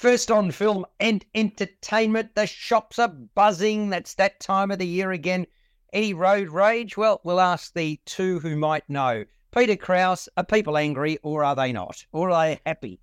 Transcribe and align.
First 0.00 0.30
on 0.30 0.50
film 0.50 0.86
and 0.98 1.22
entertainment. 1.34 2.34
The 2.34 2.46
shops 2.46 2.98
are 2.98 3.08
buzzing. 3.08 3.90
That's 3.90 4.14
that 4.14 4.40
time 4.40 4.70
of 4.70 4.78
the 4.78 4.86
year 4.86 5.12
again. 5.12 5.46
Any 5.92 6.14
road 6.14 6.48
rage? 6.48 6.96
Well, 6.96 7.20
we'll 7.22 7.38
ask 7.38 7.74
the 7.74 8.00
two 8.06 8.38
who 8.40 8.56
might 8.56 8.88
know. 8.88 9.26
Peter 9.54 9.76
Krause, 9.76 10.26
are 10.38 10.44
people 10.44 10.78
angry 10.78 11.18
or 11.22 11.44
are 11.44 11.54
they 11.54 11.70
not? 11.70 12.02
Or 12.12 12.30
are 12.30 12.46
they 12.46 12.60
happy? 12.64 12.98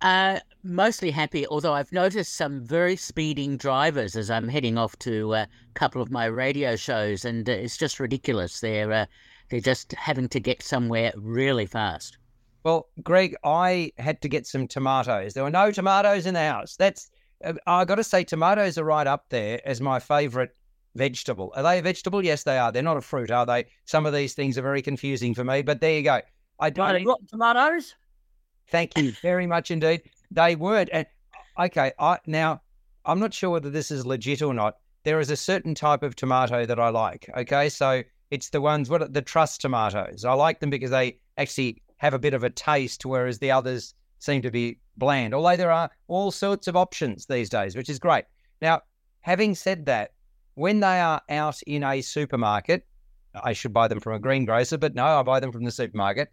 Uh, 0.00 0.40
mostly 0.62 1.10
happy, 1.10 1.46
although 1.46 1.74
I've 1.74 1.92
noticed 1.92 2.36
some 2.36 2.64
very 2.64 2.96
speeding 2.96 3.58
drivers 3.58 4.16
as 4.16 4.30
I'm 4.30 4.48
heading 4.48 4.78
off 4.78 4.98
to 5.00 5.34
a 5.34 5.48
couple 5.74 6.00
of 6.00 6.10
my 6.10 6.24
radio 6.24 6.74
shows, 6.74 7.26
and 7.26 7.46
uh, 7.46 7.52
it's 7.52 7.76
just 7.76 8.00
ridiculous. 8.00 8.60
They're 8.60 8.90
uh, 8.90 9.06
they're 9.50 9.60
just 9.60 9.92
having 9.92 10.30
to 10.30 10.40
get 10.40 10.62
somewhere 10.62 11.12
really 11.16 11.66
fast. 11.66 12.16
Well, 12.64 12.88
Greg, 13.02 13.34
I 13.44 13.92
had 13.98 14.22
to 14.22 14.28
get 14.28 14.46
some 14.46 14.68
tomatoes. 14.68 15.34
There 15.34 15.44
were 15.44 15.50
no 15.50 15.70
tomatoes 15.70 16.26
in 16.26 16.34
the 16.34 16.40
house. 16.40 16.76
That's 16.76 17.10
uh, 17.44 17.54
I 17.66 17.84
got 17.84 17.96
to 17.96 18.04
say, 18.04 18.24
tomatoes 18.24 18.78
are 18.78 18.84
right 18.84 19.06
up 19.06 19.26
there 19.28 19.60
as 19.66 19.80
my 19.80 19.98
favourite 19.98 20.50
vegetable. 20.94 21.52
Are 21.56 21.62
they 21.62 21.78
a 21.78 21.82
vegetable? 21.82 22.24
Yes, 22.24 22.44
they 22.44 22.58
are. 22.58 22.70
They're 22.70 22.82
not 22.82 22.96
a 22.96 23.02
fruit, 23.02 23.30
are 23.30 23.46
they? 23.46 23.66
Some 23.84 24.06
of 24.06 24.12
these 24.12 24.34
things 24.34 24.56
are 24.58 24.62
very 24.62 24.82
confusing 24.82 25.34
for 25.34 25.44
me, 25.44 25.62
but 25.62 25.80
there 25.80 25.96
you 25.96 26.02
go. 26.02 26.20
I 26.60 26.70
don't. 26.70 27.04
Got 27.04 27.28
tomatoes? 27.28 27.94
Thank 28.68 28.96
you 28.96 29.12
very 29.22 29.46
much 29.46 29.70
indeed. 29.70 30.02
They 30.30 30.54
weren't. 30.54 30.90
And 30.92 31.06
okay, 31.58 31.92
I 31.98 32.18
now 32.26 32.60
I'm 33.04 33.18
not 33.18 33.34
sure 33.34 33.50
whether 33.50 33.70
this 33.70 33.90
is 33.90 34.06
legit 34.06 34.42
or 34.42 34.54
not. 34.54 34.76
There 35.04 35.18
is 35.18 35.30
a 35.30 35.36
certain 35.36 35.74
type 35.74 36.02
of 36.02 36.14
tomato 36.14 36.64
that 36.64 36.78
I 36.78 36.90
like. 36.90 37.28
Okay, 37.36 37.68
so 37.68 38.02
it's 38.30 38.50
the 38.50 38.60
ones 38.60 38.88
what 38.88 39.12
the 39.12 39.22
trust 39.22 39.60
tomatoes. 39.60 40.24
I 40.24 40.32
like 40.34 40.60
them 40.60 40.70
because 40.70 40.90
they 40.90 41.18
actually 41.36 41.82
have 42.02 42.14
a 42.14 42.18
bit 42.18 42.34
of 42.34 42.42
a 42.42 42.50
taste, 42.50 43.06
whereas 43.06 43.38
the 43.38 43.52
others 43.52 43.94
seem 44.18 44.42
to 44.42 44.50
be 44.50 44.76
bland. 44.96 45.32
Although 45.32 45.56
there 45.56 45.70
are 45.70 45.88
all 46.08 46.32
sorts 46.32 46.66
of 46.66 46.74
options 46.76 47.26
these 47.26 47.48
days, 47.48 47.76
which 47.76 47.88
is 47.88 48.00
great. 48.00 48.24
Now, 48.60 48.80
having 49.20 49.54
said 49.54 49.86
that, 49.86 50.10
when 50.54 50.80
they 50.80 51.00
are 51.00 51.22
out 51.30 51.62
in 51.62 51.84
a 51.84 52.02
supermarket, 52.02 52.84
I 53.40 53.52
should 53.52 53.72
buy 53.72 53.86
them 53.86 54.00
from 54.00 54.14
a 54.14 54.18
greengrocer, 54.18 54.78
but 54.78 54.96
no, 54.96 55.04
I 55.04 55.22
buy 55.22 55.38
them 55.38 55.52
from 55.52 55.62
the 55.62 55.70
supermarket. 55.70 56.32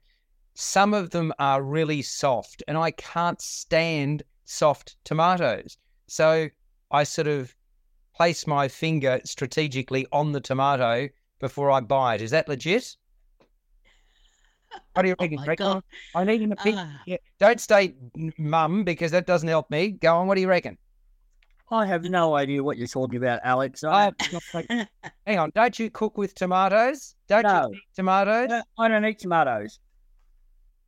Some 0.56 0.96
of 0.96 1.12
them 1.12 1.32
are 1.38 1.62
really 1.62 2.02
soft, 2.02 2.64
and 2.68 2.76
I 2.76 2.90
can't 2.90 3.40
stand 3.40 4.24
soft 4.46 4.96
tomatoes. 5.04 5.78
So 6.08 6.50
I 6.90 7.04
sort 7.04 7.28
of 7.28 7.56
place 8.16 8.48
my 8.48 8.68
finger 8.68 9.22
strategically 9.24 10.08
on 10.12 10.32
the 10.32 10.42
tomato 10.42 11.10
before 11.40 11.70
I 11.70 11.82
buy 11.82 12.16
it. 12.16 12.24
Is 12.24 12.32
that 12.32 12.50
legit? 12.50 12.98
What 14.94 15.04
do 15.04 15.10
you 15.10 15.16
oh 15.20 15.46
reckon, 15.46 15.84
I 16.16 16.24
need 16.24 16.42
an 16.42 16.52
opinion. 16.52 16.88
Uh, 16.88 16.98
yeah. 17.06 17.18
Don't 17.40 17.60
stay 17.60 17.94
mum 18.38 18.84
because 18.84 19.12
that 19.12 19.26
doesn't 19.26 19.48
help 19.48 19.70
me. 19.70 19.92
Go 19.92 20.16
on. 20.16 20.28
What 20.28 20.36
do 20.36 20.42
you 20.42 20.50
reckon? 20.50 20.78
I 21.72 21.86
have 21.86 22.04
no 22.04 22.36
idea 22.36 22.64
what 22.64 22.78
you're 22.78 22.88
talking 22.88 23.18
about, 23.18 23.42
Alex. 23.44 23.84
I, 23.84 24.12
hang 25.28 25.38
on. 25.38 25.52
Don't 25.54 25.78
you 25.78 25.92
cook 25.92 26.18
with 26.18 26.34
tomatoes? 26.34 27.16
Don't 27.28 27.44
no. 27.44 27.68
you 27.70 27.76
eat 27.76 27.82
tomatoes? 27.96 28.50
No, 28.50 28.64
I 28.80 28.88
don't 28.88 29.06
eat 29.06 29.20
tomatoes. 29.20 29.80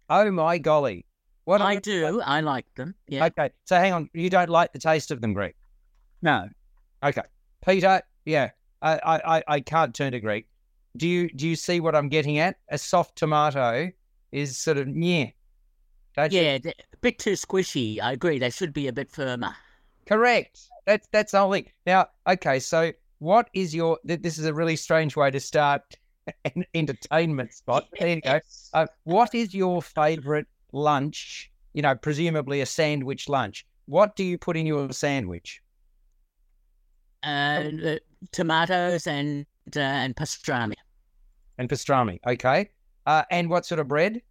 Oh 0.10 0.30
my 0.32 0.58
golly! 0.58 1.06
What 1.46 1.62
I 1.62 1.76
do. 1.76 2.18
Like? 2.18 2.28
I 2.28 2.40
like 2.42 2.66
them. 2.76 2.96
Yeah. 3.08 3.26
Okay. 3.26 3.52
So 3.66 3.78
hang 3.78 3.94
on. 3.94 4.10
You 4.14 4.30
don't 4.30 4.50
like 4.50 4.74
the 4.74 4.80
taste 4.80 5.12
of 5.12 5.22
them, 5.22 5.34
Greg? 5.34 5.54
No. 6.22 6.50
Okay. 7.04 7.22
Peter. 7.66 8.02
Yeah. 8.26 8.50
I 8.82 9.00
I 9.04 9.44
I 9.48 9.60
can't 9.60 9.94
turn 9.94 10.14
to 10.14 10.20
Greg 10.20 10.46
do 10.98 11.08
you 11.08 11.30
do 11.30 11.48
you 11.48 11.56
see 11.56 11.80
what 11.80 11.96
I'm 11.96 12.10
getting 12.10 12.40
at? 12.40 12.58
A 12.70 12.78
soft 12.78 13.18
tomato 13.18 13.92
is 14.32 14.58
sort 14.58 14.78
of 14.78 14.88
yeah. 14.96 15.28
yeah, 16.18 16.58
a 16.64 16.74
bit 17.02 17.20
too 17.20 17.34
squishy. 17.34 18.02
I 18.02 18.12
agree. 18.14 18.40
They 18.40 18.50
should 18.50 18.74
be 18.74 18.88
a 18.88 18.94
bit 18.94 19.10
firmer. 19.10 19.56
Correct. 20.06 20.60
That's 20.86 21.08
that's 21.12 21.34
only 21.34 21.68
now. 21.86 22.08
Okay, 22.28 22.60
so 22.60 22.92
what 23.20 23.50
is 23.54 23.74
your? 23.74 24.00
This 24.04 24.38
is 24.38 24.46
a 24.46 24.54
really 24.54 24.76
strange 24.76 25.16
way 25.16 25.32
to 25.32 25.40
start 25.40 25.84
an 26.46 26.66
entertainment 26.74 27.54
spot. 27.54 27.88
There 28.00 28.10
you 28.10 28.22
go. 28.22 28.40
Uh, 28.74 28.88
what 29.04 29.34
is 29.36 29.54
your 29.54 29.82
favourite 29.82 30.48
lunch? 30.72 31.52
You 31.74 31.82
know, 31.82 31.96
presumably 31.96 32.62
a 32.62 32.66
sandwich 32.66 33.30
lunch. 33.30 33.66
What 33.86 34.16
do 34.16 34.24
you 34.24 34.38
put 34.38 34.58
in 34.58 34.66
your 34.66 34.92
sandwich? 34.92 35.62
Uh, 37.24 37.70
tomatoes 38.32 39.08
and 39.08 39.46
uh, 39.76 39.80
and 39.80 40.16
pastrami. 40.16 40.74
And 41.58 41.70
pastrami, 41.70 42.20
okay. 42.26 42.70
Uh, 43.06 43.24
and 43.30 43.50
what 43.50 43.66
sort 43.66 43.80
of 43.80 43.88
bread? 43.88 44.22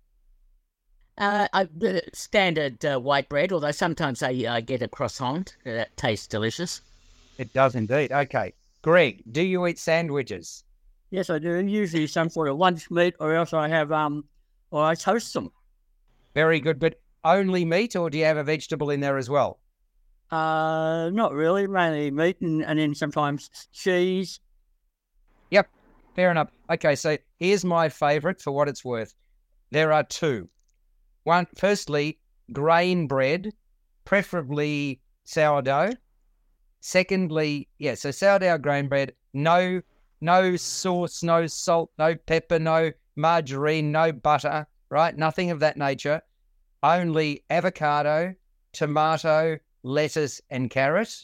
Uh, 1.19 1.49
I, 1.53 1.63
uh, 1.63 2.01
standard 2.13 2.85
uh, 2.85 2.99
white 2.99 3.29
bread, 3.29 3.53
although 3.53 3.73
sometimes 3.73 4.23
I, 4.23 4.31
I 4.49 4.61
get 4.61 4.83
a 4.83 4.89
croissant. 4.89 5.57
That 5.65 5.97
tastes 5.97 6.27
delicious. 6.27 6.81
It 7.39 7.53
does 7.53 7.75
indeed. 7.75 8.11
Okay. 8.11 8.55
Greg, 8.83 9.23
do 9.31 9.43
you 9.43 9.67
eat 9.67 9.79
sandwiches? 9.79 10.65
Yes, 11.11 11.29
I 11.29 11.39
do. 11.39 11.59
Usually 11.59 12.07
some 12.07 12.31
sort 12.31 12.49
of 12.49 12.57
lunch 12.57 12.91
meat, 12.91 13.15
or 13.21 13.35
else 13.35 13.53
I 13.53 13.69
have, 13.69 13.93
um, 13.93 14.25
or 14.71 14.85
I 14.85 14.95
toast 14.95 15.35
them. 15.35 15.51
Very 16.35 16.61
good. 16.61 16.79
But 16.79 17.01
only 17.25 17.65
meat, 17.65 17.97
or 17.97 18.09
do 18.09 18.17
you 18.17 18.25
have 18.25 18.39
a 18.39 18.45
vegetable 18.45 18.91
in 18.91 19.01
there 19.01 19.19
as 19.19 19.29
well? 19.29 19.59
Uh, 20.31 21.11
not 21.13 21.35
really. 21.35 21.67
Mainly 21.67 22.11
meat, 22.11 22.41
and, 22.41 22.65
and 22.65 22.79
then 22.79 22.95
sometimes 22.95 23.51
cheese, 23.73 24.41
Yep, 24.41 24.50
fair 26.15 26.31
enough. 26.31 26.51
Okay, 26.71 26.95
so 26.95 27.17
here's 27.39 27.65
my 27.65 27.89
favorite 27.89 28.41
for 28.41 28.53
what 28.53 28.69
it's 28.69 28.85
worth. 28.85 29.15
There 29.71 29.93
are 29.93 30.05
two. 30.05 30.49
One, 31.25 31.47
firstly, 31.57 32.19
grain 32.53 33.07
bread, 33.07 33.53
preferably 34.05 35.01
sourdough. 35.25 35.93
Secondly, 36.81 37.69
yeah, 37.79 37.95
so 37.95 38.11
sourdough 38.11 38.59
grain 38.59 38.89
bread, 38.89 39.13
no 39.33 39.81
no 40.23 40.57
sauce, 40.57 41.23
no 41.23 41.47
salt, 41.47 41.91
no 41.99 42.15
pepper, 42.15 42.59
no 42.59 42.93
margarine, 43.17 43.91
no 43.91 44.13
butter, 44.13 44.67
right? 44.91 45.17
Nothing 45.17 45.51
of 45.51 45.61
that 45.61 45.79
nature. 45.79 46.21
Only 46.83 47.45
avocado, 47.49 48.35
tomato, 48.73 49.59
lettuce, 49.83 50.41
and 50.51 50.69
carrot, 50.69 51.15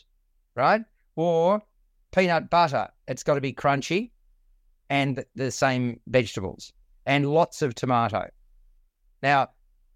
right? 0.55 0.83
Or 1.15 1.63
peanut 2.15 2.49
butter. 2.49 2.89
It's 3.07 3.23
got 3.23 3.35
to 3.35 3.41
be 3.41 3.53
crunchy 3.53 4.13
and 4.91 5.25
the 5.35 5.51
same 5.51 6.01
vegetables 6.07 6.73
and 7.07 7.31
lots 7.31 7.63
of 7.63 7.75
tomato. 7.75 8.29
Now, 9.23 9.49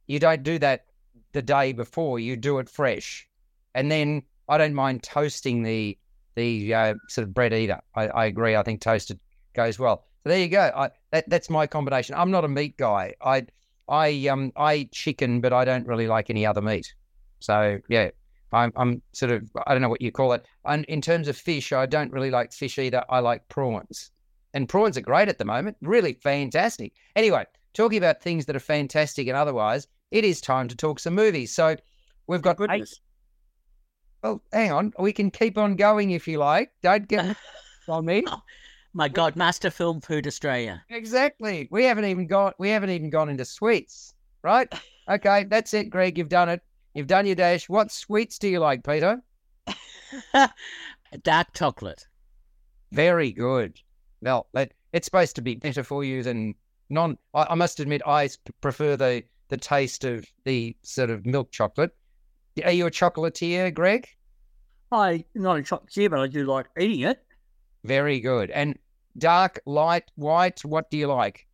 you 0.06 0.18
don't 0.18 0.42
do 0.42 0.58
that 0.58 0.86
the 1.32 1.42
day 1.42 1.72
before, 1.72 2.18
you 2.18 2.36
do 2.36 2.58
it 2.58 2.68
fresh. 2.68 3.28
And 3.74 3.90
then 3.90 4.22
I 4.48 4.58
don't 4.58 4.74
mind 4.74 5.02
toasting 5.02 5.62
the 5.62 5.96
the 6.36 6.72
uh, 6.72 6.94
sort 7.08 7.26
of 7.26 7.34
bread 7.34 7.52
either. 7.52 7.80
I, 7.94 8.08
I, 8.08 8.24
agree. 8.26 8.54
I 8.56 8.62
think 8.62 8.80
toasted 8.80 9.18
goes 9.52 9.78
well. 9.78 10.04
So 10.22 10.30
there 10.30 10.38
you 10.38 10.48
go. 10.48 10.70
I, 10.74 10.90
that 11.10 11.28
that's 11.28 11.50
my 11.50 11.66
combination. 11.66 12.14
I'm 12.14 12.30
not 12.30 12.44
a 12.44 12.48
meat 12.48 12.76
guy. 12.76 13.14
I 13.20 13.46
I 13.88 14.28
um 14.28 14.52
I 14.56 14.74
eat 14.76 14.92
chicken, 14.92 15.40
but 15.40 15.52
I 15.52 15.64
don't 15.64 15.86
really 15.86 16.06
like 16.06 16.30
any 16.30 16.46
other 16.46 16.62
meat. 16.62 16.94
So 17.40 17.78
yeah, 17.88 18.10
I'm 18.52 18.72
I'm 18.76 19.02
sort 19.12 19.32
of 19.32 19.48
I 19.66 19.72
don't 19.72 19.82
know 19.82 19.88
what 19.88 20.02
you 20.02 20.12
call 20.12 20.32
it. 20.32 20.46
And 20.64 20.84
in 20.86 21.00
terms 21.00 21.28
of 21.28 21.36
fish, 21.36 21.72
I 21.72 21.86
don't 21.86 22.12
really 22.12 22.30
like 22.30 22.52
fish 22.52 22.78
either. 22.78 23.04
I 23.08 23.20
like 23.20 23.48
prawns 23.48 24.10
and 24.54 24.68
prawns 24.68 24.96
are 24.96 25.02
great 25.02 25.28
at 25.28 25.38
the 25.38 25.44
moment. 25.44 25.76
Really 25.80 26.14
fantastic. 26.14 26.92
Anyway, 27.16 27.44
talking 27.74 27.98
about 27.98 28.22
things 28.22 28.46
that 28.46 28.56
are 28.56 28.60
fantastic 28.60 29.28
and 29.28 29.36
otherwise, 29.36 29.86
it 30.10 30.24
is 30.24 30.40
time 30.40 30.68
to 30.68 30.76
talk 30.76 30.98
some 30.98 31.14
movies. 31.14 31.54
So 31.54 31.76
we've 32.26 32.42
got 32.42 32.58
eight. 32.70 32.88
Well, 34.22 34.42
hang 34.52 34.72
on. 34.72 34.92
We 34.98 35.12
can 35.12 35.30
keep 35.30 35.56
on 35.56 35.76
going 35.76 36.10
if 36.10 36.28
you 36.28 36.38
like. 36.38 36.72
Don't 36.82 37.08
get 37.08 37.36
on 37.88 38.04
me. 38.04 38.24
Oh, 38.26 38.42
my 38.92 39.08
God, 39.08 39.36
Master 39.36 39.70
Film 39.70 40.00
Food 40.00 40.26
Australia. 40.26 40.82
Exactly. 40.90 41.68
We 41.70 41.84
haven't 41.84 42.06
even 42.06 42.26
got 42.26 42.58
we 42.58 42.70
haven't 42.70 42.90
even 42.90 43.10
gone 43.10 43.28
into 43.28 43.44
sweets, 43.44 44.14
right? 44.42 44.72
Okay, 45.08 45.42
that's 45.42 45.74
it, 45.74 45.90
Greg. 45.90 46.16
You've 46.16 46.28
done 46.28 46.48
it. 46.48 46.62
You've 46.94 47.08
done 47.08 47.26
your 47.26 47.34
dash. 47.34 47.68
What 47.68 47.90
sweets 47.90 48.38
do 48.38 48.46
you 48.46 48.60
like, 48.60 48.84
Peter? 48.84 49.20
Dark 51.24 51.48
chocolate. 51.52 52.06
Very 52.92 53.32
good. 53.32 53.80
Well, 54.22 54.48
it's 54.92 55.06
supposed 55.06 55.36
to 55.36 55.42
be 55.42 55.54
better 55.54 55.82
for 55.82 56.04
you 56.04 56.22
than 56.22 56.54
non. 56.88 57.18
I, 57.34 57.46
I 57.50 57.54
must 57.54 57.80
admit, 57.80 58.02
I 58.06 58.28
prefer 58.60 58.96
the 58.96 59.22
the 59.48 59.56
taste 59.56 60.04
of 60.04 60.24
the 60.44 60.76
sort 60.82 61.10
of 61.10 61.26
milk 61.26 61.50
chocolate. 61.50 61.94
Are 62.64 62.72
you 62.72 62.86
a 62.86 62.90
chocolatier, 62.90 63.72
Greg? 63.72 64.08
I 64.92 65.24
not 65.34 65.58
a 65.58 65.62
chocolatier, 65.62 66.10
but 66.10 66.20
I 66.20 66.26
do 66.26 66.44
like 66.44 66.66
eating 66.78 67.08
it. 67.08 67.22
Very 67.84 68.20
good. 68.20 68.50
And 68.50 68.78
dark, 69.18 69.60
light, 69.66 70.10
white. 70.16 70.64
What 70.64 70.90
do 70.90 70.98
you 70.98 71.06
like? 71.06 71.46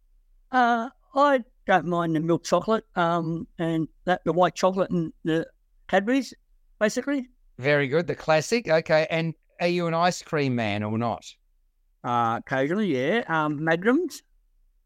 Uh, 0.51 0.89
I 1.15 1.45
don't 1.67 1.87
mind 1.87 2.17
the 2.17 2.21
milk 2.21 2.45
chocolate. 2.45 2.85
Um, 2.97 3.47
and 3.59 3.89
that 4.05 4.23
the 4.25 4.33
white 4.33 4.55
chocolate 4.55 4.91
and 4.91 5.13
the 5.25 5.47
Cadbury's, 5.89 6.35
basically. 6.81 7.29
Very 7.59 7.89
good. 7.89 8.07
The 8.07 8.15
classic. 8.15 8.69
Okay. 8.69 9.07
And 9.11 9.35
are 9.61 9.69
you 9.69 9.87
an 9.87 9.95
ice 9.95 10.23
cream 10.23 10.55
man 10.55 10.83
or 10.83 10.99
not? 10.99 11.25
Occasionally, 12.07 12.97
yeah. 12.97 13.25
Um, 13.29 13.63
magnums. 13.63 14.23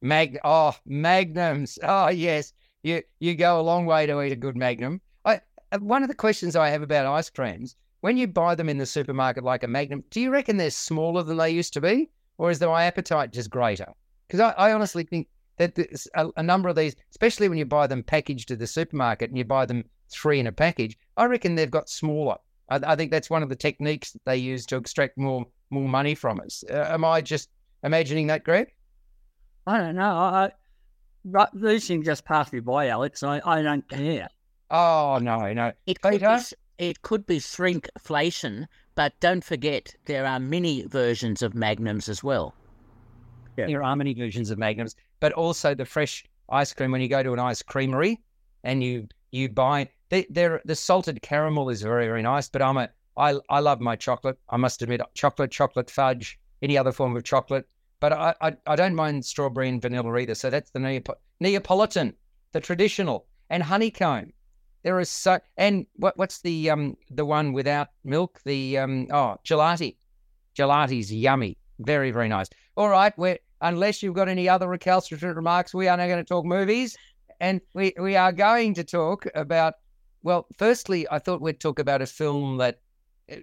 Mag. 0.00 0.38
Oh, 0.44 0.74
magnums. 0.86 1.78
Oh, 1.82 2.08
yes. 2.08 2.52
You 2.82 3.02
you 3.18 3.34
go 3.34 3.60
a 3.60 3.62
long 3.62 3.84
way 3.84 4.06
to 4.06 4.22
eat 4.22 4.32
a 4.32 4.36
good 4.36 4.56
magnum. 4.56 5.00
I 5.24 5.40
one 5.78 6.02
of 6.02 6.08
the 6.08 6.14
questions 6.14 6.56
I 6.56 6.70
have 6.70 6.82
about 6.82 7.06
ice 7.06 7.28
creams 7.28 7.76
when 8.00 8.16
you 8.16 8.26
buy 8.26 8.54
them 8.54 8.68
in 8.68 8.78
the 8.78 8.86
supermarket 8.86 9.44
like 9.44 9.62
a 9.62 9.68
Magnum, 9.68 10.04
do 10.10 10.20
you 10.20 10.30
reckon 10.30 10.56
they're 10.56 10.70
smaller 10.70 11.22
than 11.22 11.36
they 11.36 11.50
used 11.50 11.72
to 11.74 11.80
be, 11.80 12.08
or 12.38 12.50
is 12.50 12.60
my 12.60 12.84
appetite 12.84 13.32
just 13.32 13.50
greater? 13.50 13.86
Because 14.26 14.40
I, 14.40 14.50
I, 14.52 14.72
honestly 14.72 15.04
think 15.04 15.28
that 15.58 15.78
a, 16.14 16.28
a, 16.36 16.42
number 16.42 16.68
of 16.68 16.76
these, 16.76 16.96
especially 17.10 17.48
when 17.48 17.58
you 17.58 17.66
buy 17.66 17.86
them 17.86 18.02
packaged 18.02 18.50
at 18.50 18.58
the 18.58 18.66
supermarket 18.66 19.30
and 19.30 19.38
you 19.38 19.44
buy 19.44 19.66
them 19.66 19.84
three 20.10 20.40
in 20.40 20.46
a 20.46 20.52
package, 20.52 20.96
I 21.16 21.26
reckon 21.26 21.54
they've 21.54 21.70
got 21.70 21.90
smaller. 21.90 22.36
I, 22.68 22.80
I 22.84 22.96
think 22.96 23.10
that's 23.10 23.28
one 23.28 23.42
of 23.42 23.48
the 23.48 23.56
techniques 23.56 24.12
that 24.12 24.24
they 24.24 24.36
use 24.36 24.64
to 24.66 24.76
extract 24.76 25.18
more 25.18 25.44
more 25.70 25.88
money 25.88 26.14
from 26.14 26.40
us. 26.40 26.64
Uh, 26.70 26.86
am 26.88 27.04
I 27.04 27.20
just 27.20 27.48
imagining 27.82 28.26
that, 28.28 28.44
Greg? 28.44 28.72
I 29.66 29.78
don't 29.78 29.96
know. 29.96 30.16
I, 30.16 30.50
I, 31.34 31.46
these 31.54 31.86
things 31.86 32.06
just 32.06 32.24
pass 32.24 32.52
me 32.52 32.60
by, 32.60 32.88
Alex. 32.88 33.22
I, 33.22 33.40
I 33.44 33.62
don't 33.62 33.88
care. 33.88 34.28
Oh 34.70 35.18
no, 35.20 35.52
no. 35.52 35.72
It 35.86 36.00
could, 36.00 36.20
be, 36.20 36.26
it 36.78 37.02
could 37.02 37.26
be 37.26 37.38
shrinkflation, 37.38 38.66
but 38.94 39.12
don't 39.20 39.44
forget 39.44 39.94
there 40.06 40.26
are 40.26 40.38
many 40.38 40.86
versions 40.86 41.42
of 41.42 41.54
magnums 41.54 42.08
as 42.08 42.22
well. 42.22 42.54
Yeah. 43.56 43.66
There 43.66 43.82
are 43.82 43.96
many 43.96 44.14
versions 44.14 44.50
of 44.50 44.58
magnums, 44.58 44.96
but 45.18 45.32
also 45.32 45.74
the 45.74 45.84
fresh 45.84 46.24
ice 46.48 46.72
cream 46.72 46.92
when 46.92 47.00
you 47.00 47.08
go 47.08 47.22
to 47.22 47.32
an 47.32 47.38
ice 47.38 47.62
creamery 47.62 48.20
and 48.64 48.82
you 48.82 49.06
you 49.30 49.48
buy 49.48 49.88
they, 50.08 50.26
the 50.30 50.74
salted 50.74 51.22
caramel 51.22 51.68
is 51.70 51.82
very 51.82 52.06
very 52.06 52.22
nice. 52.22 52.48
But 52.48 52.62
I'm 52.62 52.76
a 52.76 52.88
I 53.20 53.38
I 53.48 53.60
love 53.60 53.80
my 53.80 53.96
chocolate. 53.96 54.38
I 54.48 54.56
must 54.56 54.82
admit, 54.82 55.00
chocolate, 55.14 55.50
chocolate 55.50 55.90
fudge, 55.90 56.38
any 56.62 56.76
other 56.78 56.92
form 56.92 57.16
of 57.16 57.22
chocolate. 57.24 57.68
But 58.00 58.12
I 58.12 58.34
I, 58.40 58.56
I 58.66 58.76
don't 58.76 58.94
mind 58.94 59.24
strawberry 59.24 59.68
and 59.68 59.82
vanilla 59.82 60.16
either. 60.16 60.34
So 60.34 60.50
that's 60.50 60.70
the 60.70 60.80
Neap- 60.80 61.20
Neapolitan, 61.40 62.14
the 62.52 62.60
traditional, 62.60 63.26
and 63.50 63.62
honeycomb. 63.62 64.32
There 64.82 64.98
is 64.98 65.10
so 65.10 65.38
and 65.56 65.86
what 65.96 66.16
what's 66.16 66.40
the 66.40 66.70
um 66.70 66.96
the 67.10 67.26
one 67.26 67.52
without 67.52 67.88
milk? 68.04 68.40
The 68.44 68.78
um 68.78 69.06
oh 69.10 69.36
gelati. 69.44 69.96
Gelati's 70.56 71.12
yummy. 71.12 71.56
Very, 71.78 72.10
very 72.10 72.28
nice. 72.28 72.48
All 72.76 72.88
right, 72.88 73.16
we're 73.16 73.38
unless 73.60 74.02
you've 74.02 74.14
got 74.14 74.28
any 74.28 74.48
other 74.48 74.68
recalcitrant 74.68 75.36
remarks, 75.36 75.74
we 75.74 75.88
are 75.88 75.96
now 75.96 76.06
going 76.06 76.18
to 76.18 76.24
talk 76.24 76.44
movies. 76.44 76.96
And 77.40 77.60
we, 77.74 77.94
we 77.98 78.16
are 78.16 78.32
going 78.32 78.74
to 78.74 78.84
talk 78.84 79.26
about 79.34 79.74
well, 80.22 80.46
firstly, 80.58 81.06
I 81.10 81.18
thought 81.18 81.40
we'd 81.40 81.60
talk 81.60 81.78
about 81.78 82.02
a 82.02 82.06
film 82.06 82.58
that 82.58 82.80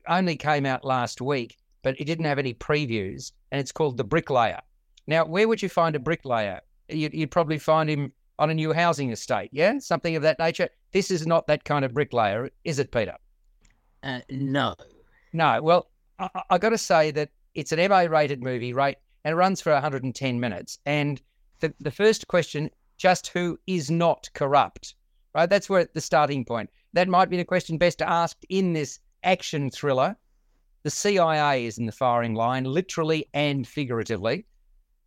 only 0.07 0.36
came 0.36 0.66
out 0.66 0.86
last 0.86 1.22
week, 1.22 1.57
but 1.84 2.00
it 2.00 2.06
didn't 2.06 2.25
have 2.25 2.39
any 2.39 2.54
previews, 2.54 3.31
and 3.51 3.60
it's 3.60 3.72
called 3.72 3.98
The 3.98 4.04
Bricklayer. 4.04 4.62
Now, 5.07 5.25
where 5.25 5.48
would 5.48 5.62
you 5.62 5.69
find 5.69 5.95
a 5.95 6.00
bricklayer? 6.00 6.60
You'd, 6.89 7.13
you'd 7.13 7.31
probably 7.31 7.57
find 7.57 7.89
him 7.89 8.12
on 8.39 8.50
a 8.50 8.54
new 8.54 8.74
housing 8.74 9.12
estate, 9.12 9.50
yeah? 9.54 9.80
Something 9.80 10.16
of 10.16 10.22
that 10.24 10.38
nature. 10.38 10.69
This 10.92 11.10
is 11.10 11.25
not 11.25 11.48
that 11.48 11.63
kind 11.63 11.86
of 11.86 11.94
bricklayer, 11.94 12.50
is 12.63 12.80
it, 12.80 12.92
Peter? 12.92 13.16
Uh, 14.04 14.19
no. 14.30 14.75
No. 15.34 15.62
Well, 15.62 15.90
I, 16.19 16.30
I 16.50 16.57
got 16.57 16.69
to 16.69 16.78
say 16.78 17.12
that 17.12 17.30
it's 17.56 17.72
an 17.72 17.90
MA 17.90 18.01
rated 18.01 18.44
movie, 18.44 18.74
right? 18.74 18.98
And 19.24 19.33
it 19.33 19.36
runs 19.36 19.62
for 19.62 19.74
110 19.74 20.40
minutes. 20.40 20.80
And 20.86 21.22
the, 21.60 21.74
the 21.80 21.92
first 21.92 22.28
question 22.28 22.69
just 22.98 23.28
who 23.28 23.60
is 23.68 23.90
not 23.90 24.30
corrupt, 24.33 24.95
right? 25.33 25.50
That's 25.50 25.69
where 25.69 25.88
the 25.94 26.01
starting 26.01 26.45
point. 26.45 26.69
That 26.94 27.07
might 27.07 27.30
be 27.30 27.38
the 27.38 27.45
question 27.45 27.78
best 27.78 28.01
asked 28.01 28.45
in 28.50 28.74
this 28.74 29.00
action 29.28 29.70
thriller. 29.70 30.16
The 30.84 30.90
CIA 30.90 31.66
is 31.66 31.78
in 31.78 31.86
the 31.86 31.92
firing 31.92 32.34
line, 32.34 32.64
literally 32.64 33.28
and 33.34 33.68
figuratively, 33.68 34.46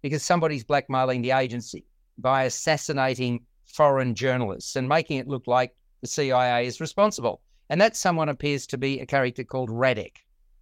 because 0.02 0.22
somebody's 0.22 0.62
blackmailing 0.62 1.22
the 1.22 1.30
agency 1.30 1.86
by 2.18 2.44
assassinating 2.44 3.46
foreign 3.64 4.14
journalists 4.14 4.76
and 4.76 4.86
making 4.86 5.16
it 5.16 5.26
look 5.26 5.46
like 5.46 5.74
the 6.02 6.06
CIA 6.06 6.66
is 6.66 6.82
responsible. 6.82 7.40
And 7.70 7.80
that 7.80 7.96
someone 7.96 8.28
appears 8.28 8.66
to 8.66 8.78
be 8.78 9.00
a 9.00 9.06
character 9.06 9.42
called 9.42 9.70
Radek, 9.70 10.16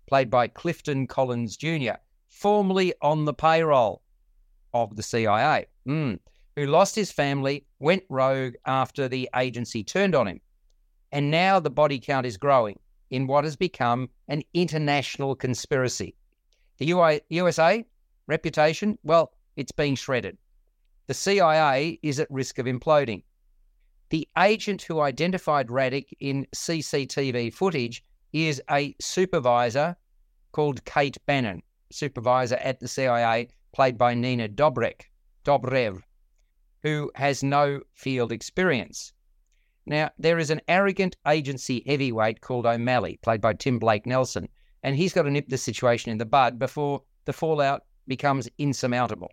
played 0.07 0.31
by 0.31 0.47
Clifton 0.47 1.09
Collins 1.09 1.57
Jr., 1.57 1.99
formerly 2.29 2.95
on 3.03 3.25
the 3.25 3.35
payroll 3.35 4.03
of 4.73 4.95
the 4.95 5.03
CIA, 5.03 5.67
mm, 5.85 6.21
who 6.55 6.67
lost 6.67 6.95
his 6.95 7.11
family, 7.11 7.67
went 7.81 8.05
rogue 8.09 8.55
after 8.67 9.09
the 9.09 9.29
agency 9.35 9.83
turned 9.83 10.15
on 10.15 10.29
him. 10.29 10.41
And 11.11 11.31
now 11.31 11.59
the 11.59 11.71
body 11.71 11.99
count 11.99 12.27
is 12.27 12.37
growing 12.37 12.79
in 13.11 13.27
what 13.27 13.45
has 13.45 13.57
become 13.57 14.09
an 14.29 14.43
international 14.55 15.35
conspiracy. 15.35 16.15
The 16.79 16.91
UI, 16.93 17.21
USA 17.31 17.85
reputation, 18.27 18.99
well, 19.03 19.33
it's 19.57 19.73
been 19.73 19.95
shredded 19.95 20.39
the 21.09 21.15
CIA 21.15 21.99
is 22.03 22.21
at 22.21 22.31
risk 22.31 22.59
of 22.59 22.67
imploding. 22.67 23.23
The 24.11 24.29
agent 24.39 24.83
who 24.83 25.01
identified 25.01 25.69
Radek 25.69 26.13
in 26.21 26.47
CCTV 26.55 27.53
footage 27.53 28.05
is 28.35 28.63
a 28.71 28.95
supervisor 29.01 29.97
called 30.53 30.85
Kate 30.85 31.17
Bannon, 31.25 31.63
supervisor 31.91 32.57
at 32.57 32.79
the 32.79 32.89
CIA, 32.89 33.49
played 33.73 33.97
by 33.97 34.13
Nina 34.13 34.49
Dobrek, 34.51 35.03
Dobrev, 35.47 36.03
who 36.83 37.11
has 37.15 37.43
no 37.43 37.81
field 37.95 38.33
experience. 38.33 39.15
Now, 39.89 40.11
there 40.19 40.39
is 40.39 40.51
an 40.51 40.61
arrogant 40.69 41.17
agency 41.27 41.83
heavyweight 41.87 42.43
called 42.43 42.67
O'Malley, 42.67 43.19
played 43.23 43.41
by 43.41 43.55
Tim 43.55 43.79
Blake 43.79 44.05
Nelson, 44.05 44.47
and 44.83 44.95
he's 44.95 45.15
got 45.15 45.23
to 45.23 45.31
nip 45.31 45.49
the 45.49 45.57
situation 45.57 46.13
in 46.13 46.19
the 46.19 46.27
bud 46.27 46.59
before 46.59 47.03
the 47.25 47.33
fallout 47.33 47.85
becomes 48.07 48.51
insurmountable. 48.59 49.33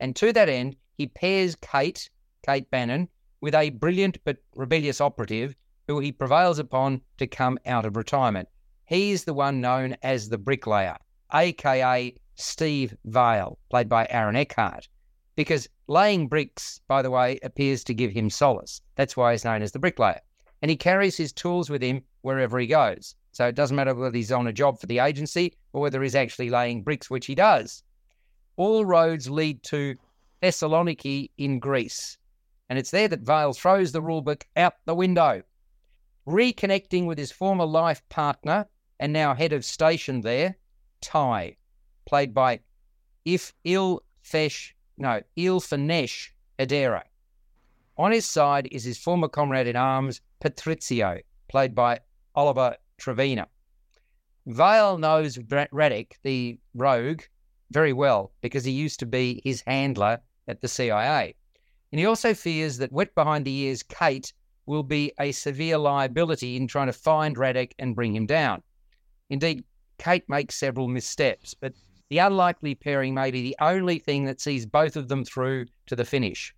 And 0.00 0.16
to 0.16 0.32
that 0.32 0.48
end, 0.48 0.76
he 0.94 1.06
pairs 1.06 1.54
Kate, 1.56 2.08
Kate 2.46 2.70
Bannon, 2.70 3.10
with 3.42 3.54
a 3.54 3.68
brilliant 3.68 4.16
but 4.24 4.38
rebellious 4.54 5.02
operative 5.02 5.54
who 5.86 5.98
he 5.98 6.12
prevails 6.12 6.58
upon 6.58 7.02
to 7.18 7.26
come 7.26 7.58
out 7.66 7.84
of 7.84 7.96
retirement. 7.96 8.48
He's 8.86 9.24
the 9.24 9.34
one 9.34 9.60
known 9.60 9.96
as 10.02 10.30
the 10.30 10.38
bricklayer, 10.38 10.96
aka 11.34 12.14
Steve 12.36 12.96
Vale, 13.04 13.58
played 13.68 13.90
by 13.90 14.06
Aaron 14.08 14.36
Eckhart. 14.36 14.88
Because 15.36 15.68
laying 15.86 16.28
bricks, 16.28 16.80
by 16.88 17.02
the 17.02 17.10
way, 17.10 17.38
appears 17.42 17.84
to 17.84 17.94
give 17.94 18.10
him 18.10 18.30
solace. 18.30 18.80
That's 18.96 19.16
why 19.16 19.32
he's 19.32 19.44
known 19.44 19.62
as 19.62 19.72
the 19.72 19.78
bricklayer. 19.78 20.20
And 20.62 20.70
he 20.70 20.76
carries 20.76 21.16
his 21.16 21.32
tools 21.32 21.70
with 21.70 21.82
him 21.82 22.02
wherever 22.22 22.58
he 22.58 22.66
goes. 22.66 23.14
So 23.32 23.46
it 23.46 23.54
doesn't 23.54 23.76
matter 23.76 23.94
whether 23.94 24.16
he's 24.16 24.32
on 24.32 24.48
a 24.48 24.52
job 24.52 24.80
for 24.80 24.86
the 24.86 24.98
agency 24.98 25.54
or 25.72 25.80
whether 25.80 26.02
he's 26.02 26.14
actually 26.14 26.50
laying 26.50 26.82
bricks, 26.82 27.08
which 27.08 27.26
he 27.26 27.34
does. 27.34 27.82
All 28.56 28.84
roads 28.84 29.30
lead 29.30 29.62
to 29.64 29.96
Thessaloniki 30.42 31.30
in 31.38 31.58
Greece. 31.58 32.18
And 32.68 32.78
it's 32.78 32.90
there 32.90 33.08
that 33.08 33.20
Vale 33.20 33.52
throws 33.52 33.92
the 33.92 34.02
rulebook 34.02 34.42
out 34.56 34.74
the 34.84 34.94
window. 34.94 35.42
Reconnecting 36.26 37.06
with 37.06 37.18
his 37.18 37.32
former 37.32 37.64
life 37.64 38.02
partner 38.08 38.66
and 38.98 39.12
now 39.12 39.34
head 39.34 39.52
of 39.52 39.64
station 39.64 40.20
there, 40.20 40.56
Ty, 41.00 41.56
played 42.04 42.34
by 42.34 42.60
If 43.24 43.52
Il 43.64 44.02
Fesh, 44.22 44.72
no, 45.00 45.22
Ilfenesh 45.36 46.28
Hadera. 46.58 47.02
On 47.96 48.12
his 48.12 48.26
side 48.26 48.68
is 48.70 48.84
his 48.84 48.98
former 48.98 49.28
comrade 49.28 49.66
in 49.66 49.74
arms, 49.74 50.20
Patrizio, 50.44 51.22
played 51.48 51.74
by 51.74 52.00
Oliver 52.34 52.76
Trevena. 53.00 53.46
Vale 54.46 54.98
knows 54.98 55.38
Radek, 55.38 56.12
the 56.22 56.58
rogue, 56.74 57.22
very 57.70 57.94
well 57.94 58.32
because 58.42 58.64
he 58.64 58.72
used 58.72 59.00
to 59.00 59.06
be 59.06 59.40
his 59.42 59.62
handler 59.66 60.20
at 60.48 60.60
the 60.60 60.68
CIA. 60.68 61.34
And 61.92 61.98
he 61.98 62.04
also 62.04 62.34
fears 62.34 62.76
that 62.78 62.92
wet 62.92 63.14
behind 63.14 63.46
the 63.46 63.56
ears 63.56 63.82
Kate 63.82 64.34
will 64.66 64.82
be 64.82 65.12
a 65.18 65.32
severe 65.32 65.78
liability 65.78 66.56
in 66.56 66.66
trying 66.66 66.88
to 66.88 66.92
find 66.92 67.36
Radek 67.36 67.72
and 67.78 67.94
bring 67.94 68.14
him 68.14 68.26
down. 68.26 68.62
Indeed, 69.30 69.64
Kate 69.98 70.28
makes 70.28 70.56
several 70.56 70.88
missteps, 70.88 71.54
but 71.54 71.72
the 72.10 72.18
unlikely 72.18 72.74
pairing 72.74 73.14
may 73.14 73.30
be 73.30 73.40
the 73.40 73.56
only 73.60 73.98
thing 73.98 74.24
that 74.24 74.40
sees 74.40 74.66
both 74.66 74.96
of 74.96 75.08
them 75.08 75.24
through 75.24 75.66
to 75.86 75.96
the 75.96 76.04
finish. 76.04 76.54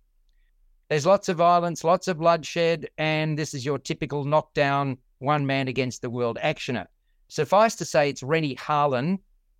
There's 0.89 1.05
lots 1.05 1.29
of 1.29 1.37
violence, 1.37 1.83
lots 1.83 2.07
of 2.07 2.17
bloodshed, 2.17 2.89
and 2.97 3.37
this 3.37 3.53
is 3.53 3.65
your 3.65 3.79
typical 3.79 4.25
knockdown, 4.25 4.97
one 5.19 5.45
man 5.45 5.67
against 5.67 6.01
the 6.01 6.09
world 6.09 6.37
actioner. 6.43 6.87
Suffice 7.29 7.75
to 7.75 7.85
say, 7.85 8.09
it's 8.09 8.23
Renny 8.23 8.55
Harlin, 8.55 9.19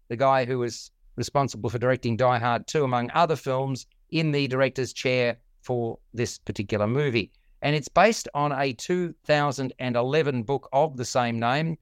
the 0.10 0.16
guy 0.16 0.46
who 0.46 0.60
was 0.60 0.92
responsible 1.16 1.70
for 1.70 1.80
directing 1.80 2.18
Die 2.18 2.38
Hard 2.40 2.68
2, 2.68 2.84
among 2.84 3.10
other 3.14 3.36
films, 3.36 3.86
in 4.10 4.32
the 4.32 4.48
director's 4.48 4.94
chair 4.94 5.38
for 5.62 5.98
this 6.14 6.38
particular 6.40 6.88
movie. 6.88 7.32
And 7.62 7.76
it's 7.76 7.88
based 7.88 8.28
on 8.34 8.52
a 8.52 8.74
2011 8.74 10.44
book 10.44 10.70
of 10.74 10.98
the 10.98 11.06
same 11.06 11.40
name, 11.40 11.78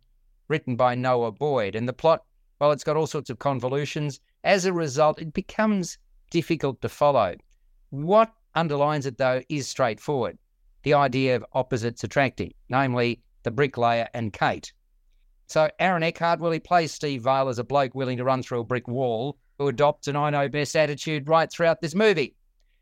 written 0.47 0.75
by 0.75 0.95
Noah 0.95 1.31
Boyd. 1.31 1.75
And 1.75 1.87
the 1.87 1.93
plot, 1.93 2.23
well, 2.61 2.71
it's 2.71 2.83
got 2.83 2.95
all 2.95 3.07
sorts 3.07 3.31
of 3.31 3.39
convolutions. 3.39 4.19
As 4.43 4.65
a 4.65 4.71
result, 4.71 5.19
it 5.19 5.33
becomes 5.33 5.97
difficult 6.29 6.79
to 6.83 6.89
follow. 6.89 7.33
What 7.89 8.31
underlines 8.53 9.07
it, 9.07 9.17
though, 9.17 9.41
is 9.49 9.67
straightforward 9.67 10.37
the 10.83 10.93
idea 10.93 11.35
of 11.35 11.45
opposites 11.53 12.03
attracting, 12.03 12.53
namely 12.69 13.23
the 13.41 13.49
bricklayer 13.49 14.07
and 14.13 14.31
Kate. 14.31 14.73
So 15.47 15.71
Aaron 15.79 16.03
Eckhart, 16.03 16.39
well, 16.39 16.51
he 16.51 16.59
plays 16.59 16.91
Steve 16.91 17.23
Vale 17.23 17.49
as 17.49 17.57
a 17.57 17.63
bloke 17.63 17.95
willing 17.95 18.17
to 18.17 18.23
run 18.23 18.43
through 18.43 18.59
a 18.59 18.63
brick 18.63 18.87
wall 18.87 19.37
who 19.57 19.67
adopts 19.67 20.07
an 20.07 20.15
I 20.15 20.29
know 20.29 20.47
best 20.47 20.75
attitude 20.75 21.27
right 21.27 21.51
throughout 21.51 21.81
this 21.81 21.95
movie. 21.95 22.35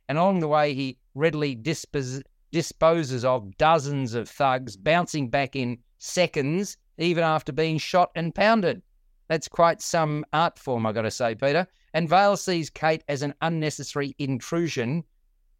And 0.09 0.17
along 0.17 0.41
the 0.41 0.50
way, 0.50 0.74
he 0.74 0.98
readily 1.15 1.55
dispos- 1.55 2.21
disposes 2.51 3.24
of 3.24 3.57
dozens 3.57 4.13
of 4.13 4.27
thugs, 4.27 4.75
bouncing 4.75 5.29
back 5.29 5.55
in 5.55 5.77
seconds, 6.00 6.75
even 6.98 7.24
after 7.24 7.53
being 7.53 7.77
shot 7.77 8.12
and 8.13 8.36
pounded. 8.36 8.81
That's 9.29 9.48
quite 9.48 9.81
some 9.81 10.25
art 10.33 10.59
form, 10.59 10.86
I 10.86 10.91
got 10.91 11.03
to 11.03 11.12
say, 11.12 11.36
Peter. 11.36 11.67
And 11.93 12.09
Vale 12.09 12.36
sees 12.36 12.69
Kate 12.69 13.03
as 13.07 13.21
an 13.21 13.33
unnecessary 13.41 14.15
intrusion 14.19 15.03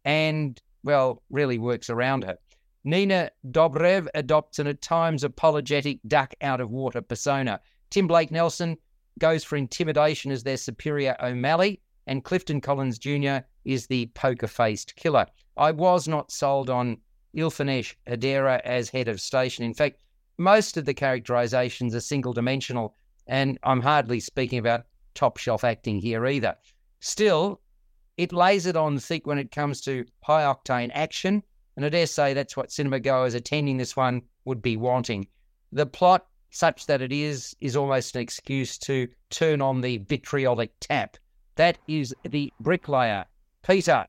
and, 0.04 0.60
well, 0.82 1.22
really 1.30 1.58
works 1.58 1.88
around 1.88 2.24
her. 2.24 2.36
Nina 2.84 3.30
Dobrev 3.50 4.08
adopts 4.14 4.58
an 4.58 4.66
at 4.66 4.82
times 4.82 5.22
apologetic 5.22 6.00
duck 6.06 6.34
out 6.40 6.60
of 6.60 6.70
water 6.70 7.00
persona. 7.00 7.60
Tim 7.90 8.06
Blake 8.06 8.30
Nelson 8.30 8.76
goes 9.18 9.44
for 9.44 9.56
intimidation 9.56 10.30
as 10.32 10.42
their 10.42 10.56
superior 10.56 11.16
O'Malley, 11.22 11.80
and 12.06 12.24
Clifton 12.24 12.60
Collins 12.60 12.98
Jr. 12.98 13.38
is 13.64 13.86
the 13.86 14.06
poker 14.14 14.46
faced 14.46 14.96
killer. 14.96 15.26
I 15.56 15.70
was 15.70 16.08
not 16.08 16.32
sold 16.32 16.70
on 16.70 16.96
Ilfenesh 17.36 17.94
Hadera 18.08 18.60
as 18.64 18.88
head 18.88 19.08
of 19.08 19.20
station. 19.20 19.64
In 19.64 19.74
fact, 19.74 19.98
most 20.38 20.76
of 20.76 20.86
the 20.86 20.94
characterizations 20.94 21.94
are 21.94 22.00
single 22.00 22.32
dimensional, 22.32 22.96
and 23.30 23.60
I'm 23.62 23.80
hardly 23.80 24.18
speaking 24.18 24.58
about 24.58 24.86
top 25.14 25.36
shelf 25.36 25.62
acting 25.62 26.00
here 26.00 26.26
either. 26.26 26.56
Still, 26.98 27.60
it 28.16 28.32
lays 28.32 28.66
it 28.66 28.76
on 28.76 28.98
thick 28.98 29.24
when 29.24 29.38
it 29.38 29.52
comes 29.52 29.80
to 29.82 30.04
high 30.24 30.42
octane 30.42 30.90
action, 30.92 31.44
and 31.76 31.86
I 31.86 31.90
dare 31.90 32.06
say 32.06 32.34
that's 32.34 32.56
what 32.56 32.72
cinema 32.72 32.98
goers 32.98 33.34
attending 33.34 33.76
this 33.76 33.96
one 33.96 34.22
would 34.44 34.60
be 34.60 34.76
wanting. 34.76 35.28
The 35.70 35.86
plot, 35.86 36.26
such 36.50 36.86
that 36.86 37.00
it 37.00 37.12
is, 37.12 37.54
is 37.60 37.76
almost 37.76 38.16
an 38.16 38.20
excuse 38.20 38.76
to 38.78 39.06
turn 39.30 39.62
on 39.62 39.80
the 39.80 39.98
vitriolic 39.98 40.72
tap. 40.80 41.16
That 41.54 41.78
is 41.86 42.12
the 42.28 42.52
bricklayer. 42.58 43.26
Peter. 43.62 44.06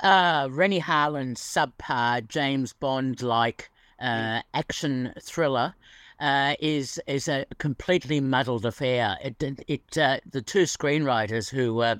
Uh, 0.00 0.48
Renny 0.50 0.80
Harlin's 0.80 1.40
subpar 1.40 2.28
James 2.28 2.74
Bond 2.74 3.22
like 3.22 3.70
uh, 3.98 4.42
action 4.52 5.14
thriller 5.22 5.74
uh, 6.20 6.54
is 6.60 7.00
is 7.06 7.28
a 7.28 7.46
completely 7.58 8.20
muddled 8.20 8.66
affair. 8.66 9.16
It, 9.22 9.42
it 9.66 9.98
uh, 9.98 10.20
the 10.30 10.42
two 10.42 10.64
screenwriters 10.64 11.48
who 11.48 11.80
uh, 11.80 11.96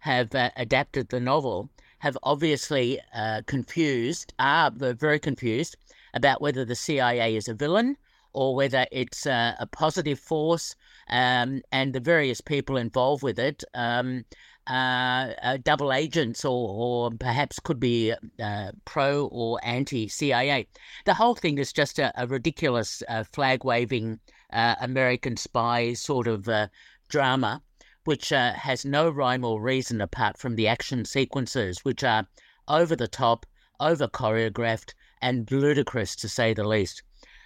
have 0.00 0.34
uh, 0.34 0.50
adapted 0.56 1.08
the 1.08 1.20
novel 1.20 1.70
have 2.00 2.18
obviously 2.24 3.00
uh, 3.14 3.42
confused, 3.46 4.34
are 4.38 4.70
very 4.72 5.20
confused 5.20 5.76
about 6.14 6.40
whether 6.40 6.64
the 6.64 6.74
CIA 6.74 7.36
is 7.36 7.48
a 7.48 7.54
villain 7.54 7.96
or 8.32 8.54
whether 8.54 8.86
it's 8.90 9.26
uh, 9.26 9.54
a 9.58 9.66
positive 9.66 10.18
force, 10.18 10.74
um, 11.08 11.62
and 11.70 11.92
the 11.92 12.00
various 12.00 12.40
people 12.40 12.76
involved 12.76 13.22
with 13.22 13.38
it. 13.38 13.62
Um, 13.74 14.24
uh, 14.68 15.32
uh, 15.42 15.58
double 15.64 15.92
agents 15.92 16.44
or, 16.44 16.68
or 16.68 17.10
perhaps 17.18 17.58
could 17.58 17.80
be 17.80 18.14
uh, 18.40 18.70
pro 18.84 19.26
or 19.26 19.58
anti 19.64 20.06
CIA. 20.06 20.68
The 21.04 21.14
whole 21.14 21.34
thing 21.34 21.58
is 21.58 21.72
just 21.72 21.98
a, 21.98 22.12
a 22.20 22.26
ridiculous 22.26 23.02
uh, 23.08 23.24
flag 23.24 23.64
waving 23.64 24.20
uh, 24.52 24.76
American 24.80 25.36
spy 25.36 25.94
sort 25.94 26.28
of 26.28 26.48
uh, 26.48 26.68
drama, 27.08 27.60
which 28.04 28.28
has 28.28 28.84
no 28.84 29.10
rhyme 29.10 29.44
or 29.44 29.60
reason 29.60 30.00
apart 30.00 30.38
from 30.38 30.54
the 30.54 30.68
action 30.68 31.04
sequences, 31.04 31.84
which 31.84 32.04
are 32.04 32.26
over 32.68 32.94
the 32.94 33.08
top, 33.08 33.46
over 33.80 34.06
choreographed, 34.06 34.94
and 35.20 35.50
ludicrous 35.50 36.14
to 36.16 36.28
say 36.28 36.54
the 36.54 36.66
least. 36.66 37.02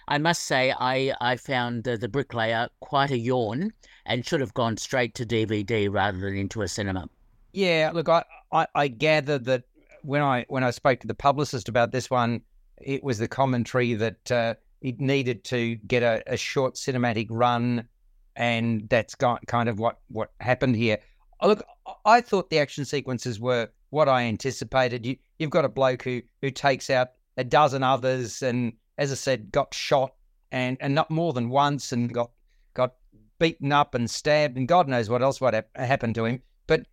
I 0.07 0.19
must 0.19 0.43
say, 0.43 0.71
I, 0.71 1.13
I 1.19 1.35
found 1.35 1.83
the 1.83 2.07
bricklayer 2.07 2.69
quite 2.79 3.11
a 3.11 3.17
yawn 3.17 3.73
and 4.07 4.25
should 4.25 4.41
have 4.41 4.53
gone 4.53 4.77
straight 4.77 5.13
to 5.15 5.25
DVD 5.25 5.91
rather 5.91 6.17
than 6.17 6.35
into 6.35 6.61
a 6.61 6.67
cinema. 6.67 7.07
Yeah, 7.51 7.91
look, 7.93 8.09
I, 8.09 8.23
I, 8.51 8.67
I 8.73 8.87
gather 8.87 9.37
that 9.39 9.63
when 10.01 10.21
I 10.21 10.45
when 10.47 10.63
I 10.63 10.71
spoke 10.71 11.01
to 11.01 11.07
the 11.07 11.13
publicist 11.13 11.69
about 11.69 11.91
this 11.91 12.09
one, 12.09 12.41
it 12.81 13.03
was 13.03 13.19
the 13.19 13.27
commentary 13.27 13.93
that 13.95 14.31
uh, 14.31 14.53
it 14.81 14.99
needed 14.99 15.43
to 15.45 15.75
get 15.75 16.03
a, 16.03 16.23
a, 16.27 16.37
short 16.37 16.75
cinematic 16.75 17.27
run, 17.29 17.87
and 18.35 18.87
that's 18.89 19.15
got 19.15 19.45
kind 19.47 19.69
of 19.69 19.79
what 19.79 19.99
what 20.07 20.31
happened 20.39 20.75
here. 20.75 20.99
Look, 21.43 21.63
I 22.05 22.21
thought 22.21 22.49
the 22.49 22.59
action 22.59 22.85
sequences 22.85 23.39
were 23.39 23.69
what 23.89 24.07
I 24.07 24.23
anticipated. 24.23 25.05
You 25.05 25.17
you've 25.39 25.49
got 25.49 25.65
a 25.65 25.69
bloke 25.69 26.03
who 26.03 26.21
who 26.41 26.51
takes 26.51 26.89
out 26.89 27.09
a 27.35 27.43
dozen 27.43 27.83
others, 27.83 28.41
and 28.41 28.73
as 28.97 29.11
I 29.11 29.15
said, 29.15 29.51
got 29.51 29.73
shot 29.73 30.13
and 30.51 30.77
and 30.79 30.95
not 30.95 31.11
more 31.11 31.33
than 31.33 31.49
once, 31.49 31.91
and 31.91 32.13
got 32.13 32.31
got 32.73 32.93
beaten 33.39 33.71
up 33.71 33.95
and 33.95 34.09
stabbed, 34.09 34.57
and 34.57 34.67
God 34.67 34.87
knows 34.87 35.09
what 35.09 35.21
else 35.21 35.41
what 35.41 35.67
happened 35.75 36.15
to 36.15 36.25
him. 36.25 36.41
But 36.65 36.85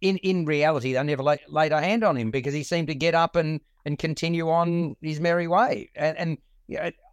in 0.00 0.18
in 0.18 0.44
reality, 0.44 0.92
they 0.92 1.02
never 1.02 1.22
laid, 1.22 1.40
laid 1.48 1.72
a 1.72 1.80
hand 1.80 2.04
on 2.04 2.16
him 2.16 2.30
because 2.30 2.54
he 2.54 2.62
seemed 2.62 2.88
to 2.88 2.94
get 2.94 3.14
up 3.14 3.36
and 3.36 3.60
and 3.84 3.98
continue 3.98 4.48
on 4.48 4.96
his 5.00 5.20
merry 5.20 5.48
way. 5.48 5.90
And, 5.94 6.16
and 6.18 6.38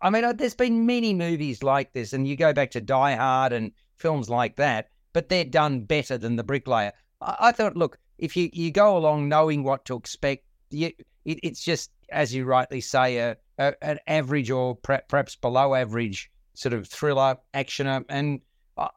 I 0.01 0.10
mean, 0.10 0.24
uh, 0.24 0.34
there's 0.34 0.56
been 0.56 0.86
many 0.86 1.13
movies 1.13 1.63
like 1.63 1.94
this, 1.94 2.13
and 2.13 2.27
you 2.27 2.36
go 2.36 2.53
back 2.53 2.72
to 2.72 2.82
Die 2.82 3.15
Hard 3.15 3.53
and 3.53 3.72
films 3.98 4.29
like 4.29 4.56
that, 4.58 4.89
but 5.13 5.29
they're 5.29 5.44
done 5.44 5.82
better 5.82 6.18
than 6.18 6.36
The 6.36 6.44
Bricklayer. 6.44 6.94
I, 7.22 7.36
I 7.39 7.51
thought, 7.51 7.75
look, 7.75 7.98
if 8.18 8.38
you, 8.38 8.50
you 8.53 8.72
go 8.72 8.98
along 8.98 9.29
knowing 9.29 9.63
what 9.63 9.86
to 9.86 9.96
expect, 9.96 10.46
you, 10.70 10.91
it, 11.25 11.39
it's 11.44 11.63
just, 11.63 11.91
as 12.12 12.34
you 12.34 12.46
rightly 12.46 12.82
say, 12.82 13.18
a, 13.18 13.38
a 13.58 13.74
an 13.82 14.00
average 14.08 14.51
or 14.51 14.75
perhaps 14.75 15.36
below 15.36 15.74
average 15.75 16.32
sort 16.60 16.74
of 16.74 16.88
thriller 16.88 17.38
actioner, 17.54 18.04
and 18.10 18.42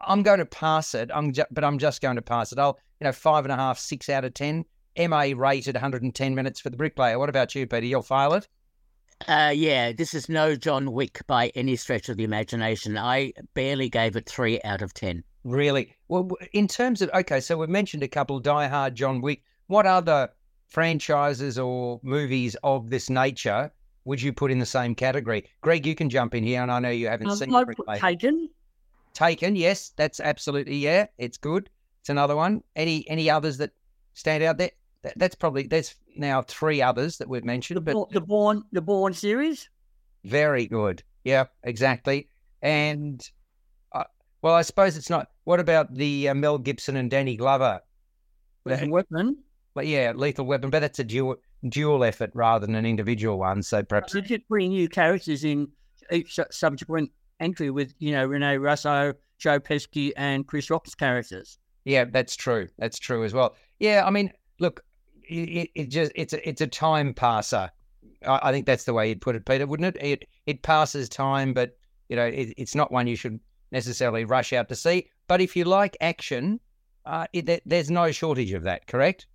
I'm 0.00 0.22
going 0.22 0.40
to 0.40 0.46
pass 0.46 0.94
it. 0.94 1.10
I'm 1.14 1.32
ju- 1.32 1.44
but 1.50 1.64
I'm 1.64 1.78
just 1.78 2.00
going 2.00 2.16
to 2.16 2.22
pass 2.22 2.52
it. 2.52 2.58
I'll 2.58 2.78
you 3.00 3.04
know 3.04 3.12
five 3.12 3.44
and 3.44 3.52
a 3.52 3.56
half, 3.56 3.78
six 3.78 4.08
out 4.08 4.24
of 4.24 4.34
ten. 4.34 4.64
MA 4.98 5.32
rated 5.34 5.74
110 5.74 6.34
minutes 6.34 6.60
for 6.60 6.68
the 6.68 6.76
bricklayer. 6.76 7.18
What 7.18 7.30
about 7.30 7.54
you, 7.54 7.66
Peter? 7.66 7.86
You'll 7.86 8.02
file 8.02 8.34
it. 8.34 8.46
Uh, 9.26 9.50
yeah, 9.54 9.92
this 9.92 10.12
is 10.12 10.28
no 10.28 10.54
John 10.54 10.92
Wick 10.92 11.20
by 11.26 11.50
any 11.54 11.76
stretch 11.76 12.10
of 12.10 12.18
the 12.18 12.24
imagination. 12.24 12.98
I 12.98 13.32
barely 13.54 13.88
gave 13.88 14.16
it 14.16 14.28
three 14.28 14.60
out 14.64 14.82
of 14.82 14.92
ten. 14.92 15.22
Really? 15.44 15.94
Well, 16.08 16.30
in 16.52 16.68
terms 16.68 17.00
of 17.00 17.10
okay, 17.14 17.40
so 17.40 17.56
we've 17.56 17.68
mentioned 17.68 18.02
a 18.02 18.08
couple: 18.08 18.40
Die 18.40 18.66
Hard, 18.66 18.96
John 18.96 19.20
Wick. 19.20 19.42
What 19.68 19.86
other 19.86 20.28
franchises 20.68 21.58
or 21.58 22.00
movies 22.02 22.56
of 22.64 22.90
this 22.90 23.08
nature 23.08 23.70
would 24.04 24.20
you 24.20 24.32
put 24.32 24.50
in 24.50 24.58
the 24.58 24.66
same 24.66 24.94
category? 24.94 25.48
Greg, 25.60 25.86
you 25.86 25.94
can 25.94 26.10
jump 26.10 26.34
in 26.34 26.44
here, 26.44 26.62
and 26.62 26.70
I 26.70 26.78
know 26.80 26.90
you 26.90 27.08
haven't 27.08 27.28
um, 27.28 27.36
seen. 27.36 27.54
I 27.54 27.64
put 27.64 27.86
Taken. 27.98 28.48
Taken, 29.14 29.56
yes, 29.56 29.92
that's 29.96 30.20
absolutely 30.20 30.76
yeah, 30.76 31.06
it's 31.18 31.36
good. 31.36 31.68
It's 32.00 32.08
another 32.08 32.34
one. 32.34 32.62
Any 32.76 33.08
any 33.08 33.28
others 33.30 33.58
that 33.58 33.70
stand 34.14 34.42
out 34.42 34.58
there? 34.58 34.70
That, 35.02 35.12
that's 35.16 35.34
probably 35.34 35.66
there's 35.66 35.94
now 36.16 36.42
three 36.42 36.80
others 36.80 37.18
that 37.18 37.28
we've 37.28 37.44
mentioned. 37.44 37.76
The, 37.76 37.80
but 37.92 38.10
the 38.10 38.20
Bourne 38.20 38.64
the 38.72 38.80
Bourne 38.80 39.12
series. 39.12 39.68
Very 40.24 40.66
good. 40.66 41.02
Yeah, 41.24 41.44
exactly. 41.62 42.28
And 42.62 43.28
uh, 43.92 44.04
well, 44.40 44.54
I 44.54 44.62
suppose 44.62 44.96
it's 44.96 45.10
not. 45.10 45.28
What 45.44 45.60
about 45.60 45.94
the 45.94 46.30
uh, 46.30 46.34
Mel 46.34 46.58
Gibson 46.58 46.96
and 46.96 47.10
Danny 47.10 47.36
Glover? 47.36 47.80
Lethal 48.64 48.90
Weapon. 48.90 49.36
But 49.74 49.86
yeah, 49.86 50.12
Lethal 50.14 50.46
Weapon, 50.46 50.70
but 50.70 50.80
that's 50.80 50.98
a 50.98 51.04
dual 51.04 51.36
dual 51.68 52.04
effort 52.04 52.30
rather 52.34 52.66
than 52.66 52.74
an 52.74 52.86
individual 52.86 53.38
one. 53.38 53.62
So 53.62 53.82
perhaps 53.82 54.12
they 54.12 54.20
just 54.20 54.48
bring 54.48 54.70
new 54.70 54.88
characters 54.88 55.44
in 55.44 55.68
each 56.10 56.38
subsequent 56.50 57.10
entry 57.40 57.70
with, 57.70 57.94
you 57.98 58.12
know, 58.12 58.26
Rene 58.26 58.58
Russo, 58.58 59.14
Joe 59.38 59.60
Pesci, 59.60 60.12
and 60.16 60.46
Chris 60.46 60.70
Rock's 60.70 60.94
characters. 60.94 61.58
Yeah, 61.84 62.04
that's 62.04 62.36
true. 62.36 62.68
That's 62.78 62.98
true 62.98 63.24
as 63.24 63.32
well. 63.32 63.56
Yeah, 63.78 64.04
I 64.06 64.10
mean, 64.10 64.32
look, 64.60 64.84
it, 65.22 65.70
it 65.74 65.88
just 65.88 66.12
it's 66.14 66.32
a 66.32 66.48
it's 66.48 66.60
a 66.60 66.66
time 66.66 67.14
passer. 67.14 67.70
I, 68.26 68.40
I, 68.44 68.52
think 68.52 68.66
that's 68.66 68.84
the 68.84 68.92
way 68.92 69.08
you'd 69.08 69.20
put 69.20 69.34
it, 69.34 69.44
Peter, 69.44 69.66
wouldn't 69.66 69.96
it? 69.96 70.02
It 70.02 70.28
it 70.46 70.62
passes 70.62 71.08
time, 71.08 71.52
but 71.52 71.76
you 72.08 72.16
know, 72.16 72.26
it, 72.26 72.54
it's 72.56 72.74
not 72.74 72.92
one 72.92 73.06
you 73.06 73.16
should 73.16 73.40
necessarily 73.72 74.24
rush 74.24 74.52
out 74.52 74.68
to 74.68 74.76
see. 74.76 75.08
But 75.28 75.40
if 75.40 75.56
you 75.56 75.64
like 75.64 75.96
action, 76.00 76.60
uh, 77.06 77.26
it, 77.32 77.62
there's 77.66 77.90
no 77.90 78.12
shortage 78.12 78.52
of 78.52 78.62
that. 78.64 78.86
Correct? 78.86 79.26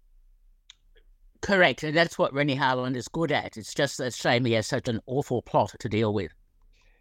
Correct, 1.42 1.84
and 1.84 1.96
that's 1.96 2.18
what 2.18 2.34
Renny 2.34 2.58
Harlin 2.58 2.96
is 2.96 3.08
good 3.08 3.32
at. 3.32 3.58
It's 3.58 3.74
just 3.74 4.00
a 4.00 4.12
shame 4.12 4.46
he 4.46 4.54
has 4.54 4.68
such 4.68 4.88
an 4.88 5.02
awful 5.06 5.42
plot 5.42 5.76
to 5.80 5.90
deal 5.90 6.14
with. 6.14 6.32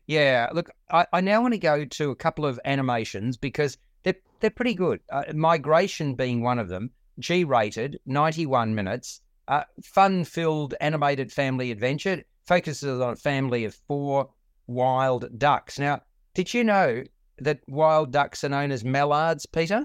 Yeah, 0.07 0.49
look, 0.53 0.71
I, 0.91 1.07
I 1.13 1.21
now 1.21 1.43
want 1.43 1.55
to 1.55 1.59
go 1.59 1.85
to 1.85 2.11
a 2.11 2.17
couple 2.17 2.47
of 2.47 2.61
animations 2.65 3.37
because 3.37 3.79
they're 4.05 4.15
they're 4.41 4.51
pretty 4.51 4.75
good. 4.75 5.01
Uh, 5.11 5.25
Migration 5.35 6.15
being 6.15 6.43
one 6.43 6.59
of 6.59 6.69
them, 6.69 6.91
G 7.19 7.45
rated, 7.45 7.99
ninety 8.07 8.47
one 8.47 8.75
minutes, 8.75 9.21
uh, 9.49 9.65
fun 9.83 10.25
filled 10.25 10.75
animated 10.81 11.33
family 11.33 11.71
adventure. 11.71 12.23
Focuses 12.47 13.01
on 13.01 13.15
a 13.15 13.17
family 13.17 13.65
of 13.65 13.75
four 13.89 14.31
wild 14.69 15.37
ducks. 15.37 15.81
Now, 15.81 16.03
did 16.35 16.55
you 16.55 16.63
know 16.63 17.03
that 17.39 17.59
wild 17.67 18.13
ducks 18.13 18.45
are 18.45 18.49
known 18.49 18.71
as 18.71 18.85
mallards, 18.85 19.47
Peter? 19.47 19.85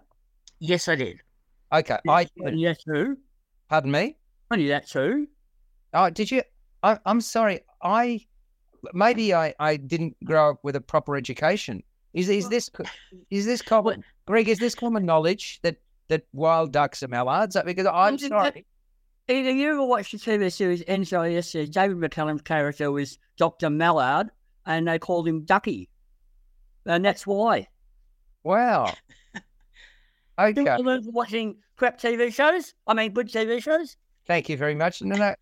Yes, 0.60 0.88
I 0.88 0.96
did. 0.96 1.22
Okay, 1.74 1.98
yes, 2.05 2.29
I 2.46 2.50
yes 2.50 2.84
too. 2.84 3.17
Pardon 3.67 3.91
me. 3.91 4.17
I 4.51 4.58
knew 4.58 4.67
that 4.67 4.88
too. 4.88 5.27
Oh, 5.93 6.10
did 6.10 6.29
you? 6.29 6.43
I, 6.84 7.00
I'm 7.05 7.22
sorry. 7.22 7.62
I 7.81 8.25
maybe 8.93 9.34
I, 9.34 9.53
I 9.60 9.77
didn't 9.77 10.22
grow 10.24 10.51
up 10.51 10.60
with 10.63 10.75
a 10.75 10.81
proper 10.81 11.15
education. 11.15 11.81
Is 12.13 12.29
is 12.29 12.50
this 12.50 12.70
is 13.29 13.46
this 13.46 13.62
common, 13.62 14.03
Greg? 14.25 14.50
Is 14.50 14.60
this 14.60 14.75
common 14.75 15.05
knowledge 15.05 15.60
that 15.63 15.77
that 16.10 16.25
wild 16.34 16.74
ducks 16.74 17.01
are 17.01 17.08
mallards? 17.08 17.55
Because 17.65 17.88
I'm 17.88 18.17
sorry, 18.17 18.65
Either 19.29 19.51
you 19.51 19.72
ever 19.72 19.84
watched 19.86 20.12
the 20.12 20.17
TV 20.17 20.51
series 20.51 20.84
NCIS? 20.84 21.63
Uh, 21.63 21.72
David 21.72 21.98
McCallum's 21.98 22.41
character 22.41 22.91
was 22.91 23.17
Dr. 23.38 23.70
Mallard, 23.70 24.29
and 24.65 24.88
they 24.88 25.00
called 25.00 25.25
him 25.25 25.46
Ducky. 25.46 25.89
And 26.86 27.05
that's 27.05 27.25
why. 27.25 27.67
Wow. 28.43 28.93
Okay. 30.39 30.63
You 30.63 30.84
learn 30.84 31.03
from 31.03 31.13
watching 31.13 31.58
crap 31.75 32.00
TV 32.00 32.34
shows? 32.34 32.74
I 32.88 32.96
mean, 32.96 33.13
good 33.13 33.27
TV 33.27 33.62
shows? 33.62 33.96
Thank 34.28 34.50
you 34.50 34.58
very 34.58 34.75
much. 34.75 35.01
No, 35.01 35.16
no, 35.16 35.36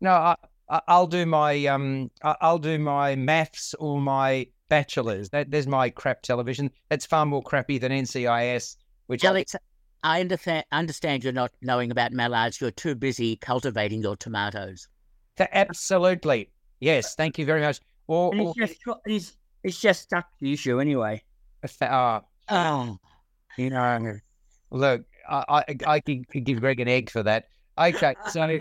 no. 0.00 0.10
I, 0.10 0.36
I, 0.68 0.80
I'll 0.88 1.06
do 1.06 1.26
my 1.26 1.66
um. 1.66 2.10
I- 2.22 2.36
I'll 2.40 2.58
do 2.58 2.78
my 2.78 3.16
maths 3.16 3.74
or 3.78 4.00
my 4.00 4.46
bachelor's. 4.68 5.30
That 5.30 5.50
there's 5.50 5.66
my 5.66 5.90
crap 5.90 6.22
television. 6.22 6.70
That's 6.90 7.06
far 7.06 7.26
more 7.26 7.42
crappy 7.42 7.78
than 7.78 7.92
NCIS. 7.92 8.76
Which 9.06 9.24
Alex, 9.24 9.54
I 10.02 10.20
understand, 10.20 10.64
understand 10.72 11.24
you're 11.24 11.32
not 11.32 11.52
knowing 11.62 11.90
about 11.90 12.12
mallards. 12.12 12.60
You're 12.60 12.70
too 12.72 12.94
busy 12.94 13.36
cultivating 13.36 14.02
your 14.02 14.16
tomatoes. 14.16 14.88
Th- 15.36 15.50
absolutely. 15.52 16.50
Yes. 16.80 17.14
Thank 17.14 17.38
you 17.38 17.44
very 17.46 17.60
much. 17.60 17.80
Or, 18.08 18.32
And 18.32 18.40
or 18.40 18.54
it's 18.56 18.74
just, 18.76 18.98
it's, 19.06 19.36
it's 19.62 19.80
just 19.80 20.02
stuck 20.02 20.26
to 20.38 20.52
issue 20.52 20.80
anyway. 20.80 21.22
uh, 21.80 22.20
Oh, 22.48 22.98
you 23.56 23.70
know, 23.70 24.18
look, 24.70 25.04
I, 25.28 25.44
I, 25.48 25.64
I 25.86 26.00
could, 26.00 26.28
could 26.28 26.44
give 26.44 26.60
Greg 26.60 26.78
an 26.80 26.88
egg 26.88 27.10
for 27.10 27.22
that. 27.24 27.48
Okay, 27.78 28.14
so 28.30 28.58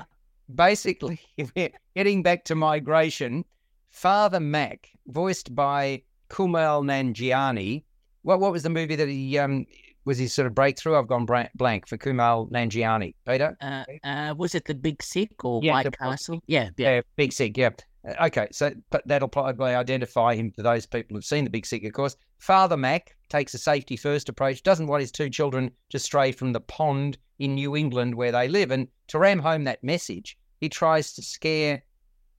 basically, 0.53 1.19
getting 1.95 2.23
back 2.23 2.43
to 2.45 2.55
migration, 2.55 3.45
Father 3.89 4.39
Mac, 4.39 4.89
voiced 5.07 5.55
by 5.55 6.01
Kumail 6.29 6.83
Nanjiani. 6.83 7.83
What 8.23 8.39
what 8.39 8.51
was 8.51 8.63
the 8.63 8.69
movie 8.69 8.95
that 8.95 9.07
he 9.07 9.37
um 9.37 9.65
was 10.03 10.17
his 10.17 10.33
sort 10.33 10.47
of 10.47 10.55
breakthrough? 10.55 10.97
I've 10.97 11.07
gone 11.07 11.25
blank 11.55 11.87
for 11.87 11.97
Kumail 11.97 12.51
Nanjiani. 12.51 13.15
Peter, 13.25 13.55
uh, 13.61 13.83
uh, 14.03 14.35
was 14.37 14.55
it 14.55 14.65
the 14.65 14.75
Big 14.75 15.01
Sick 15.01 15.45
or 15.45 15.61
Yeah, 15.63 15.73
White 15.73 15.97
Castle? 15.97 16.41
Yeah, 16.47 16.69
yeah. 16.77 16.95
yeah, 16.95 17.01
Big 17.15 17.33
Sick, 17.33 17.57
yeah. 17.57 17.69
Uh, 18.07 18.25
Okay, 18.25 18.47
so 18.51 18.71
but 18.91 19.01
that'll 19.07 19.27
probably 19.27 19.73
identify 19.73 20.35
him 20.35 20.51
for 20.51 20.61
those 20.61 20.85
people 20.85 21.15
who've 21.15 21.25
seen 21.25 21.43
the 21.43 21.49
Big 21.49 21.65
Sick, 21.65 21.83
of 21.85 21.93
course. 21.93 22.15
Father 22.45 22.77
Mac 22.77 23.15
takes 23.27 23.55
a 23.55 23.57
safety 23.57 23.97
first 23.97 24.29
approach, 24.29 24.61
doesn't 24.61 24.85
want 24.85 25.01
his 25.01 25.11
two 25.11 25.31
children 25.31 25.71
to 25.89 25.97
stray 25.97 26.31
from 26.31 26.53
the 26.53 26.59
pond 26.59 27.17
in 27.39 27.55
New 27.55 27.75
England 27.75 28.13
where 28.13 28.31
they 28.31 28.47
live. 28.47 28.69
And 28.69 28.87
to 29.07 29.17
ram 29.17 29.39
home 29.39 29.63
that 29.63 29.83
message, 29.83 30.37
he 30.59 30.69
tries 30.69 31.13
to 31.13 31.23
scare 31.23 31.81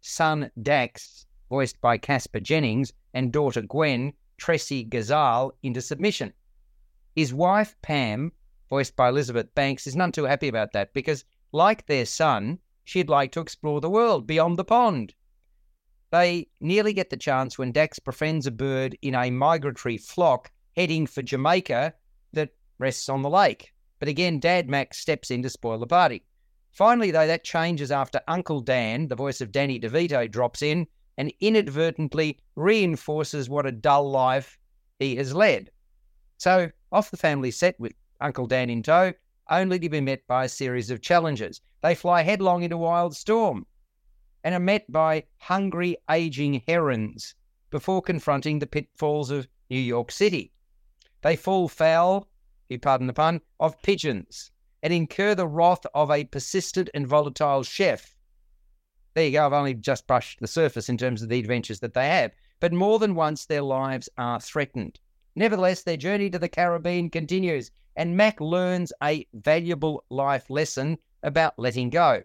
son 0.03 0.53
Dax, 0.63 1.27
voiced 1.51 1.81
by 1.81 1.99
Caspar 1.99 2.39
Jennings, 2.39 2.93
and 3.15 3.33
daughter 3.33 3.63
Gwen, 3.63 4.13
Tresi 4.41 4.89
Gazal, 4.89 5.51
into 5.65 5.83
submission. 5.83 6.33
His 7.17 7.35
wife 7.35 7.75
Pam, 7.83 8.31
voiced 8.71 8.95
by 8.95 9.09
Elizabeth 9.09 9.53
Banks, 9.57 9.89
is 9.89 9.97
none 9.97 10.13
too 10.13 10.27
happy 10.27 10.47
about 10.47 10.73
that 10.73 10.95
because, 10.95 11.25
like 11.51 11.85
their 11.87 12.07
son, 12.07 12.61
she'd 12.85 13.09
like 13.09 13.33
to 13.33 13.41
explore 13.41 13.81
the 13.81 13.91
world 13.91 14.25
beyond 14.25 14.57
the 14.57 14.65
pond. 14.65 15.15
They 16.13 16.47
nearly 16.61 16.93
get 16.93 17.11
the 17.11 17.17
chance 17.17 17.59
when 17.59 17.73
Dax 17.73 17.99
befriends 17.99 18.47
a 18.47 18.53
bird 18.53 18.97
in 19.03 19.15
a 19.15 19.31
migratory 19.31 19.97
flock 19.97 20.53
heading 20.77 21.07
for 21.07 21.23
Jamaica 21.23 21.95
that 22.33 22.51
rests 22.79 23.09
on 23.09 23.23
the 23.23 23.31
lake. 23.31 23.73
But 23.99 24.09
again, 24.09 24.39
Dad 24.39 24.69
Max 24.69 24.99
steps 24.99 25.31
in 25.31 25.43
to 25.43 25.51
spoil 25.51 25.79
the 25.79 25.87
party. 25.87 26.23
Finally, 26.71 27.11
though, 27.11 27.27
that 27.27 27.45
changes 27.45 27.91
after 27.91 28.21
Uncle 28.29 28.61
Dan, 28.61 29.09
the 29.09 29.17
voice 29.17 29.41
of 29.41 29.51
Danny 29.51 29.81
DeVito, 29.81 30.31
drops 30.31 30.63
in 30.63 30.87
and 31.17 31.33
inadvertently 31.41 32.39
reinforces 32.55 33.49
what 33.49 33.67
a 33.67 33.73
dull 33.73 34.11
life 34.11 34.59
he 34.99 35.17
has 35.17 35.35
led. 35.35 35.71
So, 36.37 36.71
off 36.93 37.11
the 37.11 37.17
family 37.17 37.51
set 37.51 37.81
with 37.81 37.95
Uncle 38.21 38.47
Dan 38.47 38.71
in 38.71 38.83
tow, 38.83 39.13
only 39.49 39.79
to 39.79 39.89
be 39.89 40.01
met 40.01 40.27
by 40.27 40.45
a 40.45 40.49
series 40.49 40.91
of 40.91 41.01
challenges. 41.01 41.63
They 41.83 41.95
fly 41.95 42.23
headlong 42.23 42.63
into 42.63 42.77
a 42.77 42.81
Wild 42.81 43.17
Storm 43.17 43.65
and 44.47 44.55
are 44.55 44.61
met 44.61 44.93
by 44.93 45.25
hungry, 45.38 45.97
aging 46.09 46.62
herons 46.69 47.35
before 47.69 48.00
confronting 48.00 48.61
the 48.61 48.67
pitfalls 48.69 49.29
of 49.29 49.49
New 49.69 49.81
York 49.81 50.12
City. 50.12 50.53
They 51.23 51.35
fall 51.35 51.67
foul, 51.67 52.29
if 52.69 52.75
you 52.75 52.79
pardon 52.79 53.09
the 53.09 53.12
pun, 53.12 53.40
of 53.59 53.83
pigeons 53.83 54.53
and 54.85 54.92
incur 54.92 55.35
the 55.35 55.49
wrath 55.49 55.85
of 55.97 56.12
a 56.12 56.23
persistent 56.23 56.88
and 56.94 57.09
volatile 57.09 57.64
chef. 57.64 58.14
There 59.14 59.25
you 59.25 59.33
go, 59.33 59.47
I've 59.47 59.53
only 59.53 59.75
just 59.75 60.07
brushed 60.07 60.38
the 60.38 60.47
surface 60.47 60.88
in 60.88 60.97
terms 60.97 61.23
of 61.23 61.29
the 61.29 61.40
adventures 61.40 61.81
that 61.81 61.94
they 61.94 62.07
have, 62.07 62.31
but 62.61 62.73
more 62.73 63.01
than 63.01 63.16
once 63.16 63.47
their 63.47 63.62
lives 63.62 64.09
are 64.16 64.40
threatened. 64.40 65.01
Nevertheless, 65.35 65.83
their 65.83 65.97
journey 65.97 66.31
to 66.31 66.38
the 66.38 66.49
Caribbean 66.49 67.11
continues, 67.11 67.73
and 67.97 68.16
Mac 68.16 68.40
learns 68.40 68.92
a 69.03 69.27
valuable 69.35 70.05
life 70.09 70.49
lesson 70.51 70.99
about 71.25 71.59
letting 71.59 71.90
go. 71.90 72.23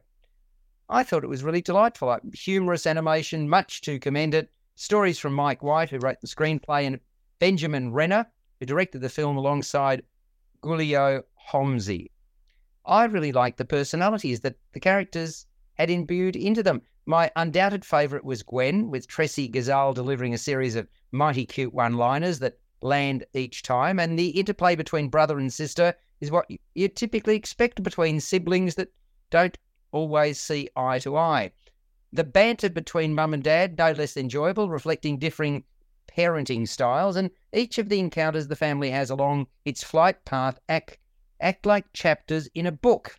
I 0.92 1.04
thought 1.04 1.24
it 1.24 1.30
was 1.30 1.44
really 1.44 1.62
delightful. 1.62 2.10
Like, 2.10 2.22
humorous 2.36 2.86
animation, 2.86 3.48
much 3.48 3.80
to 3.82 3.98
commend 3.98 4.34
it. 4.34 4.52
Stories 4.76 5.18
from 5.18 5.34
Mike 5.34 5.64
White, 5.64 5.90
who 5.90 6.00
wrote 6.00 6.20
the 6.20 6.28
screenplay, 6.28 6.86
and 6.86 7.00
Benjamin 7.40 7.94
Renner, 7.94 8.26
who 8.60 8.66
directed 8.66 9.00
the 9.00 9.08
film 9.08 9.38
alongside 9.38 10.04
Guylo 10.62 11.24
Homsy. 11.50 12.12
I 12.86 13.06
really 13.06 13.32
liked 13.32 13.58
the 13.58 13.64
personalities 13.64 14.42
that 14.42 14.58
the 14.74 14.82
characters 14.82 15.46
had 15.76 15.90
imbued 15.90 16.36
into 16.36 16.62
them. 16.62 16.82
My 17.06 17.32
undoubted 17.38 17.86
favourite 17.86 18.26
was 18.26 18.44
Gwen, 18.44 18.92
with 18.92 19.08
Tresi 19.08 19.50
Gazal 19.50 19.94
delivering 19.94 20.34
a 20.34 20.38
series 20.38 20.76
of 20.76 20.90
mighty 21.12 21.46
cute 21.46 21.74
one 21.74 21.94
liners 21.94 22.40
that 22.40 22.60
land 22.82 23.24
each 23.34 23.64
time, 23.64 23.98
and 23.98 24.20
the 24.20 24.30
interplay 24.30 24.76
between 24.76 25.08
brother 25.08 25.40
and 25.40 25.54
sister 25.54 25.94
is 26.20 26.32
what 26.32 26.48
you 26.76 26.88
typically 26.90 27.38
expect 27.38 27.82
between 27.82 28.20
siblings 28.20 28.76
that 28.76 28.92
don't 29.30 29.58
always 29.92 30.40
see 30.40 30.70
eye 30.76 31.00
to 31.00 31.18
eye. 31.18 31.52
The 32.14 32.24
banter 32.24 32.70
between 32.70 33.16
mum 33.16 33.34
and 33.34 33.44
dad, 33.44 33.78
no 33.78 33.92
less 33.92 34.18
enjoyable, 34.18 34.70
reflecting 34.70 35.18
differing 35.18 35.64
parenting 36.08 36.68
styles, 36.68 37.16
and 37.16 37.32
each 37.54 37.78
of 37.78 37.90
the 37.90 38.00
encounters 38.00 38.48
the 38.48 38.56
family 38.56 38.92
has 38.92 39.10
along 39.10 39.48
its 39.64 39.84
flight 39.84 40.24
path 40.26 40.60
act, 40.68 40.98
act 41.40 41.66
like 41.66 41.94
chapters 41.94 42.50
in 42.54 42.66
a 42.66 42.72
book. 42.72 43.18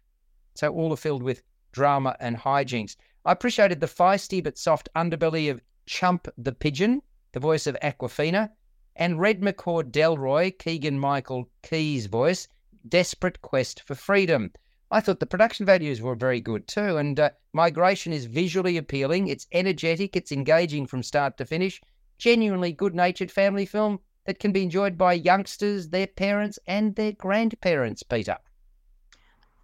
So 0.55 0.73
all 0.73 0.93
are 0.93 0.97
filled 0.97 1.23
with 1.23 1.43
drama 1.73 2.17
and 2.21 2.37
hijinks. 2.37 2.97
I 3.25 3.33
appreciated 3.33 3.81
the 3.81 3.87
feisty 3.87 4.43
but 4.43 4.59
soft 4.59 4.89
underbelly 4.95 5.51
of 5.51 5.61
Chump 5.87 6.29
the 6.37 6.53
Pigeon, 6.53 7.03
the 7.33 7.41
voice 7.41 7.67
of 7.67 7.77
Awkwafina, 7.83 8.51
and 8.97 9.19
Red 9.19 9.41
macaw 9.43 9.83
Delroy, 9.83 10.59
Keegan 10.59 10.99
Michael 10.99 11.49
Key's 11.63 12.07
voice, 12.07 12.47
Desperate 12.87 13.41
Quest 13.41 13.81
for 13.83 13.95
Freedom. 13.95 14.53
I 14.95 15.01
thought 15.01 15.21
the 15.21 15.27
production 15.27 15.65
values 15.65 16.03
were 16.03 16.15
very 16.15 16.43
good 16.43 16.69
too, 16.69 16.99
and 16.99 17.19
uh, 17.19 17.31
Migration 17.55 18.13
is 18.13 18.27
visually 18.27 18.77
appealing. 18.77 19.27
It's 19.27 19.47
energetic, 19.51 20.15
it's 20.15 20.31
engaging 20.31 20.87
from 20.87 21.03
start 21.03 21.39
to 21.39 21.47
finish. 21.47 21.81
Genuinely 22.19 22.73
good 22.73 22.95
natured 22.95 23.33
family 23.33 23.65
film 23.65 24.01
that 24.27 24.39
can 24.39 24.53
be 24.53 24.63
enjoyed 24.63 24.99
by 24.99 25.15
youngsters, 25.15 25.89
their 25.89 26.07
parents, 26.07 26.59
and 26.67 26.95
their 26.95 27.13
grandparents, 27.13 28.03
Peter. 28.03 28.37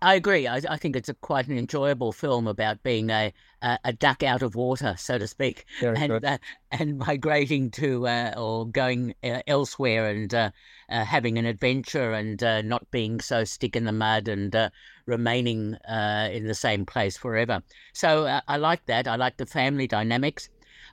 I 0.00 0.14
agree. 0.14 0.46
I, 0.46 0.60
I 0.68 0.76
think 0.76 0.94
it's 0.94 1.08
a 1.08 1.14
quite 1.14 1.48
an 1.48 1.58
enjoyable 1.58 2.12
film 2.12 2.46
about 2.46 2.82
being 2.82 3.10
a 3.10 3.32
a, 3.62 3.78
a 3.86 3.92
duck 3.92 4.22
out 4.22 4.42
of 4.42 4.54
water, 4.54 4.94
so 4.96 5.18
to 5.18 5.26
speak, 5.26 5.64
Very 5.80 5.96
and 5.96 6.24
uh, 6.24 6.38
and 6.70 6.98
migrating 6.98 7.70
to 7.72 8.06
uh, 8.06 8.34
or 8.36 8.68
going 8.68 9.14
uh, 9.24 9.42
elsewhere 9.48 10.08
and 10.08 10.32
uh, 10.32 10.50
uh, 10.88 11.04
having 11.04 11.38
an 11.38 11.46
adventure 11.46 12.12
and 12.12 12.40
uh, 12.42 12.62
not 12.62 12.88
being 12.92 13.20
so 13.20 13.42
stick 13.42 13.74
in 13.74 13.84
the 13.84 13.92
mud 13.92 14.28
and 14.28 14.54
uh, 14.54 14.70
remaining 15.06 15.74
uh, 15.88 16.28
in 16.32 16.46
the 16.46 16.54
same 16.54 16.86
place 16.86 17.16
forever. 17.16 17.62
So 17.92 18.26
uh, 18.26 18.40
I 18.46 18.58
like 18.58 18.86
that. 18.86 19.08
I 19.08 19.16
like 19.16 19.36
the 19.36 19.46
family 19.46 19.88
dynamics. 19.88 20.48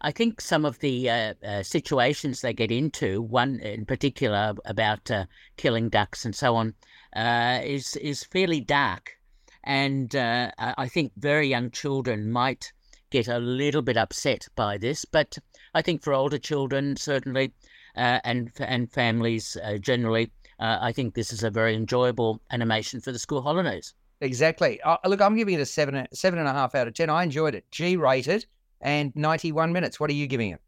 I 0.05 0.11
think 0.11 0.39
some 0.39 0.65
of 0.65 0.77
the 0.81 1.09
uh, 1.09 1.33
uh, 1.43 1.63
situations 1.63 2.41
they 2.41 2.53
get 2.53 2.69
into, 2.69 3.23
one 3.23 3.59
in 3.59 3.87
particular 3.87 4.53
about 4.65 5.09
uh, 5.09 5.25
killing 5.57 5.89
ducks 5.89 6.25
and 6.25 6.35
so 6.35 6.55
on, 6.55 6.75
uh, 7.15 7.61
is 7.63 7.95
is 7.95 8.23
fairly 8.23 8.61
dark, 8.61 9.17
and 9.63 10.15
uh, 10.15 10.51
I 10.59 10.87
think 10.89 11.13
very 11.17 11.47
young 11.47 11.71
children 11.71 12.31
might 12.31 12.71
get 13.09 13.27
a 13.27 13.39
little 13.39 13.81
bit 13.81 13.97
upset 13.97 14.47
by 14.55 14.77
this. 14.77 15.05
But 15.05 15.39
I 15.73 15.81
think 15.81 16.03
for 16.03 16.13
older 16.13 16.37
children, 16.37 16.97
certainly, 16.97 17.51
uh, 17.97 18.19
and 18.23 18.51
and 18.59 18.91
families 18.91 19.57
generally, 19.79 20.31
I 20.59 20.91
think 20.91 21.15
this 21.15 21.33
is 21.33 21.41
a 21.41 21.49
very 21.49 21.73
enjoyable 21.73 22.41
animation 22.51 23.01
for 23.01 23.11
the 23.11 23.17
school 23.17 23.41
holidays. 23.41 23.95
Exactly. 24.21 24.79
Look, 25.03 25.19
I'm 25.19 25.35
giving 25.35 25.55
it 25.55 25.61
a 25.61 25.65
seven, 25.65 26.07
seven 26.13 26.37
and 26.37 26.47
a 26.47 26.53
half 26.53 26.75
out 26.75 26.87
of 26.87 26.93
ten. 26.93 27.09
I 27.09 27.23
enjoyed 27.23 27.55
it. 27.55 27.65
G 27.71 27.97
rated 27.97 28.45
and 28.85 29.11
91 29.15 29.73
minutes. 29.73 29.99
What 29.99 30.09
are 30.09 30.13
you 30.13 30.27
giving 30.27 30.51
it? 30.51 30.61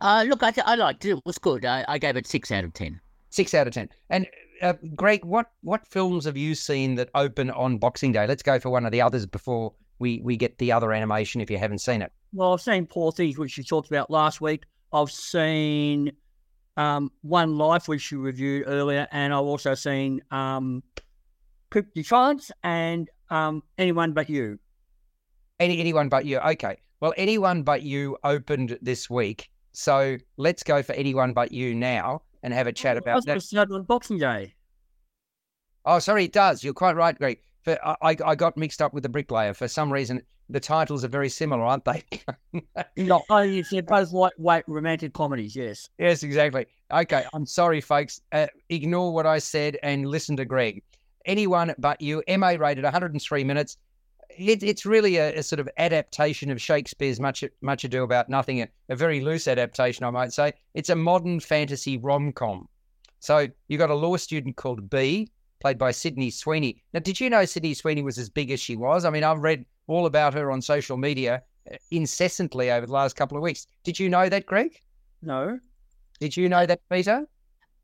Uh, 0.00 0.24
look, 0.26 0.42
I, 0.42 0.50
th- 0.50 0.66
I 0.66 0.74
liked 0.74 1.04
it. 1.04 1.10
It 1.10 1.22
was 1.24 1.38
good. 1.38 1.64
I, 1.64 1.84
I 1.86 1.98
gave 1.98 2.16
it 2.16 2.26
six 2.26 2.50
out 2.50 2.64
of 2.64 2.72
ten. 2.72 3.00
Six 3.30 3.54
out 3.54 3.68
of 3.68 3.72
ten. 3.72 3.88
And 4.10 4.26
uh, 4.62 4.72
Greg, 4.96 5.24
what 5.24 5.52
what 5.60 5.86
films 5.86 6.24
have 6.24 6.36
you 6.36 6.56
seen 6.56 6.96
that 6.96 7.10
open 7.14 7.50
on 7.50 7.78
Boxing 7.78 8.10
Day? 8.10 8.26
Let's 8.26 8.42
go 8.42 8.58
for 8.58 8.70
one 8.70 8.84
of 8.84 8.90
the 8.90 9.00
others 9.00 9.26
before 9.26 9.72
we 10.00 10.20
we 10.24 10.36
get 10.36 10.58
the 10.58 10.72
other 10.72 10.92
animation. 10.92 11.40
If 11.40 11.50
you 11.50 11.58
haven't 11.58 11.78
seen 11.78 12.02
it, 12.02 12.10
Well, 12.32 12.52
I've 12.52 12.60
seen 12.60 12.86
Poor 12.86 13.12
Things, 13.12 13.38
which 13.38 13.56
you 13.56 13.62
talked 13.62 13.88
about 13.88 14.10
last 14.10 14.40
week. 14.40 14.64
I've 14.92 15.10
seen 15.10 16.10
um, 16.76 17.12
One 17.20 17.56
Life, 17.56 17.86
which 17.86 18.10
you 18.10 18.20
reviewed 18.20 18.64
earlier, 18.66 19.06
and 19.12 19.32
I've 19.32 19.44
also 19.44 19.74
seen 19.74 20.20
um, 20.32 20.82
Crypt 21.70 21.94
Defiance 21.94 22.50
and 22.64 23.08
um, 23.30 23.62
Anyone 23.78 24.14
But 24.14 24.28
You. 24.28 24.58
Any 25.60 25.78
anyone 25.78 26.08
but 26.08 26.24
you. 26.24 26.38
Okay. 26.38 26.78
Well, 27.02 27.12
anyone 27.16 27.64
but 27.64 27.82
you 27.82 28.16
opened 28.22 28.78
this 28.80 29.10
week, 29.10 29.50
so 29.72 30.18
let's 30.36 30.62
go 30.62 30.84
for 30.84 30.92
anyone 30.92 31.32
but 31.32 31.50
you 31.50 31.74
now 31.74 32.22
and 32.44 32.54
have 32.54 32.68
a 32.68 32.72
chat 32.72 32.96
about 32.96 33.26
that. 33.26 33.42
That's 33.50 33.52
on 33.72 33.82
Boxing 33.82 34.18
Day. 34.18 34.54
Oh, 35.84 35.98
sorry, 35.98 36.26
it 36.26 36.32
does. 36.32 36.62
You're 36.62 36.74
quite 36.74 36.94
right, 36.94 37.18
Greg. 37.18 37.40
But 37.64 37.80
I, 37.84 38.16
I 38.24 38.36
got 38.36 38.56
mixed 38.56 38.80
up 38.80 38.94
with 38.94 39.02
the 39.02 39.08
bricklayer 39.08 39.52
for 39.52 39.66
some 39.66 39.92
reason. 39.92 40.22
The 40.48 40.60
titles 40.60 41.04
are 41.04 41.08
very 41.08 41.28
similar, 41.28 41.64
aren't 41.64 41.84
they? 41.84 42.04
No, 42.96 43.22
oh, 43.30 43.62
they're 43.70 43.82
both 43.82 44.12
lightweight 44.12 44.64
romantic 44.68 45.12
comedies. 45.12 45.56
Yes. 45.56 45.88
yes, 45.98 46.22
exactly. 46.22 46.66
Okay, 46.92 47.24
I'm 47.34 47.46
sorry, 47.46 47.80
folks. 47.80 48.20
Uh, 48.30 48.46
ignore 48.68 49.12
what 49.12 49.26
I 49.26 49.38
said 49.38 49.76
and 49.82 50.06
listen 50.06 50.36
to 50.36 50.44
Greg. 50.44 50.84
Anyone 51.26 51.74
but 51.78 52.00
you. 52.00 52.22
MA 52.28 52.50
rated 52.50 52.84
103 52.84 53.42
minutes. 53.42 53.76
It, 54.38 54.62
it's 54.62 54.86
really 54.86 55.16
a, 55.16 55.38
a, 55.38 55.42
sort 55.42 55.60
of 55.60 55.68
adaptation 55.78 56.50
of 56.50 56.60
Shakespeare's 56.60 57.20
Much 57.20 57.44
Much 57.60 57.84
Ado 57.84 58.02
About 58.02 58.28
Nothing, 58.28 58.62
a, 58.62 58.68
a 58.88 58.96
very 58.96 59.20
loose 59.20 59.48
adaptation, 59.48 60.04
I 60.04 60.10
might 60.10 60.32
say. 60.32 60.52
It's 60.74 60.90
a 60.90 60.96
modern 60.96 61.40
fantasy 61.40 61.98
rom 61.98 62.32
com. 62.32 62.68
So 63.20 63.46
you've 63.68 63.78
got 63.78 63.90
a 63.90 63.94
law 63.94 64.16
student 64.16 64.56
called 64.56 64.90
B, 64.90 65.30
played 65.60 65.78
by 65.78 65.92
Sydney 65.92 66.30
Sweeney. 66.30 66.82
Now, 66.92 67.00
did 67.00 67.20
you 67.20 67.30
know 67.30 67.44
Sydney 67.44 67.74
Sweeney 67.74 68.02
was 68.02 68.18
as 68.18 68.28
big 68.28 68.50
as 68.50 68.60
she 68.60 68.76
was? 68.76 69.04
I 69.04 69.10
mean, 69.10 69.24
I've 69.24 69.40
read 69.40 69.64
all 69.86 70.06
about 70.06 70.34
her 70.34 70.50
on 70.50 70.60
social 70.60 70.96
media 70.96 71.42
uh, 71.70 71.76
incessantly 71.90 72.70
over 72.70 72.86
the 72.86 72.92
last 72.92 73.14
couple 73.14 73.36
of 73.36 73.42
weeks. 73.42 73.66
Did 73.84 73.98
you 73.98 74.08
know 74.08 74.28
that, 74.28 74.46
Greg? 74.46 74.80
No. 75.22 75.60
Did 76.18 76.36
you 76.36 76.48
know 76.48 76.66
that, 76.66 76.80
Peter? 76.90 77.26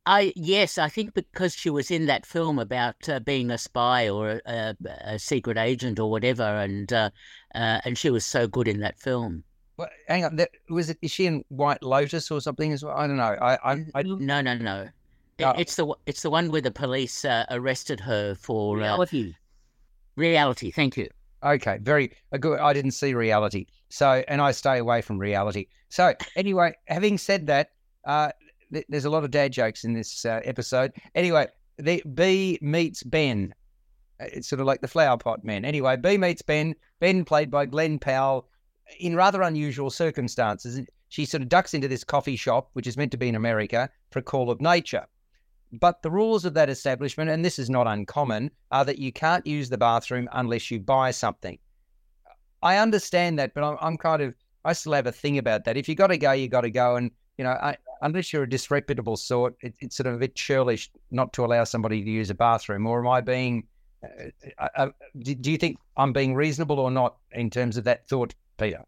I 0.08 0.32
yes, 0.36 0.78
I 0.78 0.88
think 0.88 1.12
because 1.12 1.54
she 1.54 1.68
was 1.68 1.90
in 1.90 2.06
that 2.06 2.24
film 2.24 2.58
about 2.58 3.06
uh, 3.10 3.20
being 3.20 3.50
a 3.50 3.58
spy 3.58 4.08
or 4.08 4.40
a, 4.46 4.74
a, 5.02 5.18
secret 5.18 5.58
agent 5.58 6.00
or 6.00 6.10
whatever, 6.10 6.42
and 6.42 6.90
uh, 6.90 7.10
uh, 7.54 7.80
and 7.84 7.98
she 7.98 8.08
was 8.08 8.24
so 8.24 8.48
good 8.48 8.68
in 8.68 8.80
that 8.80 8.98
film. 8.98 9.44
Well, 9.76 9.90
hang 10.08 10.24
on, 10.24 10.36
that, 10.36 10.48
was 10.70 10.88
it? 10.88 10.96
Is 11.02 11.10
she 11.10 11.26
in 11.26 11.44
White 11.48 11.82
Lotus 11.82 12.30
or 12.30 12.40
something 12.40 12.72
as 12.72 12.82
well? 12.82 12.96
I 12.96 13.06
don't 13.06 13.18
know. 13.18 13.36
I, 13.38 13.72
I, 13.72 13.84
I... 13.94 14.02
no, 14.02 14.40
no, 14.40 14.56
no. 14.56 14.88
It, 15.36 15.46
it's 15.58 15.76
the 15.76 15.94
it's 16.06 16.22
the 16.22 16.30
one 16.30 16.50
where 16.50 16.62
the 16.62 16.70
police 16.70 17.26
uh, 17.26 17.44
arrested 17.50 18.00
her 18.00 18.34
for 18.34 18.76
uh, 18.76 18.80
reality. 18.80 19.34
reality. 20.16 20.70
Thank 20.70 20.96
you. 20.96 21.08
Okay, 21.44 21.80
very 21.82 22.12
good. 22.40 22.60
I 22.60 22.72
didn't 22.72 22.92
see 22.92 23.12
reality, 23.12 23.66
so 23.90 24.24
and 24.26 24.40
I 24.40 24.52
stay 24.52 24.78
away 24.78 25.02
from 25.02 25.18
reality. 25.18 25.66
So 25.90 26.14
anyway, 26.34 26.72
having 26.86 27.18
said 27.18 27.46
that, 27.48 27.72
uh, 28.06 28.30
th- 28.72 28.86
there's 28.88 29.04
a 29.04 29.10
lot 29.10 29.24
of 29.24 29.30
dad 29.30 29.52
jokes 29.52 29.84
in 29.84 29.92
this 29.92 30.24
uh, 30.24 30.40
episode. 30.44 30.92
Anyway, 31.14 31.46
the 31.78 32.02
B 32.14 32.58
meets 32.60 33.02
Ben. 33.02 33.54
Uh, 34.20 34.26
it's 34.32 34.48
sort 34.48 34.60
of 34.60 34.66
like 34.66 34.80
the 34.80 34.88
flower 34.88 35.16
pot 35.16 35.44
men. 35.44 35.64
Anyway, 35.64 35.96
B 35.96 36.16
meets 36.16 36.42
Ben. 36.42 36.74
Ben, 37.00 37.24
played 37.24 37.50
by 37.50 37.66
Glenn 37.66 37.98
Powell, 37.98 38.48
in 39.00 39.14
rather 39.14 39.42
unusual 39.42 39.90
circumstances. 39.90 40.80
She 41.10 41.24
sort 41.24 41.42
of 41.42 41.48
ducks 41.48 41.74
into 41.74 41.88
this 41.88 42.04
coffee 42.04 42.36
shop, 42.36 42.70
which 42.74 42.86
is 42.86 42.96
meant 42.96 43.12
to 43.12 43.18
be 43.18 43.28
in 43.28 43.34
America, 43.34 43.88
for 44.10 44.18
a 44.18 44.22
call 44.22 44.50
of 44.50 44.60
nature. 44.60 45.06
But 45.72 46.02
the 46.02 46.10
rules 46.10 46.44
of 46.44 46.54
that 46.54 46.70
establishment, 46.70 47.30
and 47.30 47.44
this 47.44 47.58
is 47.58 47.68
not 47.70 47.86
uncommon, 47.86 48.50
are 48.70 48.84
that 48.84 48.98
you 48.98 49.12
can't 49.12 49.46
use 49.46 49.68
the 49.68 49.78
bathroom 49.78 50.28
unless 50.32 50.70
you 50.70 50.80
buy 50.80 51.10
something. 51.10 51.58
I 52.62 52.78
understand 52.78 53.38
that, 53.38 53.54
but 53.54 53.62
I'm, 53.64 53.76
I'm 53.80 53.96
kind 53.96 54.22
of, 54.22 54.34
I 54.64 54.72
still 54.72 54.94
have 54.94 55.06
a 55.06 55.12
thing 55.12 55.38
about 55.38 55.64
that. 55.64 55.76
If 55.76 55.88
you 55.88 55.94
got 55.94 56.08
to 56.08 56.18
go, 56.18 56.32
you 56.32 56.48
got 56.48 56.62
to 56.62 56.70
go. 56.70 56.96
And, 56.96 57.10
you 57.36 57.44
know, 57.44 57.50
I, 57.50 57.76
unless 58.02 58.32
you're 58.32 58.44
a 58.44 58.48
disreputable 58.48 59.16
sort, 59.16 59.56
it, 59.60 59.74
it's 59.80 59.96
sort 59.96 60.06
of 60.06 60.14
a 60.14 60.18
bit 60.18 60.34
churlish 60.34 60.90
not 61.10 61.32
to 61.34 61.44
allow 61.44 61.64
somebody 61.64 62.02
to 62.02 62.10
use 62.10 62.30
a 62.30 62.34
bathroom. 62.34 62.86
Or 62.86 63.00
am 63.00 63.08
I 63.08 63.20
being, 63.20 63.66
uh, 64.58 64.68
uh, 64.76 64.88
do, 65.20 65.34
do 65.34 65.50
you 65.50 65.58
think 65.58 65.78
I'm 65.96 66.12
being 66.12 66.34
reasonable 66.34 66.78
or 66.80 66.90
not 66.90 67.16
in 67.32 67.50
terms 67.50 67.76
of 67.76 67.84
that 67.84 68.08
thought, 68.08 68.34
Peter? 68.58 68.84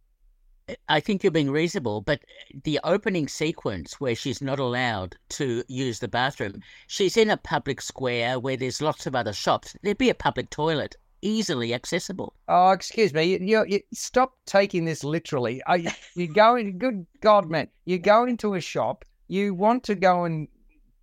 I 0.88 1.00
think 1.00 1.22
you're 1.22 1.32
being 1.32 1.50
reasonable, 1.50 2.00
but 2.00 2.20
the 2.64 2.78
opening 2.84 3.26
sequence 3.26 4.00
where 4.00 4.14
she's 4.14 4.40
not 4.40 4.60
allowed 4.60 5.16
to 5.30 5.64
use 5.66 5.98
the 5.98 6.08
bathroom, 6.08 6.62
she's 6.86 7.16
in 7.16 7.30
a 7.30 7.36
public 7.36 7.80
square 7.80 8.38
where 8.38 8.56
there's 8.56 8.80
lots 8.80 9.06
of 9.06 9.16
other 9.16 9.32
shops. 9.32 9.76
There'd 9.82 9.98
be 9.98 10.10
a 10.10 10.14
public 10.14 10.50
toilet 10.50 10.96
easily 11.22 11.74
accessible. 11.74 12.34
Oh, 12.48 12.70
excuse 12.70 13.12
me. 13.12 13.24
You, 13.24 13.38
you, 13.40 13.64
you 13.66 13.80
stop 13.92 14.34
taking 14.46 14.84
this 14.84 15.04
literally. 15.04 15.62
You, 15.76 15.90
you 16.14 16.28
go 16.28 16.56
in, 16.56 16.78
good 16.78 17.06
God, 17.20 17.50
man. 17.50 17.68
You 17.84 17.98
go 17.98 18.24
into 18.24 18.54
a 18.54 18.60
shop, 18.60 19.04
you 19.28 19.54
want 19.54 19.84
to 19.84 19.94
go 19.94 20.24
and 20.24 20.48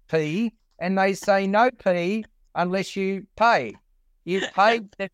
pee, 0.10 0.54
and 0.80 0.98
they 0.98 1.14
say 1.14 1.48
no 1.48 1.70
pee 1.72 2.26
unless 2.56 2.96
you 2.96 3.26
pay. 3.36 3.76
You 4.26 4.42
pay. 4.54 4.82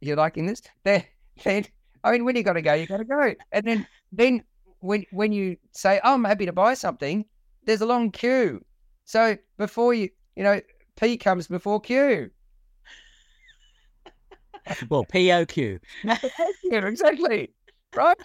You're 0.00 0.16
liking 0.16 0.46
this? 0.46 0.62
Then, 0.84 1.04
then 1.44 1.66
I 2.04 2.12
mean, 2.12 2.24
when 2.24 2.36
you 2.36 2.42
got 2.42 2.54
to 2.54 2.62
go, 2.62 2.74
you 2.74 2.86
got 2.86 2.98
to 2.98 3.04
go. 3.04 3.34
And 3.52 3.66
then, 3.66 3.86
then 4.12 4.42
when 4.80 5.04
when 5.10 5.32
you 5.32 5.56
say, 5.72 6.00
oh, 6.04 6.14
"I'm 6.14 6.24
happy 6.24 6.46
to 6.46 6.52
buy 6.52 6.74
something," 6.74 7.24
there's 7.66 7.82
a 7.82 7.86
long 7.86 8.10
queue. 8.10 8.64
So 9.04 9.36
before 9.58 9.92
you, 9.94 10.08
you 10.36 10.42
know, 10.42 10.60
P 10.96 11.16
comes 11.16 11.48
before 11.48 11.80
Q. 11.80 12.30
Well, 14.88 15.04
POQ. 15.04 15.78
yeah, 16.04 16.86
exactly. 16.86 17.50
Right. 17.94 18.16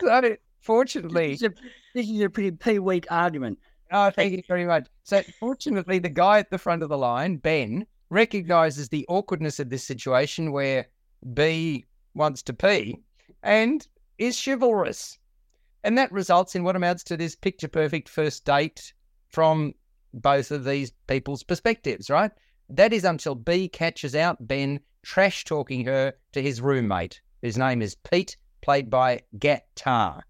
So, 0.00 0.36
fortunately, 0.60 1.32
this 1.32 1.42
is, 1.42 1.48
a, 1.48 1.54
this 1.94 2.08
is 2.08 2.20
a 2.20 2.30
pretty 2.30 2.50
pee 2.50 2.78
weak 2.78 3.06
argument. 3.10 3.58
Oh, 3.92 4.10
thank 4.10 4.32
you 4.32 4.42
very 4.48 4.66
much. 4.66 4.88
So, 5.04 5.22
fortunately, 5.38 5.98
the 5.98 6.08
guy 6.08 6.38
at 6.38 6.50
the 6.50 6.58
front 6.58 6.82
of 6.82 6.88
the 6.88 6.98
line, 6.98 7.36
Ben, 7.36 7.86
recognizes 8.10 8.88
the 8.88 9.06
awkwardness 9.08 9.60
of 9.60 9.70
this 9.70 9.84
situation 9.84 10.52
where 10.52 10.86
B 11.32 11.84
wants 12.14 12.42
to 12.42 12.52
pee 12.52 13.00
and 13.42 13.86
is 14.18 14.42
chivalrous. 14.42 15.18
And 15.82 15.98
that 15.98 16.12
results 16.12 16.54
in 16.54 16.64
what 16.64 16.76
amounts 16.76 17.04
to 17.04 17.16
this 17.16 17.36
picture 17.36 17.68
perfect 17.68 18.08
first 18.08 18.44
date 18.44 18.94
from 19.28 19.74
both 20.14 20.50
of 20.50 20.64
these 20.64 20.92
people's 21.06 21.42
perspectives, 21.42 22.08
right? 22.08 22.30
That 22.70 22.92
is 22.92 23.04
until 23.04 23.34
B 23.34 23.68
catches 23.68 24.14
out 24.14 24.46
Ben 24.46 24.80
trash 25.04 25.44
talking 25.44 25.84
her 25.84 26.12
to 26.32 26.42
his 26.42 26.60
roommate, 26.60 27.20
whose 27.42 27.56
name 27.58 27.82
is 27.82 27.94
Pete, 28.10 28.36
played 28.62 28.90
by 28.90 29.20
GaTa. 29.38 30.22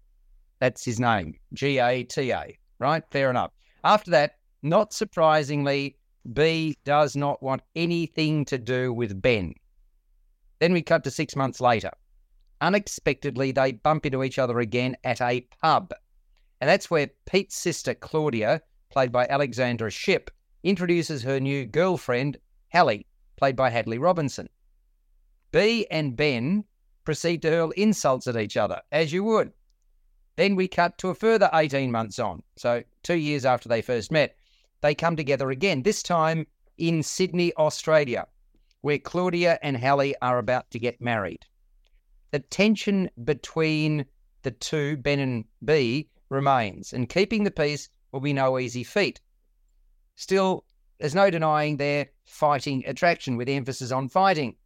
That's 0.59 0.85
his 0.85 0.99
name, 0.99 1.33
G 1.53 1.79
A 1.79 2.03
T 2.03 2.31
A, 2.31 2.57
right? 2.79 3.03
Fair 3.11 3.29
enough. 3.29 3.51
After 3.83 4.11
that, 4.11 4.35
not 4.61 4.93
surprisingly, 4.93 5.97
B 6.33 6.77
does 6.85 7.15
not 7.15 7.41
want 7.41 7.61
anything 7.75 8.45
to 8.45 8.57
do 8.57 8.93
with 8.93 9.21
Ben. 9.21 9.53
Then 10.59 10.73
we 10.73 10.81
cut 10.81 11.03
to 11.03 11.11
six 11.11 11.35
months 11.35 11.61
later 11.61 11.91
unexpectedly 12.61 13.51
they 13.51 13.73
bump 13.73 14.05
into 14.05 14.23
each 14.23 14.39
other 14.39 14.59
again 14.59 14.95
at 15.03 15.21
a 15.21 15.47
pub. 15.61 15.93
And 16.61 16.69
that's 16.69 16.89
where 16.89 17.09
Pete's 17.25 17.55
sister, 17.55 17.93
Claudia, 17.93 18.61
played 18.91 19.11
by 19.11 19.27
Alexandra 19.27 19.91
Shipp, 19.91 20.31
introduces 20.63 21.21
her 21.23 21.39
new 21.39 21.65
girlfriend, 21.65 22.37
Hallie, 22.73 23.05
played 23.35 23.55
by 23.55 23.69
Hadley 23.69 23.97
Robinson. 23.97 24.49
B 25.55 25.87
and 25.89 26.17
Ben 26.17 26.65
proceed 27.05 27.41
to 27.43 27.49
hurl 27.49 27.71
insults 27.71 28.27
at 28.27 28.35
each 28.35 28.57
other, 28.57 28.81
as 28.91 29.13
you 29.13 29.23
would. 29.23 29.53
Then 30.35 30.57
we 30.57 30.67
cut 30.67 30.97
to 30.97 31.07
a 31.07 31.15
further 31.15 31.49
18 31.53 31.93
months 31.93 32.19
on, 32.19 32.43
so 32.57 32.83
two 33.03 33.15
years 33.15 33.45
after 33.45 33.69
they 33.69 33.81
first 33.81 34.11
met. 34.11 34.35
They 34.81 34.93
come 34.93 35.15
together 35.15 35.51
again, 35.51 35.83
this 35.83 36.03
time 36.03 36.45
in 36.77 37.01
Sydney, 37.03 37.53
Australia, 37.55 38.27
where 38.81 38.99
Claudia 38.99 39.57
and 39.63 39.77
Hallie 39.77 40.13
are 40.21 40.39
about 40.39 40.69
to 40.71 40.79
get 40.79 40.99
married 40.99 41.45
the 42.31 42.39
tension 42.39 43.09
between 43.23 44.05
the 44.41 44.51
two, 44.51 44.97
Ben 44.97 45.19
and 45.19 45.45
B, 45.63 46.09
remains, 46.27 46.91
and 46.91 47.07
keeping 47.07 47.45
the 47.45 47.51
peace 47.51 47.87
will 48.11 48.19
be 48.19 48.33
no 48.33 48.59
easy 48.59 48.83
feat. 48.83 49.21
Still, 50.15 50.65
there's 50.99 51.15
no 51.15 51.29
denying 51.29 51.77
their 51.77 52.07
fighting 52.25 52.83
attraction, 52.85 53.37
with 53.37 53.47
emphasis 53.47 53.93
on 53.93 54.09
fighting. 54.09 54.57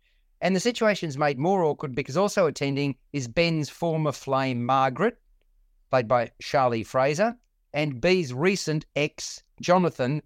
And 0.41 0.55
the 0.55 0.59
situation's 0.59 1.17
made 1.17 1.37
more 1.37 1.63
awkward 1.63 1.93
because 1.93 2.15
also 2.15 2.45
attending 2.45 2.95
is 3.11 3.27
Ben's 3.27 3.69
former 3.69 4.11
flame, 4.11 4.65
Margaret, 4.65 5.17
played 5.89 6.07
by 6.07 6.31
Charlie 6.41 6.83
Fraser, 6.83 7.35
and 7.73 7.99
B's 7.99 8.33
recent 8.33 8.85
ex, 8.95 9.43
Jonathan, 9.61 10.21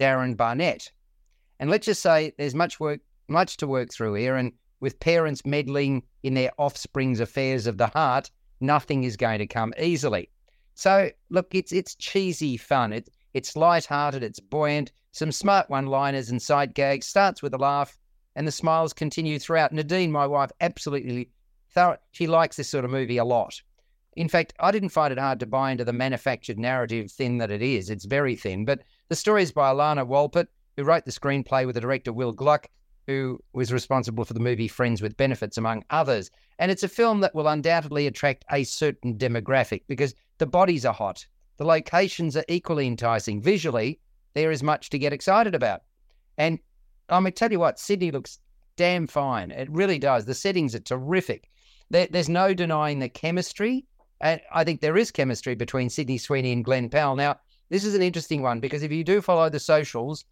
Darren 0.00 0.36
Barnett. 0.36 0.90
And 1.60 1.70
let's 1.70 1.86
just 1.86 2.02
say 2.02 2.32
there's 2.38 2.54
much 2.54 2.80
work, 2.80 3.00
much 3.28 3.56
to 3.58 3.66
work 3.66 3.92
through 3.92 4.14
here, 4.14 4.36
and 4.36 4.52
with 4.80 4.98
parents 5.00 5.44
meddling 5.44 6.02
in 6.22 6.34
their 6.34 6.50
offspring's 6.58 7.20
affairs 7.20 7.66
of 7.66 7.78
the 7.78 7.86
heart, 7.88 8.30
nothing 8.60 9.04
is 9.04 9.16
going 9.16 9.38
to 9.38 9.46
come 9.46 9.72
easily. 9.78 10.30
So, 10.74 11.10
look, 11.30 11.54
it's 11.54 11.72
it's 11.72 11.94
cheesy 11.94 12.56
fun. 12.56 12.92
It's 12.92 13.10
it's 13.34 13.56
light-hearted. 13.56 14.22
It's 14.22 14.40
buoyant. 14.40 14.92
Some 15.12 15.32
smart 15.32 15.70
one-liners 15.70 16.30
and 16.30 16.42
side 16.42 16.74
gags. 16.74 17.06
Starts 17.06 17.42
with 17.42 17.54
a 17.54 17.58
laugh, 17.58 17.96
and 18.36 18.46
the 18.46 18.52
smiles 18.52 18.92
continue 18.92 19.38
throughout. 19.38 19.72
Nadine, 19.72 20.12
my 20.12 20.26
wife, 20.26 20.50
absolutely. 20.60 21.30
She 22.12 22.26
likes 22.26 22.56
this 22.56 22.68
sort 22.68 22.84
of 22.84 22.90
movie 22.90 23.18
a 23.18 23.24
lot. 23.24 23.60
In 24.16 24.28
fact, 24.28 24.52
I 24.60 24.70
didn't 24.70 24.90
find 24.90 25.12
it 25.12 25.18
hard 25.18 25.40
to 25.40 25.46
buy 25.46 25.72
into 25.72 25.84
the 25.84 25.92
manufactured 25.92 26.58
narrative 26.58 27.10
thin 27.10 27.38
that 27.38 27.50
it 27.50 27.62
is. 27.62 27.90
It's 27.90 28.04
very 28.04 28.36
thin, 28.36 28.64
but 28.64 28.82
the 29.08 29.16
story 29.16 29.42
is 29.42 29.50
by 29.50 29.72
Ilana 29.72 30.06
Wolpert, 30.06 30.46
who 30.76 30.84
wrote 30.84 31.04
the 31.04 31.10
screenplay 31.10 31.66
with 31.66 31.74
the 31.74 31.80
director 31.80 32.12
Will 32.12 32.32
Gluck, 32.32 32.68
who 33.06 33.40
was 33.52 33.72
responsible 33.72 34.24
for 34.24 34.34
the 34.34 34.40
movie 34.40 34.68
Friends 34.68 35.02
with 35.02 35.16
Benefits, 35.16 35.58
among 35.58 35.84
others. 35.90 36.30
And 36.58 36.70
it's 36.70 36.84
a 36.84 36.88
film 36.88 37.20
that 37.20 37.34
will 37.34 37.48
undoubtedly 37.48 38.06
attract 38.06 38.44
a 38.52 38.64
certain 38.64 39.18
demographic 39.18 39.82
because 39.88 40.14
the 40.38 40.46
bodies 40.46 40.86
are 40.86 40.94
hot, 40.94 41.26
the 41.56 41.64
locations 41.64 42.36
are 42.36 42.44
equally 42.48 42.86
enticing. 42.86 43.42
Visually, 43.42 43.98
there 44.34 44.50
is 44.50 44.62
much 44.62 44.90
to 44.90 44.98
get 44.98 45.12
excited 45.12 45.54
about. 45.54 45.82
And 46.38 46.58
I'm 47.08 47.22
going 47.22 47.32
to 47.32 47.36
tell 47.38 47.52
you 47.52 47.58
what, 47.58 47.78
Sydney 47.78 48.10
looks 48.10 48.38
damn 48.76 49.06
fine. 49.06 49.50
It 49.50 49.70
really 49.70 49.98
does. 49.98 50.24
The 50.24 50.34
settings 50.34 50.74
are 50.74 50.80
terrific. 50.80 51.50
There, 51.90 52.08
there's 52.10 52.28
no 52.28 52.54
denying 52.54 52.98
the 52.98 53.08
chemistry. 53.08 53.84
And 54.20 54.40
I 54.52 54.64
think 54.64 54.80
there 54.80 54.96
is 54.96 55.10
chemistry 55.10 55.54
between 55.54 55.90
Sydney 55.90 56.18
Sweeney 56.18 56.52
and 56.52 56.64
Glenn 56.64 56.88
Powell. 56.88 57.16
Now, 57.16 57.36
this 57.68 57.84
is 57.84 57.94
an 57.94 58.02
interesting 58.02 58.42
one 58.42 58.60
because 58.60 58.82
if 58.82 58.92
you 58.92 59.04
do 59.04 59.20
follow 59.20 59.48
the 59.48 59.60
socials, 59.60 60.24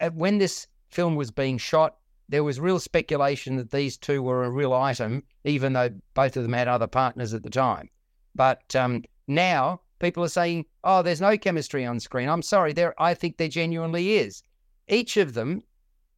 uh, 0.00 0.10
when 0.10 0.38
this 0.38 0.66
film 0.90 1.16
was 1.16 1.30
being 1.30 1.58
shot, 1.58 1.96
there 2.28 2.44
was 2.44 2.60
real 2.60 2.78
speculation 2.78 3.56
that 3.56 3.70
these 3.70 3.96
two 3.96 4.22
were 4.22 4.44
a 4.44 4.50
real 4.50 4.72
item, 4.72 5.22
even 5.44 5.72
though 5.72 5.90
both 6.14 6.36
of 6.36 6.42
them 6.42 6.52
had 6.52 6.68
other 6.68 6.86
partners 6.86 7.34
at 7.34 7.42
the 7.42 7.50
time. 7.50 7.90
But 8.34 8.74
um, 8.74 9.04
now 9.26 9.80
people 9.98 10.24
are 10.24 10.28
saying, 10.28 10.64
"Oh, 10.82 11.02
there's 11.02 11.20
no 11.20 11.36
chemistry 11.36 11.84
on 11.84 12.00
screen." 12.00 12.28
I'm 12.28 12.42
sorry, 12.42 12.72
there. 12.72 13.00
I 13.00 13.14
think 13.14 13.36
there 13.36 13.48
genuinely 13.48 14.16
is. 14.16 14.42
Each 14.88 15.16
of 15.16 15.34
them 15.34 15.62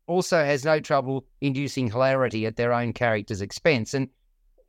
also 0.06 0.44
has 0.44 0.64
no 0.64 0.80
trouble 0.80 1.26
inducing 1.40 1.90
hilarity 1.90 2.46
at 2.46 2.56
their 2.56 2.72
own 2.72 2.92
character's 2.92 3.40
expense. 3.40 3.94
And 3.94 4.08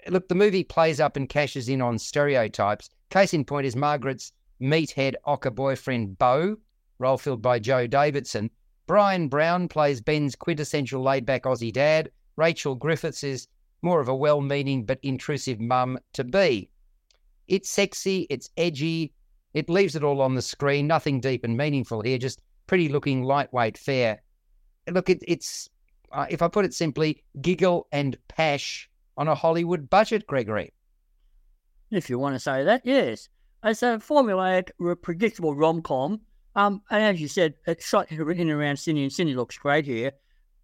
look, 0.08 0.28
the 0.28 0.36
movie 0.36 0.64
plays 0.64 1.00
up 1.00 1.16
and 1.16 1.30
cashes 1.30 1.70
in 1.70 1.82
on 1.82 2.00
stereotypes. 2.00 2.90
Case 3.10 3.34
in 3.34 3.46
point 3.46 3.66
is 3.66 3.76
Margaret's 3.76 4.32
meathead 4.62 5.16
ochre 5.26 5.52
boyfriend 5.52 6.18
Beau, 6.18 6.58
role 7.00 7.18
filled 7.18 7.42
by 7.42 7.60
Joe 7.60 7.88
Davidson. 7.88 8.50
Bryan 8.88 9.28
Brown 9.28 9.68
plays 9.68 10.02
Ben's 10.02 10.36
quintessential 10.36 11.02
laid 11.02 11.26
back 11.26 11.44
Aussie 11.44 11.74
dad. 11.74 12.10
Rachel 12.36 12.76
Griffiths 12.76 13.24
is 13.24 13.48
more 13.82 14.00
of 14.00 14.08
a 14.08 14.16
well 14.16 14.42
meaning 14.42 14.86
but 14.86 15.00
intrusive 15.04 15.60
mum 15.60 16.00
to 16.14 16.24
be. 16.24 16.70
It's 17.48 17.70
sexy, 17.70 18.28
it's 18.30 18.50
edgy, 18.58 19.14
it 19.54 19.70
leaves 19.70 19.96
it 19.96 20.04
all 20.04 20.22
on 20.22 20.36
the 20.36 20.42
screen, 20.42 20.88
nothing 20.88 21.20
deep 21.20 21.44
and 21.44 21.56
meaningful 21.56 22.02
here, 22.02 22.18
just 22.18 22.42
pretty 22.68 22.90
looking 22.90 23.24
lightweight 23.24 23.78
fare. 23.78 24.22
Look, 24.90 25.10
it, 25.10 25.24
it's, 25.28 25.70
uh, 26.12 26.26
if 26.30 26.42
I 26.42 26.48
put 26.48 26.66
it 26.66 26.74
simply, 26.74 27.24
giggle 27.42 27.88
and 27.92 28.18
pash 28.28 28.90
on 29.18 29.28
a 29.28 29.36
Hollywood 29.36 29.90
budget, 29.90 30.26
Gregory. 30.28 30.74
If 31.92 32.10
you 32.10 32.20
want 32.20 32.36
to 32.36 32.40
say 32.40 32.64
that, 32.64 32.82
yes. 32.86 33.30
It's 33.64 33.82
a 33.82 33.98
formulaic, 33.98 34.70
predictable 35.02 35.56
rom 35.56 35.82
com. 35.82 36.22
Um, 36.56 36.82
and 36.90 37.04
as 37.04 37.22
you 37.22 37.28
said, 37.28 37.54
it's 37.66 37.88
shot 37.88 38.10
and 38.10 38.52
around 38.52 38.78
Sydney, 38.78 39.04
and 39.04 39.12
Sydney 39.14 39.36
looks 39.36 39.58
great 39.58 39.86
here. 39.86 40.12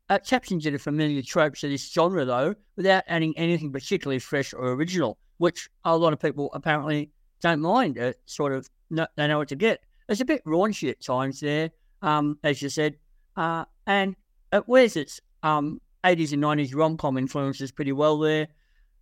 It 0.09 0.25
taps 0.25 0.51
into 0.51 0.69
the 0.69 0.77
familiar 0.77 1.21
tropes 1.21 1.63
of 1.63 1.69
this 1.69 1.91
genre, 1.91 2.25
though, 2.25 2.55
without 2.75 3.03
adding 3.07 3.33
anything 3.38 3.71
particularly 3.71 4.19
fresh 4.19 4.53
or 4.53 4.73
original, 4.73 5.17
which 5.38 5.69
a 5.86 5.95
lot 5.97 6.13
of 6.13 6.19
people 6.19 6.49
apparently 6.53 7.12
don't 7.41 7.62
mind. 7.62 7.97
It 7.97 8.19
sort 8.25 8.53
of 8.53 8.69
know, 8.89 9.07
they 9.15 9.27
know 9.27 9.38
what 9.38 9.49
to 9.49 9.55
get. 9.55 9.81
It's 10.09 10.21
a 10.21 10.25
bit 10.25 10.43
raunchy 10.45 10.89
at 10.89 11.01
times 11.01 11.39
there, 11.39 11.71
um, 12.01 12.38
as 12.43 12.62
you 12.62 12.69
said, 12.69 12.97
uh, 13.38 13.65
and 13.88 14.15
it 14.52 14.67
wears 14.67 14.96
its 14.96 15.19
um, 15.41 15.82
80s 16.04 16.34
and 16.34 16.43
90s 16.43 16.76
rom 16.76 16.98
com 16.98 17.17
influences 17.17 17.72
pretty 17.72 17.91
well 17.91 18.17
there. 18.19 18.48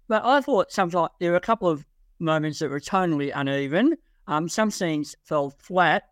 But 0.08 0.26
I 0.26 0.42
thought 0.42 0.72
sometimes 0.72 1.10
there 1.20 1.32
were 1.32 1.38
a 1.38 1.42
couple 1.42 1.70
of 1.70 1.86
moments 2.20 2.60
that 2.60 2.70
were 2.70 2.80
tonally 2.80 3.32
uneven. 3.34 3.98
Um, 4.28 4.48
some 4.48 4.72
scenes 4.72 5.16
fell 5.24 5.52
flat, 5.60 6.04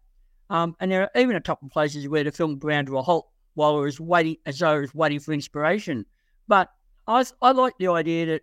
um, 0.50 0.76
and 0.80 0.92
there 0.92 1.04
are 1.04 1.22
even 1.22 1.36
a 1.36 1.42
couple 1.42 1.68
of 1.68 1.72
places 1.72 2.08
where 2.08 2.24
the 2.24 2.32
film 2.32 2.58
ground 2.58 2.88
to 2.88 2.98
a 2.98 3.02
halt 3.02 3.30
while 3.54 3.78
it 3.80 3.82
was 3.82 4.00
waiting, 4.00 4.38
as 4.46 4.60
though 4.60 4.78
it 4.78 4.82
was 4.82 4.96
waiting 4.96 5.20
for 5.20 5.34
inspiration. 5.34 6.06
But 6.48 6.70
I, 7.08 7.26
I 7.42 7.52
like 7.52 7.74
the 7.78 7.88
idea 7.90 8.26
that 8.26 8.42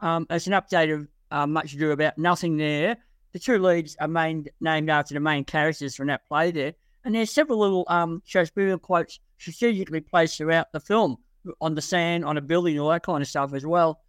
um, 0.00 0.26
as 0.28 0.46
an 0.46 0.52
update 0.52 0.94
of 0.94 1.08
uh, 1.30 1.46
Much 1.46 1.74
Ado 1.74 1.90
About 1.92 2.18
Nothing 2.18 2.56
there, 2.56 2.96
the 3.32 3.38
two 3.38 3.58
leads 3.58 3.96
are 4.00 4.08
main, 4.08 4.46
named 4.60 4.90
after 4.90 5.14
the 5.14 5.20
main 5.20 5.44
characters 5.44 5.94
from 5.94 6.08
that 6.08 6.26
play 6.26 6.50
there. 6.50 6.74
And 7.06 7.14
there's 7.14 7.30
several 7.30 7.60
little 7.60 7.84
um, 7.86 8.20
Shakespearean 8.26 8.80
quotes 8.80 9.20
strategically 9.38 10.00
placed 10.00 10.38
throughout 10.38 10.72
the 10.72 10.80
film 10.80 11.18
on 11.60 11.76
the 11.76 11.80
sand, 11.80 12.24
on 12.24 12.36
a 12.36 12.40
building, 12.40 12.80
all 12.80 12.88
that 12.88 13.04
kind 13.04 13.22
of 13.22 13.28
stuff 13.28 13.54
as 13.54 13.64
well. 13.64 14.00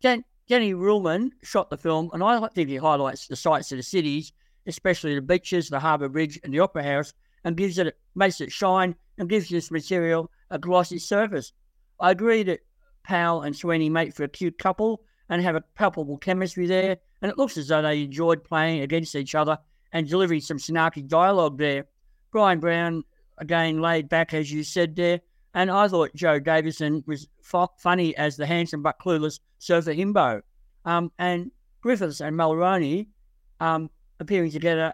Jen, 0.00 0.24
Jenny 0.48 0.72
Ruhlmann 0.72 1.32
shot 1.42 1.68
the 1.68 1.76
film, 1.76 2.08
and 2.14 2.24
I 2.24 2.48
think 2.54 2.70
he 2.70 2.76
highlights 2.76 3.26
the 3.26 3.36
sights 3.36 3.70
of 3.70 3.76
the 3.76 3.82
cities, 3.82 4.32
especially 4.66 5.14
the 5.14 5.20
beaches, 5.20 5.68
the 5.68 5.78
harbour 5.78 6.08
bridge, 6.08 6.40
and 6.42 6.54
the 6.54 6.60
opera 6.60 6.84
house, 6.84 7.12
and 7.44 7.54
gives 7.54 7.76
it 7.78 7.94
makes 8.14 8.40
it 8.40 8.50
shine 8.50 8.94
and 9.18 9.28
gives 9.28 9.50
this 9.50 9.70
material 9.70 10.30
a 10.50 10.58
glossy 10.58 10.98
surface. 10.98 11.52
I 12.00 12.12
agree 12.12 12.42
that 12.44 12.60
Powell 13.04 13.42
and 13.42 13.54
Sweeney 13.54 13.90
make 13.90 14.14
for 14.14 14.24
a 14.24 14.28
cute 14.28 14.58
couple 14.58 15.02
and 15.28 15.42
have 15.42 15.54
a 15.54 15.64
palpable 15.74 16.16
chemistry 16.16 16.66
there, 16.66 16.96
and 17.20 17.30
it 17.30 17.36
looks 17.36 17.58
as 17.58 17.68
though 17.68 17.82
they 17.82 18.04
enjoyed 18.04 18.42
playing 18.42 18.80
against 18.80 19.14
each 19.14 19.34
other 19.34 19.58
and 19.92 20.08
delivering 20.08 20.40
some 20.40 20.56
snarky 20.56 21.06
dialogue 21.06 21.58
there. 21.58 21.84
Bryan 22.36 22.60
Brown, 22.60 23.02
again, 23.38 23.80
laid 23.80 24.10
back, 24.10 24.34
as 24.34 24.52
you 24.52 24.62
said 24.62 24.94
there, 24.94 25.22
and 25.54 25.70
I 25.70 25.88
thought 25.88 26.14
Joe 26.14 26.38
Davidson 26.38 27.02
was 27.06 27.26
f- 27.50 27.70
funny 27.78 28.14
as 28.18 28.36
the 28.36 28.44
handsome 28.44 28.82
but 28.82 28.98
clueless 28.98 29.40
surfer 29.58 29.94
himbo. 29.94 30.42
Um, 30.84 31.10
and 31.18 31.50
Griffiths 31.80 32.20
and 32.20 32.36
Mulroney 32.36 33.06
um, 33.58 33.88
appearing 34.20 34.50
together 34.50 34.92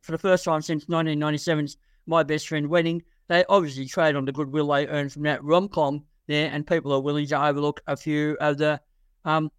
for 0.00 0.12
the 0.12 0.16
first 0.16 0.46
time 0.46 0.62
since 0.62 0.86
1997's 0.86 1.76
My 2.06 2.22
Best 2.22 2.48
Friend 2.48 2.66
Wedding. 2.70 3.02
They 3.28 3.44
obviously 3.50 3.84
trade 3.84 4.16
on 4.16 4.24
the 4.24 4.32
goodwill 4.32 4.68
they 4.68 4.86
earned 4.86 5.12
from 5.12 5.24
that 5.24 5.44
rom 5.44 5.68
com 5.68 6.04
there, 6.26 6.50
and 6.50 6.66
people 6.66 6.90
are 6.94 7.02
willing 7.02 7.26
to 7.26 7.44
overlook 7.44 7.82
a 7.86 7.98
few 7.98 8.34
of 8.40 8.56
the 8.56 8.80
um, 9.26 9.50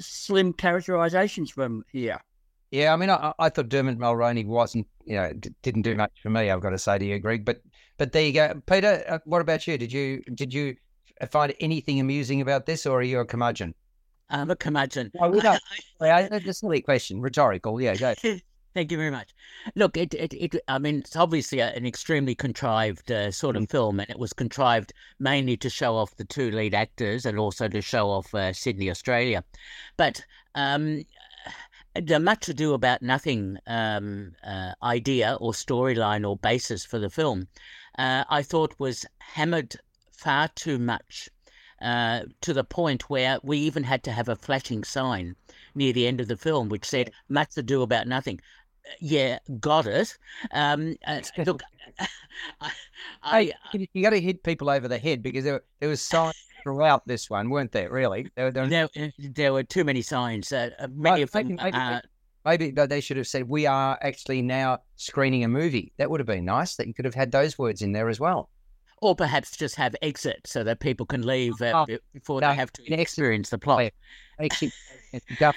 slim 0.00 0.52
characterizations 0.52 1.52
from 1.52 1.84
here. 1.92 2.18
Yeah, 2.74 2.92
I 2.92 2.96
mean, 2.96 3.08
I, 3.08 3.32
I 3.38 3.50
thought 3.50 3.68
Dermot 3.68 4.00
Mulroney 4.00 4.44
wasn't, 4.44 4.88
you 5.04 5.14
know, 5.14 5.32
d- 5.32 5.54
didn't 5.62 5.82
do 5.82 5.94
much 5.94 6.10
for 6.20 6.28
me. 6.28 6.50
I've 6.50 6.60
got 6.60 6.70
to 6.70 6.78
say 6.78 6.98
to 6.98 7.04
you, 7.04 7.20
Greg. 7.20 7.44
But 7.44 7.62
but 7.98 8.10
there 8.10 8.24
you 8.24 8.32
go, 8.32 8.60
Peter. 8.66 9.04
Uh, 9.08 9.20
what 9.26 9.40
about 9.40 9.64
you? 9.68 9.78
Did 9.78 9.92
you 9.92 10.24
did 10.34 10.52
you 10.52 10.74
find 11.30 11.54
anything 11.60 12.00
amusing 12.00 12.40
about 12.40 12.66
this, 12.66 12.84
or 12.84 12.98
are 12.98 13.02
you 13.04 13.20
a 13.20 13.24
curmudgeon? 13.24 13.76
I'm 14.28 14.50
a 14.50 14.56
curmudgeon. 14.56 15.12
Oh, 15.20 15.30
we 15.30 15.40
don't, 15.40 15.62
a 16.00 16.52
silly 16.52 16.80
question, 16.80 17.20
rhetorical. 17.20 17.80
Yeah, 17.80 17.94
go. 17.94 18.12
Thank 18.74 18.90
you 18.90 18.98
very 18.98 19.12
much. 19.12 19.32
Look, 19.76 19.96
it, 19.96 20.12
it, 20.14 20.34
it 20.34 20.56
I 20.66 20.80
mean, 20.80 20.96
it's 20.96 21.14
obviously 21.14 21.60
an 21.60 21.86
extremely 21.86 22.34
contrived 22.34 23.12
uh, 23.12 23.30
sort 23.30 23.54
of 23.54 23.62
mm. 23.62 23.70
film, 23.70 24.00
and 24.00 24.10
it 24.10 24.18
was 24.18 24.32
contrived 24.32 24.92
mainly 25.20 25.56
to 25.58 25.70
show 25.70 25.94
off 25.94 26.16
the 26.16 26.24
two 26.24 26.50
lead 26.50 26.74
actors 26.74 27.24
and 27.24 27.38
also 27.38 27.68
to 27.68 27.80
show 27.80 28.10
off 28.10 28.34
uh, 28.34 28.52
Sydney, 28.52 28.90
Australia. 28.90 29.44
But 29.96 30.24
um, 30.56 31.04
much 32.20 32.48
ado 32.48 32.74
about 32.74 33.02
nothing 33.02 33.58
um, 33.66 34.32
uh, 34.44 34.72
idea 34.82 35.36
or 35.40 35.52
storyline 35.52 36.28
or 36.28 36.36
basis 36.36 36.84
for 36.84 36.98
the 36.98 37.10
film, 37.10 37.48
uh, 37.98 38.24
I 38.28 38.42
thought 38.42 38.74
was 38.78 39.06
hammered 39.18 39.76
far 40.12 40.48
too 40.48 40.78
much 40.78 41.28
uh, 41.80 42.22
to 42.40 42.52
the 42.52 42.64
point 42.64 43.10
where 43.10 43.38
we 43.42 43.58
even 43.58 43.84
had 43.84 44.02
to 44.04 44.12
have 44.12 44.28
a 44.28 44.36
flashing 44.36 44.84
sign 44.84 45.36
near 45.74 45.92
the 45.92 46.06
end 46.06 46.20
of 46.20 46.28
the 46.28 46.36
film 46.36 46.68
which 46.68 46.84
said 46.84 47.12
much 47.28 47.56
ado 47.56 47.82
about 47.82 48.08
nothing. 48.08 48.40
Yeah, 49.00 49.38
got 49.60 49.86
it. 49.86 50.16
Um, 50.52 50.96
uh, 51.06 51.20
look, 51.46 51.62
I, 52.60 52.72
I, 53.22 53.54
you 53.72 54.02
got 54.02 54.10
to 54.10 54.20
hit 54.20 54.42
people 54.42 54.68
over 54.68 54.88
the 54.88 54.98
head 54.98 55.22
because 55.22 55.44
there, 55.44 55.62
there 55.80 55.88
was 55.88 56.02
signs 56.02 56.34
throughout 56.64 57.06
this 57.06 57.30
one, 57.30 57.50
weren't 57.50 57.70
there? 57.70 57.90
Really, 57.90 58.28
there, 58.34 58.50
there, 58.50 58.66
there, 58.66 58.88
uh, 58.98 59.08
there 59.18 59.52
were 59.52 59.62
too 59.62 59.84
many 59.84 60.02
signs. 60.02 60.50
Uh, 60.50 60.70
many 60.92 61.22
of 61.22 61.30
them. 61.30 61.56
Maybe, 61.62 61.76
uh, 61.76 62.00
maybe, 62.44 62.70
they 62.72 63.00
should 63.00 63.18
have 63.18 63.28
said, 63.28 63.48
"We 63.48 63.66
are 63.66 63.96
actually 64.02 64.42
now 64.42 64.78
screening 64.96 65.44
a 65.44 65.48
movie." 65.48 65.92
That 65.98 66.10
would 66.10 66.18
have 66.18 66.26
been 66.26 66.46
nice. 66.46 66.74
That 66.76 66.88
you 66.88 66.94
could 66.94 67.04
have 67.04 67.14
had 67.14 67.30
those 67.30 67.56
words 67.58 67.82
in 67.82 67.92
there 67.92 68.08
as 68.08 68.18
well. 68.18 68.50
Or 69.02 69.14
perhaps 69.14 69.56
just 69.56 69.76
have 69.76 69.94
exit 70.02 70.40
so 70.46 70.64
that 70.64 70.80
people 70.80 71.06
can 71.06 71.24
leave 71.26 71.60
uh, 71.60 71.84
oh, 71.88 71.98
before 72.14 72.40
no, 72.40 72.48
they 72.48 72.54
have 72.54 72.72
to 72.72 72.92
experience 72.92 73.50
the 73.50 73.58
plot. 73.58 73.92
Actually, 74.40 74.72
no, 75.42 75.52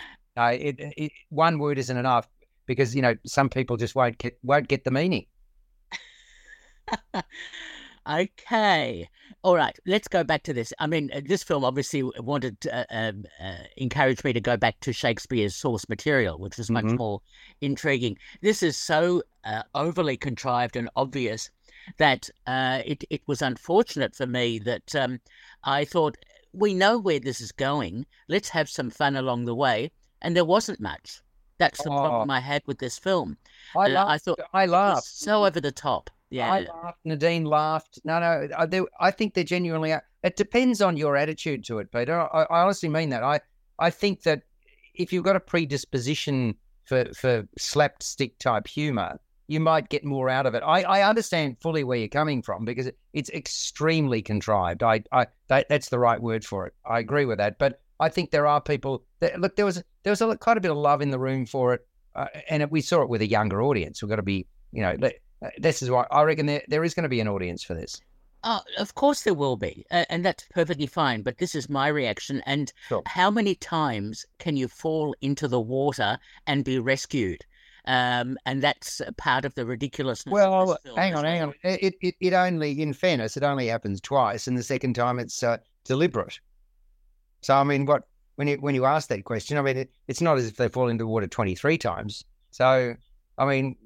it, 0.46 0.76
it, 0.78 1.12
one 1.30 1.58
word 1.58 1.80
isn't 1.80 1.98
enough 1.98 2.28
because 2.66 2.94
you 2.96 3.02
know 3.02 3.16
some 3.26 3.50
people 3.50 3.78
just 3.78 3.96
won't 3.96 4.18
get 4.18 4.38
won't 4.44 4.68
get 4.68 4.84
the 4.84 4.92
meaning. 4.92 5.26
Okay. 8.10 9.10
All 9.44 9.56
right. 9.56 9.78
Let's 9.86 10.08
go 10.08 10.24
back 10.24 10.44
to 10.44 10.54
this. 10.54 10.72
I 10.80 10.88
mean, 10.88 11.10
uh, 11.14 11.22
this 11.26 11.44
film 11.44 11.66
obviously 11.66 12.04
wanted 12.20 12.60
to 12.62 12.80
uh, 12.80 12.86
um, 12.90 13.26
uh, 13.44 13.64
encourage 13.76 14.24
me 14.24 14.34
to 14.34 14.40
go 14.40 14.56
back 14.56 14.80
to 14.82 14.94
Shakespeare's 14.94 15.56
source 15.56 15.88
material, 15.90 16.40
which 16.40 16.58
was 16.58 16.70
much 16.70 16.86
mm-hmm. 16.86 16.96
more 16.96 17.22
intriguing. 17.62 18.18
This 18.42 18.64
is 18.64 18.78
so 18.78 19.24
uh, 19.44 19.64
overly 19.76 20.16
contrived 20.16 20.76
and 20.76 20.90
obvious 20.96 21.50
that 21.98 22.30
uh, 22.46 22.82
it, 22.86 23.04
it 23.10 23.22
was 23.28 23.42
unfortunate 23.42 24.16
for 24.16 24.26
me 24.26 24.60
that 24.60 24.96
um, 24.96 25.20
I 25.64 25.86
thought, 25.86 26.18
we 26.54 26.74
know 26.74 26.98
where 26.98 27.20
this 27.20 27.42
is 27.42 27.52
going. 27.52 28.06
Let's 28.30 28.50
have 28.50 28.70
some 28.70 28.90
fun 28.90 29.16
along 29.16 29.46
the 29.46 29.56
way. 29.56 29.92
And 30.22 30.36
there 30.36 30.46
wasn't 30.46 30.80
much. 30.80 31.22
That's 31.58 31.84
the 31.84 31.92
oh. 31.92 31.98
problem 31.98 32.32
I 32.32 32.40
had 32.40 32.64
with 32.66 32.80
this 32.80 32.98
film. 32.98 33.38
I, 33.76 33.92
uh, 33.92 34.08
I 34.08 34.18
thought 34.18 34.40
I 34.54 34.66
laughed 34.66 35.06
so 35.06 35.46
over 35.46 35.60
the 35.60 35.72
top. 35.72 36.10
Yeah. 36.30 36.52
I 36.52 36.60
laughed. 36.60 37.00
Nadine 37.06 37.46
laughed. 37.46 38.00
No, 38.04 38.20
no. 38.20 38.48
I, 38.58 38.66
they, 38.66 38.82
I 39.00 39.12
think 39.12 39.34
they're 39.34 39.44
genuinely. 39.44 39.94
It 40.24 40.36
depends 40.36 40.82
on 40.82 40.98
your 40.98 41.16
attitude 41.16 41.64
to 41.66 41.80
it, 41.80 41.92
Peter. 41.92 42.20
I, 42.20 42.44
I 42.44 42.62
honestly 42.62 42.90
mean 42.90 43.10
that. 43.10 43.24
I, 43.24 43.40
I 43.80 43.90
think 43.90 44.24
that 44.24 44.42
if 44.94 45.14
you've 45.14 45.24
got 45.24 45.36
a 45.36 45.40
predisposition 45.40 46.56
for 46.86 47.06
for 47.14 47.48
slapstick 47.58 48.38
type 48.40 48.68
humour, 48.68 49.20
you 49.48 49.60
might 49.60 49.90
get 49.90 50.04
more 50.04 50.30
out 50.30 50.46
of 50.46 50.56
it. 50.56 50.64
I, 50.66 50.84
I 50.84 51.08
understand 51.08 51.58
fully 51.62 51.84
where 51.84 51.98
you're 51.98 52.08
coming 52.08 52.42
from 52.42 52.66
because 52.66 52.88
it, 52.88 52.98
it's 53.14 53.30
extremely 53.30 54.22
contrived. 54.22 54.84
I, 54.84 55.04
I 55.12 55.28
that, 55.48 55.68
that's 55.70 55.90
the 55.90 56.00
right 56.00 56.22
word 56.22 56.44
for 56.44 56.68
it. 56.68 56.74
I 56.86 57.00
agree 57.00 57.26
with 57.26 57.38
that. 57.38 57.58
But 57.58 57.82
I 58.00 58.10
think 58.10 58.32
there 58.32 58.48
are 58.48 58.62
people 58.62 59.06
that 59.22 59.40
look. 59.40 59.56
There 59.56 59.66
was 59.66 59.82
there 60.04 60.12
was 60.12 60.22
a, 60.22 60.36
quite 60.38 60.58
a 60.58 60.62
bit 60.62 60.72
of 60.72 60.78
love 60.78 61.02
in 61.02 61.12
the 61.12 61.20
room 61.20 61.46
for 61.46 61.74
it, 61.74 61.88
uh, 62.16 62.28
and 62.50 62.64
it, 62.64 62.72
we 62.72 62.82
saw 62.82 63.02
it 63.02 63.10
with 63.10 63.22
a 63.22 63.28
younger 63.28 63.62
audience. 63.62 64.02
We've 64.02 64.10
got 64.10 64.18
to 64.18 64.24
be, 64.24 64.46
you 64.72 64.82
know, 64.82 64.96
uh, 65.02 65.10
this 65.58 65.82
is 65.82 65.90
why 65.90 66.06
I 66.12 66.24
reckon 66.24 66.46
there, 66.46 66.64
there 66.68 66.84
is 66.84 66.94
going 66.94 67.04
to 67.04 67.10
be 67.10 67.20
an 67.20 67.28
audience 67.28 67.64
for 67.64 67.74
this. 67.74 68.02
Oh, 68.44 68.62
of 68.78 68.96
course 68.96 69.24
there 69.24 69.34
will 69.34 69.58
be, 69.58 69.86
uh, 69.92 70.06
and 70.10 70.24
that's 70.24 70.46
perfectly 70.52 70.86
fine. 70.86 71.22
But 71.22 71.38
this 71.38 71.56
is 71.56 71.70
my 71.70 71.88
reaction. 71.88 72.42
And 72.46 72.72
Sure. 72.88 73.02
how 73.06 73.32
many 73.32 73.56
times 73.56 74.26
can 74.40 74.56
you 74.56 74.68
fall 74.68 75.16
into 75.22 75.48
the 75.48 75.60
water 75.60 76.18
and 76.46 76.64
be 76.64 76.80
rescued? 76.80 77.44
Um, 77.86 78.38
and 78.46 78.62
that's 78.62 79.02
part 79.18 79.46
of 79.46 79.56
the 79.56 79.66
ridiculousness. 79.66 80.32
of 80.32 80.34
Well, 80.34 80.78
hang 80.96 81.16
on, 81.16 81.24
hang 81.24 81.42
on. 81.42 81.54
It, 81.64 81.96
it 82.02 82.16
it 82.20 82.34
only, 82.34 82.82
in 82.82 82.94
fairness, 82.94 83.38
it 83.38 83.44
only 83.44 83.68
happens 83.68 84.02
twice, 84.02 84.48
and 84.48 84.58
the 84.58 84.64
second 84.64 84.94
time 84.94 85.20
it's 85.20 85.42
uh, 85.42 85.58
deliberate. 85.86 86.40
So 87.42 87.56
I 87.56 87.64
mean, 87.64 87.86
what 87.86 88.04
when 88.36 88.48
you 88.48 88.58
when 88.58 88.76
you 88.76 88.86
ask 88.86 89.08
that 89.10 89.24
question, 89.24 89.58
I 89.58 89.62
mean, 89.62 89.78
it, 89.78 89.92
it's 90.08 90.22
not 90.22 90.38
as 90.38 90.48
if 90.48 90.58
they 90.58 90.68
fall 90.68 90.90
into 90.90 91.04
the 91.04 91.08
water 91.08 91.28
twenty 91.28 91.56
three 91.56 91.78
times. 91.78 92.26
So 92.52 92.94
I 93.38 93.46
mean, 93.46 93.78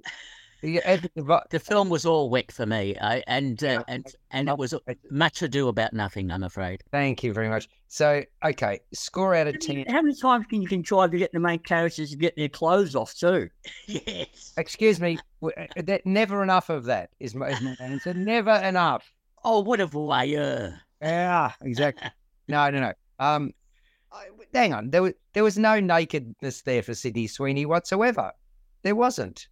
the 0.61 1.41
The 1.49 1.59
film 1.59 1.89
was 1.89 2.05
all 2.05 2.29
wet 2.29 2.51
for 2.51 2.65
me, 2.65 2.95
I, 2.97 3.23
and 3.27 3.63
uh, 3.63 3.83
and 3.87 4.05
and 4.29 4.47
it 4.47 4.57
was 4.57 4.73
much 5.09 5.41
ado 5.41 5.67
about 5.67 5.93
nothing. 5.93 6.31
I'm 6.31 6.43
afraid. 6.43 6.83
thank 6.91 7.23
you 7.23 7.33
very 7.33 7.49
much. 7.49 7.67
So 7.87 8.23
okay, 8.45 8.79
score 8.93 9.33
out 9.33 9.47
of 9.47 9.59
ten. 9.59 9.85
How 9.87 10.01
many 10.01 10.15
times 10.15 10.45
can 10.47 10.61
you 10.61 10.67
contrive 10.67 11.11
to 11.11 11.17
get 11.17 11.31
the 11.33 11.39
main 11.39 11.59
characters 11.59 12.11
to 12.11 12.15
get 12.15 12.35
their 12.35 12.49
clothes 12.49 12.95
off 12.95 13.15
too? 13.15 13.49
yes. 13.87 14.53
Excuse 14.57 14.99
me, 14.99 15.17
uh, 15.43 15.49
that 15.77 16.05
never 16.05 16.43
enough 16.43 16.69
of 16.69 16.85
that 16.85 17.09
is 17.19 17.33
my, 17.33 17.49
is 17.49 17.61
my 17.61 17.75
answer. 17.79 18.13
Never 18.13 18.53
enough. 18.53 19.11
Oh, 19.43 19.61
what 19.61 19.79
a 19.79 19.87
voyeur! 19.87 20.79
Yeah, 21.01 21.53
exactly. 21.61 22.09
no, 22.47 22.69
no, 22.69 22.79
no. 22.79 22.93
Um, 23.17 23.51
I, 24.11 24.25
hang 24.53 24.73
on. 24.73 24.91
There 24.91 25.01
was 25.01 25.13
there 25.33 25.43
was 25.43 25.57
no 25.57 25.79
nakedness 25.79 26.61
there 26.61 26.83
for 26.83 26.93
Sydney 26.93 27.25
Sweeney 27.25 27.65
whatsoever. 27.65 28.31
There 28.83 28.95
wasn't. 28.95 29.47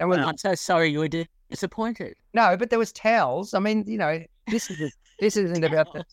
And 0.00 0.08
when, 0.08 0.20
I'm 0.20 0.38
so 0.38 0.54
sorry 0.54 0.90
you 0.90 1.00
were 1.00 1.08
disappointed. 1.50 2.14
no, 2.34 2.56
but 2.56 2.70
there 2.70 2.78
was 2.78 2.92
towels. 2.92 3.54
I 3.54 3.58
mean, 3.58 3.84
you 3.86 3.98
know, 3.98 4.22
this 4.48 4.70
is 4.70 4.92
this 5.18 5.36
isn't 5.36 5.64
about 5.64 5.92
the. 5.92 6.04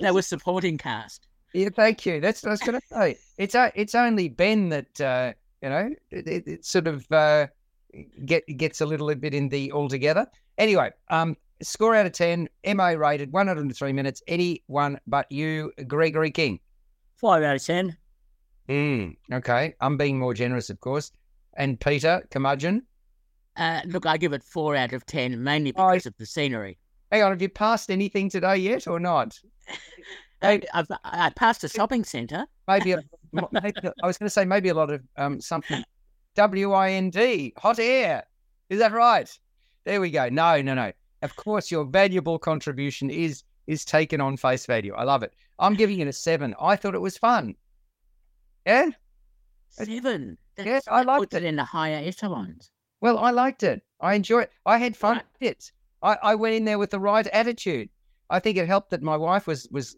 There 0.00 0.14
was 0.14 0.26
supporting 0.26 0.78
cast. 0.78 1.28
Yeah, 1.54 1.68
thank 1.74 2.04
you. 2.04 2.20
That's 2.20 2.42
what 2.42 2.50
I 2.50 2.52
was 2.52 2.60
going 2.60 2.80
to 2.80 2.86
say. 2.86 3.18
It's 3.38 3.54
it's 3.74 3.94
only 3.94 4.28
Ben 4.28 4.68
that 4.70 5.00
uh, 5.00 5.32
you 5.62 5.68
know 5.68 5.94
it, 6.10 6.26
it, 6.26 6.46
it 6.46 6.64
sort 6.64 6.86
of 6.86 7.10
uh, 7.10 7.46
get 8.24 8.44
gets 8.56 8.80
a 8.80 8.86
little 8.86 9.14
bit 9.14 9.34
in 9.34 9.48
the 9.48 9.72
altogether. 9.72 10.26
Anyway, 10.58 10.90
um, 11.10 11.36
score 11.62 11.94
out 11.94 12.06
of 12.06 12.12
ten, 12.12 12.48
MA 12.74 12.88
rated, 12.88 13.32
one 13.32 13.46
hundred 13.46 13.62
and 13.62 13.76
three 13.76 13.92
minutes. 13.92 14.22
Anyone 14.26 14.98
but 15.06 15.30
you, 15.30 15.72
Gregory 15.86 16.30
King. 16.30 16.60
Five 17.16 17.42
out 17.42 17.56
of 17.56 17.64
ten. 17.64 17.96
Mm, 18.68 19.16
okay, 19.32 19.74
I'm 19.80 19.96
being 19.96 20.18
more 20.18 20.34
generous, 20.34 20.68
of 20.68 20.80
course. 20.80 21.10
And 21.54 21.80
Peter 21.80 22.22
Curmudgeon. 22.30 22.82
Uh, 23.58 23.80
look, 23.86 24.06
I 24.06 24.16
give 24.16 24.32
it 24.32 24.42
four 24.44 24.76
out 24.76 24.92
of 24.92 25.04
ten, 25.06 25.42
mainly 25.42 25.72
Oh, 25.76 25.84
I- 25.84 25.92
because 25.94 26.06
of 26.06 26.16
the 26.16 26.26
scenery. 26.26 26.78
Hang 27.10 27.22
on, 27.22 27.30
have 27.32 27.40
you 27.42 27.48
passed 27.48 27.90
anything 27.90 28.28
today 28.30 28.56
yet 28.58 28.86
or 28.86 29.00
not? 29.00 29.38
I, 30.42 30.60
I 31.04 31.30
passed 31.30 31.64
a 31.64 31.68
shopping 31.68 32.04
centre. 32.04 32.46
Maybe, 32.68 32.92
a, 32.92 33.02
maybe 33.32 33.74
I 34.02 34.06
was 34.06 34.18
going 34.18 34.26
to 34.26 34.30
say 34.30 34.44
maybe 34.44 34.68
a 34.68 34.74
lot 34.74 34.90
of 34.90 35.02
um 35.16 35.40
something. 35.40 35.82
W 36.36 36.72
I 36.72 36.90
N 36.92 37.10
D, 37.10 37.52
hot 37.56 37.78
air. 37.80 38.24
Is 38.70 38.78
that 38.78 38.92
right? 38.92 39.28
There 39.84 40.00
we 40.00 40.10
go. 40.10 40.28
No, 40.28 40.60
no, 40.62 40.74
no. 40.74 40.92
Of 41.22 41.34
course, 41.34 41.70
your 41.70 41.84
valuable 41.84 42.38
contribution 42.38 43.10
is 43.10 43.42
is 43.66 43.84
taken 43.84 44.20
on 44.20 44.36
face 44.36 44.64
value. 44.66 44.94
I 44.94 45.02
love 45.04 45.22
it. 45.24 45.32
I'm 45.58 45.74
giving 45.74 45.98
it 45.98 46.06
a 46.08 46.12
seven. 46.12 46.54
I 46.60 46.76
thought 46.76 46.94
it 46.94 47.00
was 47.00 47.18
fun. 47.18 47.54
Yeah. 48.66 48.90
Seven. 49.70 50.38
Yeah, 50.56 50.64
That's- 50.64 50.88
I 50.88 51.00
that 51.00 51.06
liked 51.06 51.20
puts 51.22 51.34
it 51.34 51.42
in 51.44 51.56
the 51.56 51.64
higher 51.64 52.00
echelons. 52.04 52.70
Well, 53.00 53.18
I 53.18 53.30
liked 53.30 53.62
it. 53.62 53.82
I 54.00 54.14
enjoyed 54.14 54.44
it. 54.44 54.52
I 54.66 54.78
had 54.78 54.96
fun 54.96 55.16
with 55.40 55.50
it. 55.50 55.72
I, 56.02 56.16
I 56.22 56.34
went 56.34 56.54
in 56.54 56.64
there 56.64 56.78
with 56.78 56.90
the 56.90 57.00
right 57.00 57.26
attitude. 57.28 57.88
I 58.30 58.38
think 58.40 58.56
it 58.56 58.66
helped 58.66 58.90
that 58.90 59.02
my 59.02 59.16
wife 59.16 59.46
was 59.46 59.68
was 59.70 59.96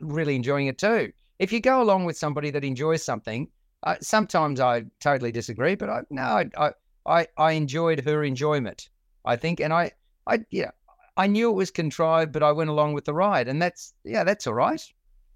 really 0.00 0.34
enjoying 0.36 0.66
it 0.66 0.78
too. 0.78 1.12
If 1.38 1.52
you 1.52 1.60
go 1.60 1.80
along 1.82 2.04
with 2.04 2.16
somebody 2.16 2.50
that 2.50 2.64
enjoys 2.64 3.02
something, 3.02 3.48
uh, 3.84 3.96
sometimes 4.00 4.60
I 4.60 4.84
totally 5.00 5.30
disagree, 5.32 5.74
but 5.74 5.88
I 5.88 6.02
no, 6.10 6.22
I, 6.22 6.72
I 7.06 7.26
I 7.36 7.52
enjoyed 7.52 8.00
her 8.04 8.24
enjoyment. 8.24 8.88
I 9.24 9.36
think, 9.36 9.60
and 9.60 9.72
I 9.72 9.92
I 10.26 10.40
yeah, 10.50 10.70
I 11.16 11.26
knew 11.26 11.50
it 11.50 11.54
was 11.54 11.70
contrived, 11.70 12.32
but 12.32 12.42
I 12.42 12.52
went 12.52 12.70
along 12.70 12.94
with 12.94 13.04
the 13.04 13.14
ride, 13.14 13.48
and 13.48 13.60
that's 13.62 13.94
yeah, 14.04 14.24
that's 14.24 14.46
all 14.46 14.54
right. 14.54 14.82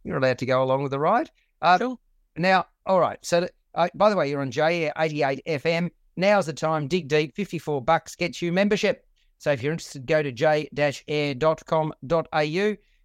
You're 0.05 0.17
allowed 0.19 0.39
to 0.39 0.47
go 0.47 0.63
along 0.63 0.83
with 0.83 0.91
the 0.91 0.99
ride. 0.99 1.31
Uh, 1.61 1.79
Sure. 1.79 1.99
now, 2.37 2.67
all 2.87 2.99
right. 2.99 3.19
So, 3.25 3.49
uh, 3.75 3.89
by 3.95 4.11
the 4.11 4.17
way, 4.17 4.29
you're 4.29 4.41
on 4.41 4.51
J 4.51 4.87
Air 4.87 4.93
88 4.99 5.43
FM. 5.47 5.91
Now's 6.17 6.47
the 6.47 6.53
time. 6.53 6.89
Dig 6.89 7.09
deep. 7.09 7.35
54 7.35 7.83
bucks 7.83 8.15
gets 8.17 8.43
you 8.43 8.53
membership. 8.53 9.07
So 9.39 9.51
if 9.53 9.63
you're 9.63 9.73
interested, 9.73 10.07
go 10.07 10.23
to 10.23 10.31
j-air.com.au. 10.33 10.69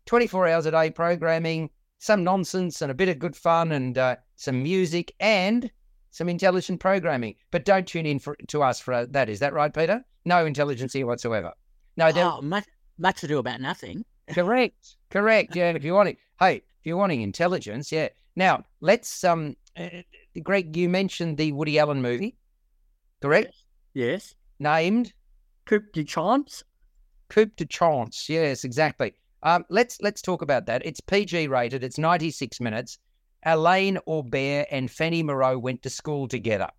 24 0.05 0.47
hours 0.47 0.65
a 0.65 0.71
day 0.71 0.89
programming, 0.89 1.69
some 1.99 2.23
nonsense 2.23 2.81
and 2.81 2.91
a 2.91 2.95
bit 2.95 3.09
of 3.09 3.19
good 3.19 3.35
fun 3.35 3.71
and 3.71 3.97
uh, 3.97 4.15
some 4.35 4.61
music 4.63 5.13
and 5.19 5.69
some 6.11 6.29
intelligent 6.29 6.79
programming. 6.79 7.35
But 7.51 7.65
don't 7.65 7.87
tune 7.87 8.05
in 8.05 8.19
for, 8.19 8.37
to 8.47 8.63
us 8.63 8.79
for 8.79 9.05
that. 9.05 9.29
Is 9.29 9.39
that 9.39 9.53
right, 9.53 9.73
Peter? 9.73 10.03
No 10.25 10.45
intelligence 10.45 10.93
here 10.93 11.05
whatsoever. 11.05 11.53
No, 11.97 12.11
Oh, 12.15 12.41
much, 12.41 12.65
much 12.97 13.23
ado 13.23 13.39
about 13.39 13.59
nothing. 13.59 14.05
Correct. 14.29 14.97
Correct. 15.09 15.55
Yeah. 15.55 15.71
If 15.71 15.83
you 15.83 15.93
want 15.93 16.09
it, 16.09 16.17
hey, 16.39 16.57
if 16.57 16.85
you're 16.85 16.97
wanting 16.97 17.21
intelligence, 17.21 17.91
yeah. 17.91 18.09
Now 18.35 18.63
let's 18.81 19.23
um, 19.23 19.55
uh, 19.75 19.89
Greg, 20.43 20.75
you 20.75 20.89
mentioned 20.89 21.37
the 21.37 21.51
Woody 21.51 21.79
Allen 21.79 22.01
movie, 22.01 22.35
correct? 23.21 23.53
Yes. 23.93 24.35
Named 24.59 25.13
Coup 25.65 25.81
de 25.93 26.03
chance. 26.03 26.63
Coup 27.29 27.45
de 27.57 27.65
chance. 27.65 28.29
Yes, 28.29 28.63
exactly. 28.63 29.13
Um, 29.43 29.65
let's 29.69 30.01
let's 30.01 30.21
talk 30.21 30.41
about 30.41 30.65
that. 30.65 30.85
It's 30.85 30.99
PG 30.99 31.47
rated. 31.47 31.83
It's 31.83 31.97
96 31.97 32.59
minutes. 32.59 32.99
Alain 33.43 33.97
Aubert 34.05 34.67
and 34.71 34.89
Fanny 34.89 35.23
Moreau 35.23 35.57
went 35.57 35.83
to 35.83 35.89
school 35.89 36.27
together. 36.27 36.69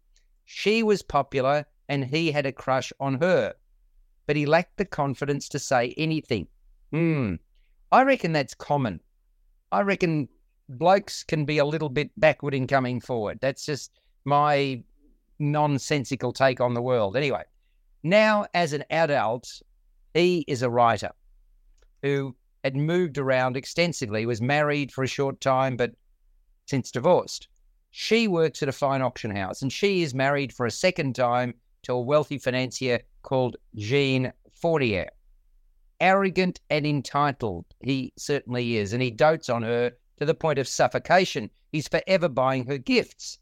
She 0.45 0.83
was 0.83 1.03
popular, 1.03 1.67
and 1.89 2.05
he 2.05 2.33
had 2.33 2.47
a 2.47 2.53
crush 2.53 2.93
on 2.99 3.21
her, 3.21 3.55
but 4.27 4.37
he 4.37 4.47
lacked 4.47 4.77
the 4.77 4.85
confidence 4.85 5.49
to 5.51 5.59
say 5.59 5.95
anything. 5.97 6.49
Hmm. 6.91 7.35
I 7.93 8.03
reckon 8.03 8.33
that's 8.33 8.55
common. 8.55 9.01
I 9.73 9.83
reckon 9.83 10.29
blokes 10.69 11.25
can 11.25 11.45
be 11.45 11.59
a 11.59 11.65
little 11.65 11.89
bit 11.89 12.11
backward 12.19 12.55
in 12.55 12.67
coming 12.67 13.01
forward. 13.01 13.39
That's 13.41 13.65
just 13.65 13.93
my 14.25 14.83
nonsensical 15.39 16.33
take 16.33 16.61
on 16.61 16.75
the 16.75 16.83
world. 16.83 17.17
Anyway, 17.17 17.43
now 18.03 18.47
as 18.55 18.73
an 18.73 18.85
adult, 18.91 19.63
he 20.15 20.45
is 20.49 20.63
a 20.63 20.71
writer 20.71 21.11
who 22.03 22.35
had 22.65 22.77
moved 22.77 23.19
around 23.19 23.57
extensively, 23.57 24.27
was 24.27 24.41
married 24.41 24.93
for 24.93 25.05
a 25.05 25.09
short 25.09 25.41
time, 25.41 25.77
but 25.77 25.93
since 26.67 26.91
divorced. 26.91 27.49
She 27.91 28.29
works 28.29 28.63
at 28.63 28.69
a 28.69 28.73
fine 28.73 29.01
auction 29.01 29.35
house 29.35 29.63
and 29.63 29.73
she 29.73 30.03
is 30.03 30.15
married 30.15 30.53
for 30.53 30.67
a 30.67 30.71
second 30.71 31.15
time 31.15 31.55
to 31.85 31.95
a 31.95 32.01
wealthy 32.01 32.39
financier 32.39 33.01
called 33.23 33.57
Jean 33.77 34.33
Fortier. 34.53 35.09
Arrogant 36.01 36.61
and 36.71 36.87
entitled, 36.87 37.65
he 37.81 38.13
certainly 38.17 38.77
is, 38.77 38.93
and 38.93 39.03
he 39.03 39.11
dotes 39.11 39.49
on 39.49 39.63
her 39.63 39.93
to 40.19 40.25
the 40.25 40.35
point 40.35 40.59
of 40.59 40.69
suffocation. 40.69 41.51
He's 41.73 41.89
forever 41.89 42.29
buying 42.29 42.67
her 42.67 42.79
gifts. 42.79 43.39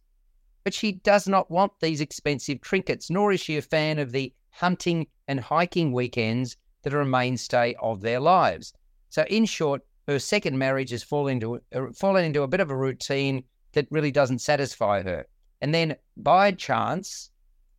But 0.66 0.74
she 0.74 0.90
does 0.90 1.28
not 1.28 1.48
want 1.48 1.78
these 1.78 2.00
expensive 2.00 2.60
trinkets, 2.60 3.08
nor 3.08 3.30
is 3.30 3.38
she 3.38 3.56
a 3.56 3.62
fan 3.62 4.00
of 4.00 4.10
the 4.10 4.34
hunting 4.50 5.06
and 5.28 5.38
hiking 5.38 5.92
weekends 5.92 6.56
that 6.82 6.92
are 6.92 7.02
a 7.02 7.06
mainstay 7.06 7.76
of 7.80 8.00
their 8.00 8.18
lives. 8.18 8.72
So, 9.08 9.22
in 9.30 9.44
short, 9.44 9.82
her 10.08 10.18
second 10.18 10.58
marriage 10.58 10.90
has 10.90 11.04
fallen 11.04 11.34
into, 11.34 11.60
uh, 11.72 11.92
fallen 11.94 12.24
into 12.24 12.42
a 12.42 12.48
bit 12.48 12.58
of 12.58 12.72
a 12.72 12.76
routine 12.76 13.44
that 13.74 13.86
really 13.92 14.10
doesn't 14.10 14.40
satisfy 14.40 15.02
her. 15.02 15.28
And 15.60 15.72
then, 15.72 15.94
by 16.16 16.50
chance, 16.50 17.30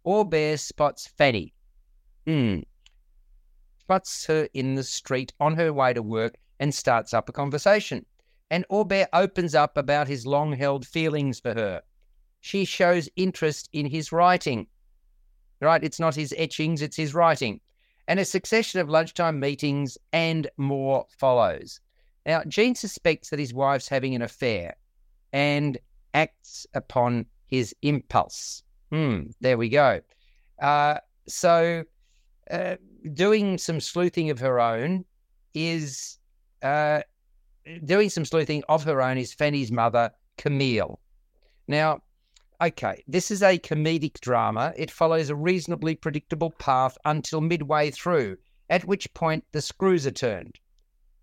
Aubert 0.05 0.61
spots 0.61 1.07
Fanny. 1.07 1.53
Hmm. 2.25 2.59
Spots 3.79 4.25
her 4.27 4.47
in 4.53 4.75
the 4.75 4.83
street 4.83 5.33
on 5.41 5.55
her 5.55 5.73
way 5.73 5.91
to 5.91 6.01
work 6.01 6.37
and 6.61 6.73
starts 6.73 7.13
up 7.13 7.27
a 7.27 7.33
conversation. 7.33 8.05
And 8.49 8.65
Aubert 8.69 9.09
opens 9.11 9.55
up 9.55 9.75
about 9.75 10.07
his 10.07 10.25
long 10.25 10.53
held 10.53 10.87
feelings 10.87 11.41
for 11.41 11.53
her. 11.53 11.81
She 12.47 12.63
shows 12.63 13.09
interest 13.17 13.67
in 13.73 13.85
his 13.85 14.13
writing. 14.13 14.67
Right? 15.59 15.83
It's 15.83 15.99
not 15.99 16.15
his 16.15 16.33
etchings, 16.37 16.81
it's 16.81 16.95
his 16.95 17.13
writing. 17.13 17.59
and 18.07 18.19
a 18.19 18.25
succession 18.25 18.79
of 18.79 18.89
lunchtime 18.89 19.37
meetings 19.39 19.97
and 20.13 20.49
more 20.57 21.05
follows. 21.09 21.81
Now, 22.25 22.41
Jean 22.47 22.73
suspects 22.73 23.29
that 23.29 23.39
his 23.39 23.53
wife's 23.53 23.87
having 23.89 24.15
an 24.15 24.21
affair 24.21 24.75
and 25.33 25.77
acts 26.13 26.65
upon 26.73 27.25
his 27.47 27.75
impulse. 27.81 28.63
Hmm, 28.91 29.23
there 29.41 29.57
we 29.57 29.67
go. 29.69 29.99
Uh, 30.61 30.99
so, 31.27 31.83
uh, 32.49 32.77
doing 33.13 33.57
some 33.57 33.81
sleuthing 33.81 34.29
of 34.29 34.39
her 34.39 34.59
own 34.59 35.03
is 35.53 36.17
uh, 36.61 37.01
doing 37.83 38.09
some 38.09 38.23
sleuthing 38.23 38.63
of 38.69 38.85
her 38.85 39.01
own 39.01 39.17
is 39.17 39.33
Fanny's 39.33 39.71
mother, 39.71 40.11
Camille. 40.37 40.99
Now, 41.67 42.01
okay, 42.61 43.03
this 43.07 43.29
is 43.29 43.43
a 43.43 43.59
comedic 43.59 44.19
drama. 44.19 44.73
It 44.75 44.89
follows 44.89 45.29
a 45.29 45.35
reasonably 45.35 45.95
predictable 45.95 46.51
path 46.51 46.97
until 47.05 47.41
midway 47.41 47.91
through, 47.91 48.37
at 48.69 48.85
which 48.85 49.13
point 49.13 49.45
the 49.51 49.61
screws 49.61 50.07
are 50.07 50.11
turned. 50.11 50.59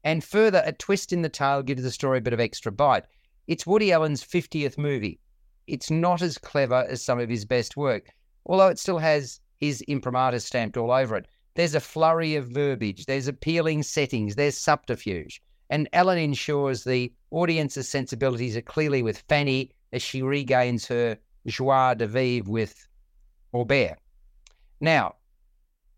And 0.04 0.22
further, 0.22 0.62
a 0.64 0.72
twist 0.72 1.12
in 1.12 1.22
the 1.22 1.28
tale 1.28 1.62
gives 1.62 1.82
the 1.82 1.90
story 1.90 2.18
a 2.18 2.20
bit 2.20 2.34
of 2.34 2.40
extra 2.40 2.70
bite. 2.70 3.04
It's 3.46 3.66
Woody 3.66 3.90
Allen's 3.90 4.22
50th 4.22 4.78
movie. 4.78 5.18
It's 5.66 5.90
not 5.90 6.22
as 6.22 6.38
clever 6.38 6.86
as 6.88 7.02
some 7.02 7.18
of 7.18 7.30
his 7.30 7.44
best 7.44 7.76
work, 7.76 8.10
although 8.46 8.68
it 8.68 8.78
still 8.78 8.98
has 8.98 9.40
his 9.56 9.80
imprimatur 9.82 10.40
stamped 10.40 10.76
all 10.76 10.92
over 10.92 11.16
it. 11.16 11.26
There's 11.54 11.74
a 11.74 11.80
flurry 11.80 12.34
of 12.36 12.48
verbiage, 12.48 13.06
there's 13.06 13.28
appealing 13.28 13.82
settings, 13.82 14.34
there's 14.34 14.58
subterfuge. 14.58 15.42
And 15.70 15.88
Allen 15.92 16.18
ensures 16.18 16.84
the 16.84 17.12
audience's 17.30 17.88
sensibilities 17.88 18.56
are 18.56 18.62
clearly 18.62 19.02
with 19.02 19.24
Fanny 19.28 19.70
as 19.92 20.02
she 20.02 20.20
regains 20.22 20.86
her 20.86 21.16
joie 21.46 21.94
de 21.94 22.06
vivre 22.06 22.50
with 22.50 22.86
Aubert. 23.52 23.98
Now, 24.80 25.16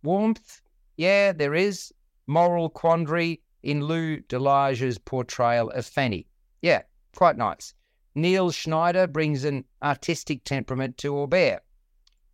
warmth, 0.03 0.63
yeah, 0.97 1.33
there 1.33 1.55
is 1.55 1.93
moral 2.27 2.69
quandary 2.69 3.41
in 3.63 3.85
Lou 3.85 4.19
de 4.21 4.37
Laâge's 4.37 4.99
portrayal 4.99 5.71
of 5.71 5.87
Fanny. 5.87 6.27
Yeah, 6.63 6.83
quite 7.15 7.37
nice. 7.37 7.75
Niels 8.15 8.55
Schneider 8.55 9.07
brings 9.07 9.45
an 9.45 9.65
artistic 9.83 10.45
temperament 10.45 10.97
to 10.99 11.17
Aubert. 11.17 11.61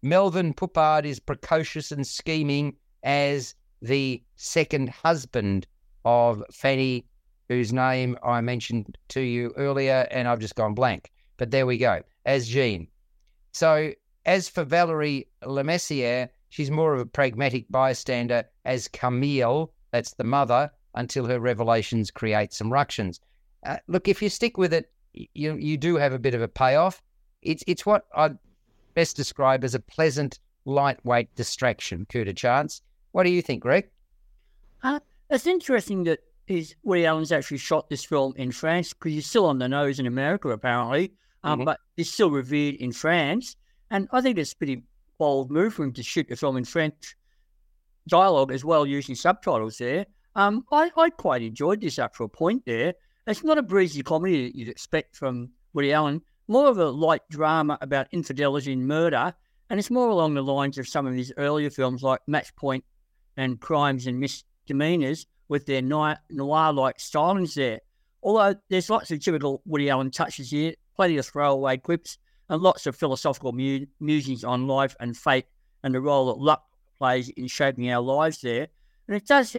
Melvil 0.03 0.53
Poupaud 0.53 1.05
is 1.05 1.21
precocious 1.21 1.93
and 1.93 2.07
scheming 2.07 2.77
as 3.03 3.55
the 3.81 4.23
second 4.37 4.91
husband 4.91 5.67
of 6.05 6.43
Fanny, 6.53 7.05
whose 7.49 7.73
name 7.73 8.17
I 8.23 8.41
mentioned 8.41 8.97
to 9.09 9.21
you 9.21 9.53
earlier, 9.57 10.07
and 10.11 10.29
I've 10.29 10.39
just 10.39 10.55
gone 10.55 10.75
blank. 10.75 11.11
But 11.37 11.51
there 11.51 11.67
we 11.67 11.79
go, 11.79 12.03
as 12.27 12.49
Jean. 12.49 12.89
So, 13.53 13.93
as 14.25 14.49
for 14.49 14.65
Valerie 14.65 15.29
Lemercier, 15.43 16.29
she's 16.49 16.71
more 16.71 16.95
of 16.95 17.01
a 17.01 17.07
pragmatic 17.07 17.67
bystander 17.71 18.45
as 18.65 18.89
Camille, 18.89 19.73
that's 19.91 20.15
the 20.15 20.25
mother, 20.25 20.71
until 20.95 21.27
her 21.27 21.41
revelations 21.41 22.11
create 22.11 22.53
some 22.53 22.73
ructions. 22.73 23.21
Uh, 23.65 23.77
look, 23.87 24.09
if 24.09 24.21
you 24.23 24.29
stick 24.29 24.59
with 24.59 24.73
it, 24.73 24.91
you 25.13 25.57
you 25.57 25.77
do 25.77 25.97
have 25.97 26.13
a 26.13 26.19
bit 26.19 26.35
of 26.35 26.43
a 26.43 26.49
payoff. 26.49 27.03
It's 27.43 27.63
it's 27.67 27.85
what 27.85 28.07
I'd 28.17 28.39
best 28.95 29.17
describe 29.17 29.65
as 29.65 29.75
a 29.75 29.81
pleasant, 29.81 30.39
lightweight 30.65 31.35
distraction. 31.35 32.07
Coup 32.07 32.25
de 32.25 32.33
chance. 32.33 32.83
What 33.13 33.25
do 33.25 33.31
you 33.31 33.43
think, 33.43 33.63
Greg? 33.63 33.91
Uh, 34.83 35.01
it's 35.31 35.47
interesting 35.47 36.05
that 36.05 36.21
is 36.49 36.75
Woody 36.83 37.07
Allen's 37.07 37.33
actually 37.33 37.59
shot 37.59 37.89
this 37.89 38.05
film 38.05 38.35
in 38.37 38.51
France 38.51 38.93
because 38.93 39.13
he's 39.13 39.27
still 39.27 39.47
on 39.47 39.59
the 39.59 39.69
nose 39.69 39.99
in 39.99 40.07
America 40.07 40.49
apparently, 40.49 41.13
um, 41.45 41.59
mm-hmm. 41.59 41.65
but 41.67 41.79
he's 41.97 42.13
still 42.13 42.31
revered 42.31 42.77
in 42.77 42.93
France. 42.93 43.57
And 43.91 44.09
I 44.13 44.21
think 44.21 44.39
it's 44.39 44.53
a 44.53 44.57
pretty 44.57 44.83
bold 45.19 45.51
move 45.51 45.75
for 45.75 45.85
him 45.85 45.93
to 45.93 46.03
shoot 46.03 46.29
the 46.29 46.37
film 46.37 46.57
in 46.57 46.65
French 46.65 47.15
dialogue 48.09 48.53
as 48.53 48.65
well, 48.65 48.87
using 48.87 49.15
subtitles 49.15 49.79
there. 49.79 50.07
Um, 50.35 50.65
I, 50.73 50.91
I 50.97 51.11
quite 51.11 51.43
enjoyed 51.43 51.81
this 51.81 51.99
up 51.99 52.17
to 52.17 52.25
a 52.25 52.29
point 52.29 52.65
there. 52.65 52.95
It's 53.27 53.45
not 53.45 53.59
a 53.59 53.63
breezy 53.63 54.03
comedy 54.03 54.47
that 54.47 54.57
you'd 54.57 54.69
expect 54.69 55.15
from 55.15 55.51
Woody 55.75 55.93
Allen, 55.93 56.23
more 56.49 56.69
of 56.69 56.79
a 56.79 56.91
light 56.91 57.23
drama 57.31 57.79
about 57.81 58.09
infidelity 58.13 58.73
and 58.73 58.87
murder, 58.87 59.33
and 59.71 59.79
it's 59.79 59.91
more 59.91 60.09
along 60.09 60.35
the 60.35 60.43
lines 60.43 60.79
of 60.79 60.89
some 60.89 61.07
of 61.07 61.15
his 61.15 61.33
earlier 61.37 61.71
films 61.71 62.03
like 62.03 62.21
Match 62.27 62.55
Point 62.57 62.85
and 63.37 63.61
Crimes 63.61 64.07
and 64.07 64.19
Misdemeanors 64.19 65.27
with 65.49 65.67
their 65.67 65.83
noir-like 65.83 66.99
stylings 66.99 67.55
there. 67.55 67.81
Although 68.23 68.59
there's 68.69 68.91
lots 68.91 69.11
of 69.11 69.21
typical 69.21 69.63
Woody 69.67 69.89
Allen 69.89 70.11
touches 70.11 70.51
here, 70.51 70.75
plenty 70.97 71.17
of 71.17 71.27
throwaway 71.27 71.77
quips, 71.79 72.19
and 72.49 72.63
lots 72.63 72.87
of 72.87 72.97
philosophical 72.97 73.53
mu- 73.53 73.87
musings 74.01 74.45
on 74.45 74.67
life 74.67 74.95
and 75.01 75.17
fate 75.17 75.47
and 75.83 75.95
the 75.95 76.01
role 76.01 76.27
that 76.27 76.43
luck 76.43 76.65
plays 76.99 77.29
in 77.31 77.47
shaping 77.49 77.91
our 77.91 78.01
lives 78.01 78.41
there. 78.41 78.69
And 79.09 79.17
it 79.17 79.27
does 79.27 79.57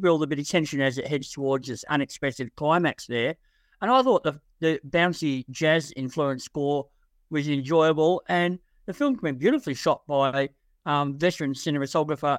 build 0.00 0.22
a 0.22 0.26
bit 0.26 0.38
of 0.38 0.48
tension 0.48 0.80
as 0.80 0.96
it 0.96 1.06
heads 1.06 1.30
towards 1.30 1.68
this 1.68 1.84
unexpected 1.84 2.54
climax 2.56 3.06
there. 3.06 3.36
And 3.82 3.90
I 3.90 4.02
thought 4.02 4.24
the, 4.24 4.40
the 4.60 4.80
bouncy 4.88 5.44
jazz 5.50 5.92
influenced 5.96 6.46
score 6.46 6.86
was 7.28 7.48
enjoyable. 7.48 8.22
And 8.28 8.58
the 8.86 8.94
film's 8.94 9.20
been 9.20 9.36
beautifully 9.36 9.74
shot 9.74 10.06
by 10.06 10.48
um, 10.86 11.18
veteran 11.18 11.52
cinematographer 11.52 12.38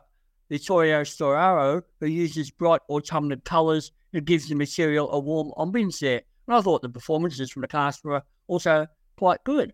Vittorio 0.50 1.02
Storaro, 1.02 1.84
who 2.00 2.08
uses 2.08 2.50
bright 2.50 2.82
autumnal 2.90 3.38
colours 3.44 3.92
and 4.14 4.26
gives 4.26 4.48
the 4.48 4.56
material 4.56 5.12
a 5.12 5.20
warm 5.20 5.52
ambience 5.58 6.00
there. 6.00 6.22
And 6.48 6.56
I 6.56 6.62
thought 6.62 6.82
the 6.82 6.90
performances 6.90 7.52
from 7.52 7.62
the 7.62 7.68
cast 7.68 8.04
were 8.04 8.24
also 8.48 8.88
quite 9.18 9.44
good. 9.44 9.74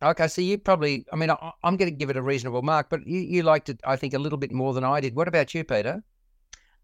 Okay, 0.00 0.28
so 0.28 0.40
you 0.40 0.58
probably, 0.58 1.04
I 1.12 1.16
mean, 1.16 1.30
I, 1.30 1.52
am 1.64 1.76
going 1.76 1.90
to 1.90 1.96
give 1.96 2.08
it 2.08 2.16
a 2.16 2.22
reasonable 2.22 2.62
mark, 2.62 2.88
but 2.88 3.04
you, 3.04 3.18
you 3.18 3.42
liked 3.42 3.68
it, 3.68 3.80
I 3.84 3.96
think, 3.96 4.14
a 4.14 4.18
little 4.18 4.38
bit 4.38 4.52
more 4.52 4.72
than 4.72 4.84
I 4.84 5.00
did. 5.00 5.16
What 5.16 5.26
about 5.26 5.54
you, 5.54 5.64
Peter? 5.64 6.04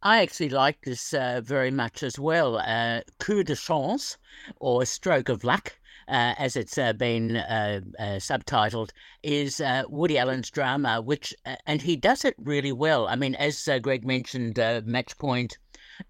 I 0.03 0.21
actually 0.21 0.51
like 0.51 0.83
this 0.83 1.15
uh, 1.15 1.41
very 1.43 1.71
much 1.71 2.03
as 2.03 2.19
well. 2.19 2.59
Uh, 2.59 3.01
coup 3.21 3.45
de 3.45 3.55
chance, 3.55 4.19
or 4.61 4.85
stroke 4.85 5.29
of 5.29 5.45
luck, 5.45 5.79
uh, 6.09 6.35
as 6.37 6.57
it's 6.57 6.77
uh, 6.77 6.93
been 6.93 7.37
uh, 7.37 7.81
uh, 7.99 8.03
subtitled, 8.19 8.91
is 9.23 9.63
Woody 9.89 10.19
Allen's 10.19 10.51
drama, 10.51 11.01
which, 11.01 11.33
and 11.67 11.81
he 11.81 11.97
does 11.97 12.25
it 12.25 12.35
really 12.37 12.73
well. 12.73 13.07
I 13.07 13.17
mean, 13.17 13.35
as 13.37 13.69
Greg 13.81 14.05
mentioned, 14.05 14.59
Match 14.85 15.17
Point, 15.19 15.59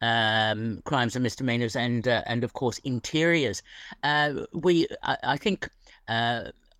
um, 0.01 0.83
crimes 0.85 1.17
and 1.17 1.23
misdemeanors, 1.23 1.77
and 1.77 2.07
and 2.07 2.45
of 2.45 2.53
course 2.53 2.79
interiors. 2.85 3.63
we, 4.53 4.87
I, 5.03 5.17
I 5.23 5.37
think, 5.37 5.69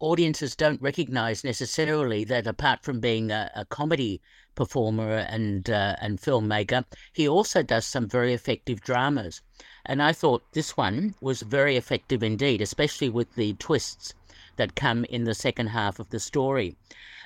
audiences 0.01 0.57
don't 0.57 0.83
recognize 0.83 1.45
necessarily 1.45 2.25
that 2.25 2.47
apart 2.47 2.83
from 2.83 3.01
being 3.01 3.31
a, 3.31 3.51
a 3.55 3.65
comedy 3.65 4.21
performer 4.55 5.19
and 5.19 5.69
uh, 5.71 5.97
and 6.01 6.21
filmmaker, 6.21 6.85
he 7.13 7.29
also 7.29 7.63
does 7.63 7.85
some 7.85 8.09
very 8.09 8.33
effective 8.33 8.81
dramas. 8.81 9.43
And 9.87 10.03
I 10.03 10.13
thought 10.13 10.53
this 10.53 10.77
one 10.77 11.15
was 11.21 11.43
very 11.43 11.77
effective 11.77 12.23
indeed, 12.23 12.63
especially 12.63 13.09
with 13.09 13.35
the 13.35 13.55
twists 13.55 14.15
that 14.57 14.77
come 14.77 15.05
in 15.07 15.25
the 15.25 15.35
second 15.35 15.69
half 15.69 15.99
of 15.99 16.11
the 16.11 16.21
story. 16.21 16.77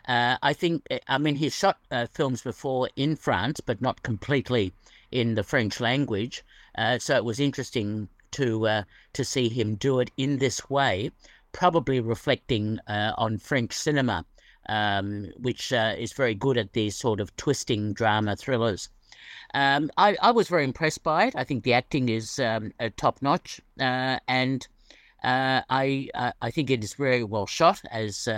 Uh, 0.07 0.37
I 0.43 0.55
think, 0.55 0.87
I 1.07 1.19
mean, 1.19 1.37
he's 1.37 1.55
shot 1.55 1.79
uh, 1.91 2.07
films 2.07 2.43
before 2.43 2.89
in 2.97 3.15
France, 3.17 3.61
but 3.61 3.83
not 3.83 4.03
completely 4.03 4.73
in 5.11 5.35
the 5.35 5.43
French 5.43 5.81
language. 5.81 6.45
Uh, 6.77 6.99
so 6.99 7.17
it 7.17 7.25
was 7.25 7.41
interesting 7.41 8.09
to 8.31 8.67
uh, 8.67 8.83
to 9.13 9.25
see 9.25 9.49
him 9.49 9.75
do 9.75 10.01
it 10.01 10.11
in 10.17 10.39
this 10.39 10.69
way 10.69 11.11
probably 11.53 12.01
reflecting 12.01 12.79
uh, 12.87 13.13
on 13.17 13.39
French 13.39 13.73
cinema, 13.73 14.25
um, 14.69 15.27
which 15.39 15.73
uh, 15.73 15.95
is 15.99 16.13
very 16.13 16.35
good 16.35 16.59
at 16.59 16.73
these 16.73 16.95
sort 16.95 17.21
of 17.21 17.35
twisting 17.37 17.93
drama 17.93 18.37
thrillers. 18.37 18.89
Um, 19.55 19.91
I, 19.97 20.17
I, 20.21 20.31
was 20.31 20.49
very 20.49 20.65
impressed 20.65 21.03
by 21.03 21.27
it. 21.27 21.35
I 21.35 21.45
think 21.45 21.65
the 21.65 21.73
acting 21.73 22.11
is 22.11 22.39
um, 22.39 22.73
top 22.97 23.23
notch, 23.23 23.61
uh, 23.81 24.19
and 24.29 24.67
uh, 25.25 25.63
I 25.71 26.09
I 26.43 26.51
think 26.51 26.71
it 26.71 26.85
is 26.85 26.95
very 26.95 27.25
well 27.25 27.47
shot, 27.47 27.81
as 27.91 28.29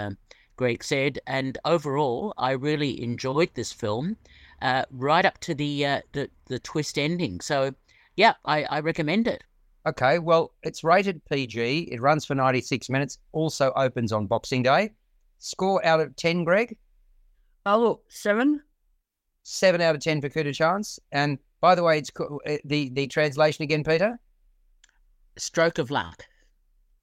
Greg 0.56 0.84
said. 0.84 1.18
And 1.26 1.58
overall, 1.64 2.32
I 2.38 2.52
really 2.52 3.02
enjoyed 3.02 3.50
this 3.54 3.72
film, 3.72 4.16
uh, 4.62 4.84
right 4.90 5.24
up 5.24 5.38
to 5.40 5.54
the, 5.54 6.02
the 6.12 6.30
the 6.46 6.58
twist 6.58 6.98
ending. 6.98 7.40
So, 7.40 7.74
yeah, 8.16 8.34
I, 8.44 8.64
I 8.64 8.80
recommend 8.80 9.28
it. 9.28 9.44
Okay, 9.86 10.18
well, 10.18 10.52
it's 10.62 10.84
rated 10.84 11.24
PG. 11.24 11.88
It 11.90 12.00
runs 12.02 12.26
for 12.26 12.34
96 12.34 12.90
minutes. 12.90 13.18
Also 13.32 13.72
opens 13.76 14.12
on 14.12 14.26
Boxing 14.26 14.62
Day. 14.62 14.90
Score 15.38 15.84
out 15.86 16.00
of 16.00 16.14
10, 16.16 16.44
Greg? 16.44 16.76
Oh, 17.64 17.78
look, 17.78 18.02
seven. 18.08 18.60
Seven 19.42 19.80
out 19.80 19.94
of 19.94 20.02
10 20.02 20.20
for 20.20 20.28
Coup 20.28 20.42
de 20.42 20.52
Chance. 20.52 21.00
And 21.12 21.38
by 21.62 21.74
the 21.74 21.82
way, 21.82 21.96
it's 21.96 22.10
uh, 22.20 22.58
the, 22.64 22.90
the 22.90 23.06
translation 23.06 23.62
again, 23.62 23.82
Peter? 23.82 24.18
Stroke 25.38 25.78
of 25.78 25.90
luck. 25.90 26.24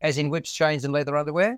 As 0.02 0.20
in 0.20 0.30
whips, 0.30 0.54
chains, 0.54 0.86
and 0.86 0.94
leather 0.94 1.18
underwear? 1.18 1.58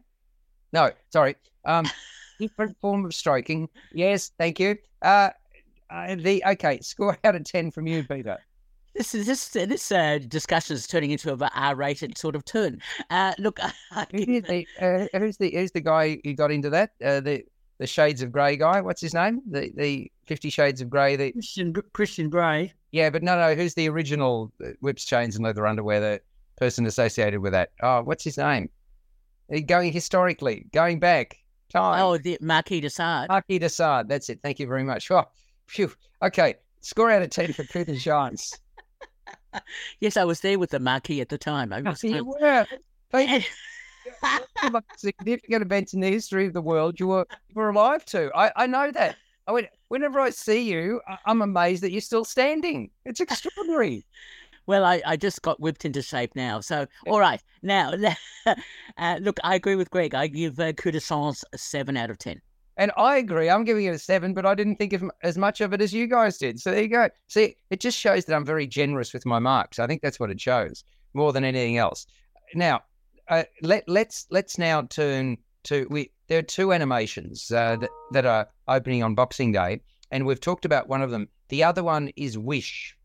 No, 0.71 0.91
sorry. 1.11 1.35
Um, 1.65 1.85
different 2.39 2.77
form 2.79 3.03
of 3.03 3.13
stroking. 3.13 3.67
Yes, 3.91 4.31
thank 4.37 4.57
you. 4.57 4.77
Uh, 5.01 5.31
uh, 5.89 6.15
the 6.15 6.43
okay, 6.45 6.79
score 6.81 7.17
out 7.23 7.35
of 7.35 7.43
10 7.43 7.71
from 7.71 7.87
you, 7.87 8.03
Peter. 8.03 8.37
This 8.95 9.13
is 9.13 9.27
this 9.27 9.49
this 9.49 9.91
uh, 9.91 10.19
discussion 10.27 10.75
is 10.75 10.87
turning 10.87 11.11
into 11.11 11.31
a 11.31 11.51
R-rated 11.55 12.17
sort 12.17 12.35
of 12.35 12.43
turn. 12.43 12.81
Uh, 13.09 13.33
look, 13.37 13.59
who's, 14.11 14.25
the, 14.25 14.67
uh, 14.81 15.17
who's 15.17 15.37
the 15.37 15.51
who's 15.51 15.71
the 15.71 15.79
guy 15.79 16.19
who 16.23 16.33
got 16.33 16.51
into 16.51 16.69
that? 16.71 16.91
Uh, 17.03 17.19
the 17.19 17.45
the 17.77 17.87
Shades 17.87 18.21
of 18.21 18.31
Grey 18.31 18.57
guy. 18.57 18.81
What's 18.81 18.99
his 18.99 19.13
name? 19.13 19.41
The 19.49 19.71
the 19.75 20.11
Fifty 20.25 20.49
Shades 20.49 20.81
of 20.81 20.89
Grey. 20.89 21.15
The 21.15 21.31
Christian 21.31 21.73
Christian 21.93 22.29
Grey. 22.29 22.73
yeah, 22.91 23.09
but 23.09 23.21
no, 23.23 23.39
no. 23.39 23.55
Who's 23.55 23.75
the 23.75 23.87
original 23.87 24.51
uh, 24.61 24.69
whips, 24.81 25.05
chains, 25.05 25.35
and 25.35 25.45
leather 25.45 25.67
underwear? 25.67 25.99
The 25.99 26.21
person 26.57 26.85
associated 26.87 27.39
with 27.39 27.53
that. 27.53 27.69
Oh, 27.81 28.01
what's 28.01 28.23
his 28.23 28.37
name? 28.37 28.69
Going 29.67 29.93
historically, 29.93 30.65
going 30.73 30.99
back 30.99 31.37
time. 31.69 32.01
Oh, 32.01 32.17
the 32.17 32.37
Marquis 32.41 32.81
de 32.81 32.89
Sade. 32.89 33.29
Marquis 33.29 33.59
de 33.59 33.69
Sade. 33.69 34.07
That's 34.07 34.29
it. 34.29 34.39
Thank 34.43 34.59
you 34.59 34.67
very 34.67 34.83
much. 34.83 35.09
Oh, 35.11 35.25
phew. 35.69 35.91
Okay, 36.21 36.55
score 36.81 37.11
out 37.11 37.21
of 37.21 37.29
ten 37.29 37.53
for 37.53 37.63
Peter 37.65 37.97
Shines. 37.97 38.57
Yes, 39.99 40.15
I 40.15 40.25
was 40.25 40.41
there 40.41 40.59
with 40.59 40.69
the 40.69 40.79
marquee 40.79 41.21
at 41.21 41.29
the 41.29 41.37
time. 41.37 41.73
I 41.73 41.81
was, 41.81 42.03
You 42.03 42.23
were. 42.23 42.67
Thank 43.11 43.31
you. 43.31 43.49
One 44.19 44.41
of 44.41 44.47
the 44.61 44.71
most 44.71 44.85
significant 44.99 45.63
events 45.63 45.95
in 45.95 46.01
the 46.01 46.09
history 46.09 46.45
of 46.45 46.53
the 46.53 46.61
world 46.61 46.99
you 46.99 47.07
were 47.07 47.25
you 47.47 47.55
were 47.55 47.69
alive 47.69 48.05
to. 48.05 48.31
I, 48.35 48.51
I 48.55 48.67
know 48.67 48.91
that. 48.91 49.17
I 49.47 49.51
went, 49.51 49.67
whenever 49.87 50.19
I 50.19 50.29
see 50.29 50.61
you, 50.61 51.01
I'm 51.25 51.41
amazed 51.41 51.81
that 51.81 51.91
you're 51.91 52.01
still 52.01 52.23
standing. 52.25 52.91
It's 53.05 53.19
extraordinary. 53.19 54.05
Well, 54.67 54.85
I, 54.85 55.01
I 55.03 55.17
just 55.17 55.41
got 55.41 55.59
whipped 55.59 55.83
into 55.83 56.03
shape 56.03 56.35
now. 56.35 56.59
So, 56.59 56.85
all 57.07 57.19
right. 57.19 57.41
Now, 57.63 57.91
uh, 58.45 59.17
look, 59.19 59.39
I 59.43 59.55
agree 59.55 59.73
with 59.73 59.89
Greg. 59.89 60.13
I 60.13 60.27
give 60.27 60.59
uh, 60.59 60.73
Coup 60.73 60.91
de 60.91 60.99
Chance 60.99 61.43
a 61.51 61.57
7 61.57 61.97
out 61.97 62.11
of 62.11 62.19
10. 62.19 62.39
And 62.79 62.93
I 62.95 63.17
agree. 63.17 63.49
I'm 63.49 63.65
giving 63.65 63.83
it 63.83 63.93
a 63.93 63.99
seven, 63.99 64.33
but 64.33 64.45
I 64.45 64.55
didn't 64.55 64.77
think 64.77 64.93
of 64.93 65.03
as 65.21 65.37
much 65.37 65.59
of 65.59 65.73
it 65.73 65.81
as 65.81 65.93
you 65.93 66.07
guys 66.07 66.37
did. 66.37 66.61
So 66.61 66.71
there 66.71 66.81
you 66.81 66.87
go. 66.87 67.09
See, 67.27 67.57
it 67.69 67.81
just 67.81 67.99
shows 67.99 68.23
that 68.23 68.33
I'm 68.33 68.45
very 68.45 68.65
generous 68.67 69.11
with 69.11 69.25
my 69.25 69.37
marks. 69.37 69.79
I 69.79 69.85
think 69.85 70.01
that's 70.01 70.17
what 70.17 70.31
it 70.31 70.39
shows 70.39 70.85
more 71.13 71.33
than 71.33 71.43
anything 71.43 71.75
else. 71.75 72.07
Now, 72.55 72.83
uh, 73.27 73.43
let 73.61 73.83
let's 73.89 74.27
let's 74.31 74.57
now 74.57 74.83
turn 74.83 75.37
to 75.65 75.87
we. 75.89 76.11
There 76.29 76.39
are 76.39 76.41
two 76.41 76.71
animations 76.71 77.51
uh, 77.51 77.75
that 77.75 77.89
that 78.13 78.25
are 78.25 78.47
opening 78.69 79.03
on 79.03 79.13
Boxing 79.13 79.51
Day, 79.51 79.81
and 80.11 80.25
we've 80.25 80.39
talked 80.39 80.63
about 80.63 80.87
one 80.87 81.01
of 81.01 81.11
them. 81.11 81.27
The 81.49 81.65
other 81.65 81.83
one 81.83 82.13
is 82.15 82.37
Wish, 82.37 82.95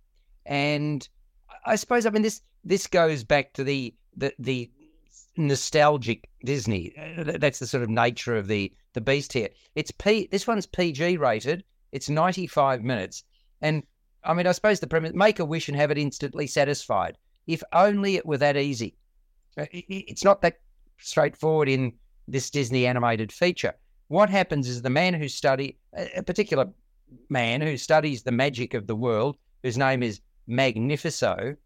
and 0.47 1.07
I 1.66 1.75
suppose 1.75 2.07
I 2.07 2.11
mean 2.11 2.22
this 2.22 2.43
this 2.62 2.87
goes 2.87 3.25
back 3.25 3.55
to 3.55 3.64
the 3.64 3.93
the 4.16 4.33
the 4.39 4.70
nostalgic 5.37 6.28
Disney. 6.45 6.93
Uh, 6.97 7.24
th- 7.24 7.41
That's 7.41 7.59
the 7.59 7.66
sort 7.66 7.82
of 7.82 7.91
nature 7.91 8.37
of 8.37 8.47
the 8.49 8.72
the 8.93 9.01
beast 9.01 9.32
here. 9.32 9.49
It's 9.74 9.91
P. 9.91 10.28
This 10.30 10.47
one's 10.47 10.66
PG 10.66 11.16
rated. 11.16 11.64
It's 11.93 12.09
95 12.09 12.82
minutes, 12.82 13.24
and 13.61 13.82
I 14.24 14.35
mean, 14.35 14.47
I 14.47 14.53
suppose 14.53 14.80
the 14.80 14.87
premise: 14.87 15.12
make 15.14 15.39
a 15.39 15.45
wish 15.45 15.68
and 15.68 15.76
have 15.76 15.91
it 15.91 15.99
instantly 15.99 16.47
satisfied. 16.47 17.18
If 17.47 17.62
only 17.72 18.16
it 18.16 18.26
were 18.26 18.39
that 18.39 18.57
easy. 18.57 18.97
Uh, 19.59 19.66
It's 19.72 20.24
not 20.24 20.41
that 20.43 20.61
straightforward 20.99 21.68
in 21.68 21.93
this 22.26 22.51
Disney 22.51 22.87
animated 22.87 23.30
feature. 23.32 23.74
What 24.09 24.30
happens 24.30 24.68
is 24.68 24.82
the 24.82 24.91
man 24.91 25.14
who 25.14 25.28
study 25.28 25.76
a 25.95 26.18
a 26.18 26.22
particular 26.22 26.66
man 27.28 27.61
who 27.61 27.76
studies 27.76 28.22
the 28.22 28.32
magic 28.32 28.74
of 28.74 28.87
the 28.87 28.97
world, 28.97 29.37
whose 29.62 29.78
name 29.78 30.03
is 30.03 30.20
Magnifico, 30.47 31.57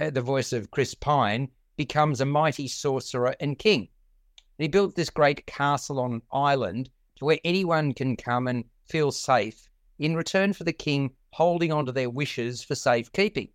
uh, 0.00 0.10
the 0.10 0.22
voice 0.22 0.52
of 0.52 0.70
Chris 0.70 0.94
Pine, 0.94 1.48
becomes 1.76 2.20
a 2.20 2.24
mighty 2.24 2.68
sorcerer 2.68 3.34
and 3.40 3.58
king. 3.58 3.88
He 4.58 4.68
built 4.68 4.94
this 4.94 5.10
great 5.10 5.46
castle 5.46 5.98
on 5.98 6.14
an 6.14 6.22
island 6.32 6.90
to 7.16 7.24
where 7.24 7.38
anyone 7.44 7.92
can 7.92 8.16
come 8.16 8.46
and 8.46 8.64
feel 8.84 9.10
safe 9.10 9.68
in 9.98 10.16
return 10.16 10.52
for 10.52 10.64
the 10.64 10.72
king 10.72 11.10
holding 11.32 11.72
on 11.72 11.86
to 11.86 11.92
their 11.92 12.10
wishes 12.10 12.62
for 12.62 12.74
safekeeping. 12.74 13.48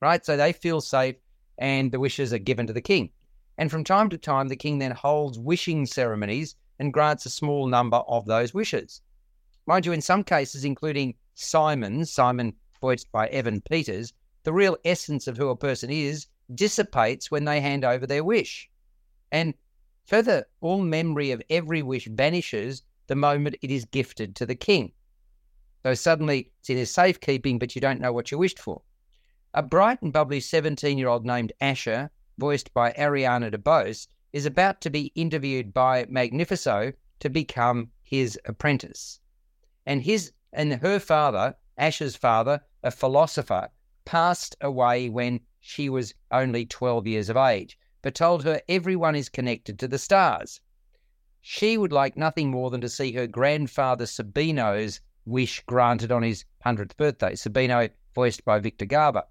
Right? 0.00 0.24
So 0.24 0.36
they 0.36 0.52
feel 0.52 0.80
safe 0.80 1.16
and 1.58 1.92
the 1.92 2.00
wishes 2.00 2.32
are 2.32 2.38
given 2.38 2.66
to 2.66 2.72
the 2.72 2.80
king. 2.80 3.10
And 3.58 3.70
from 3.70 3.84
time 3.84 4.08
to 4.10 4.18
time, 4.18 4.48
the 4.48 4.56
king 4.56 4.78
then 4.78 4.90
holds 4.90 5.38
wishing 5.38 5.86
ceremonies 5.86 6.56
and 6.78 6.92
grants 6.92 7.26
a 7.26 7.30
small 7.30 7.66
number 7.66 7.98
of 7.98 8.26
those 8.26 8.52
wishes. 8.52 9.00
Mind 9.66 9.86
you, 9.86 9.92
in 9.92 10.00
some 10.00 10.24
cases, 10.24 10.64
including 10.64 11.14
Simon's, 11.34 12.12
Simon 12.12 12.54
voiced 12.80 13.12
by 13.12 13.28
Evan 13.28 13.60
Peters, 13.60 14.12
the 14.42 14.52
real 14.52 14.76
essence 14.84 15.28
of 15.28 15.36
who 15.36 15.48
a 15.48 15.56
person 15.56 15.90
is 15.90 16.26
dissipates 16.54 17.30
when 17.30 17.44
they 17.44 17.60
hand 17.60 17.84
over 17.84 18.06
their 18.06 18.24
wish. 18.24 18.68
And 19.30 19.54
further, 20.06 20.46
all 20.60 20.80
memory 20.82 21.30
of 21.30 21.42
every 21.48 21.82
wish 21.82 22.06
vanishes 22.06 22.82
the 23.06 23.16
moment 23.16 23.56
it 23.62 23.70
is 23.70 23.84
gifted 23.84 24.36
to 24.36 24.46
the 24.46 24.54
king. 24.54 24.92
So 25.82 25.94
suddenly 25.94 26.50
it's 26.60 26.70
in 26.70 26.76
his 26.76 26.90
safekeeping, 26.90 27.58
but 27.58 27.74
you 27.74 27.80
don't 27.80 28.00
know 28.00 28.12
what 28.12 28.30
you 28.30 28.38
wished 28.38 28.58
for. 28.58 28.82
A 29.54 29.62
bright 29.62 30.00
and 30.00 30.12
bubbly 30.12 30.40
17 30.40 30.96
year 30.96 31.08
old 31.08 31.26
named 31.26 31.52
Asha, 31.60 32.10
voiced 32.38 32.72
by 32.72 32.92
Ariana 32.92 33.50
DeBose, 33.52 34.06
is 34.32 34.46
about 34.46 34.80
to 34.80 34.90
be 34.90 35.12
interviewed 35.14 35.74
by 35.74 36.06
Magnifico 36.08 36.92
to 37.20 37.28
become 37.28 37.90
his 38.02 38.38
apprentice. 38.46 39.20
And 39.84 40.02
his 40.02 40.32
and 40.52 40.74
her 40.74 40.98
father, 40.98 41.56
Asha's 41.78 42.16
father, 42.16 42.60
a 42.82 42.90
philosopher, 42.90 43.68
passed 44.04 44.56
away 44.60 45.08
when 45.08 45.40
she 45.64 45.88
was 45.88 46.12
only 46.32 46.66
12 46.66 47.06
years 47.06 47.28
of 47.28 47.36
age, 47.36 47.78
but 48.02 48.16
told 48.16 48.42
her 48.42 48.60
everyone 48.68 49.14
is 49.14 49.28
connected 49.28 49.78
to 49.78 49.86
the 49.86 49.96
stars. 49.96 50.60
She 51.40 51.78
would 51.78 51.92
like 51.92 52.16
nothing 52.16 52.50
more 52.50 52.68
than 52.68 52.80
to 52.80 52.88
see 52.88 53.12
her 53.12 53.28
grandfather 53.28 54.06
Sabino's 54.06 55.00
wish 55.24 55.60
granted 55.60 56.10
on 56.10 56.24
his 56.24 56.44
100th 56.66 56.96
birthday, 56.96 57.34
Sabino 57.34 57.88
voiced 58.12 58.44
by 58.44 58.58
Victor 58.58 58.86
Garber. 58.86 59.22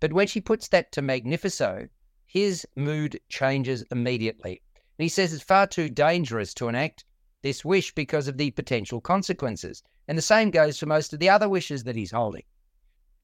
But 0.00 0.14
when 0.14 0.26
she 0.26 0.40
puts 0.40 0.68
that 0.68 0.90
to 0.92 1.02
Magnifico, 1.02 1.90
his 2.24 2.66
mood 2.74 3.20
changes 3.28 3.84
immediately. 3.90 4.62
And 4.74 5.04
he 5.04 5.10
says 5.10 5.34
it's 5.34 5.42
far 5.42 5.66
too 5.66 5.90
dangerous 5.90 6.54
to 6.54 6.68
enact 6.68 7.04
this 7.42 7.62
wish 7.62 7.94
because 7.94 8.26
of 8.26 8.38
the 8.38 8.52
potential 8.52 9.02
consequences. 9.02 9.82
And 10.08 10.16
the 10.16 10.22
same 10.22 10.50
goes 10.50 10.78
for 10.78 10.86
most 10.86 11.12
of 11.12 11.18
the 11.18 11.28
other 11.28 11.48
wishes 11.48 11.84
that 11.84 11.94
he's 11.94 12.12
holding. 12.12 12.44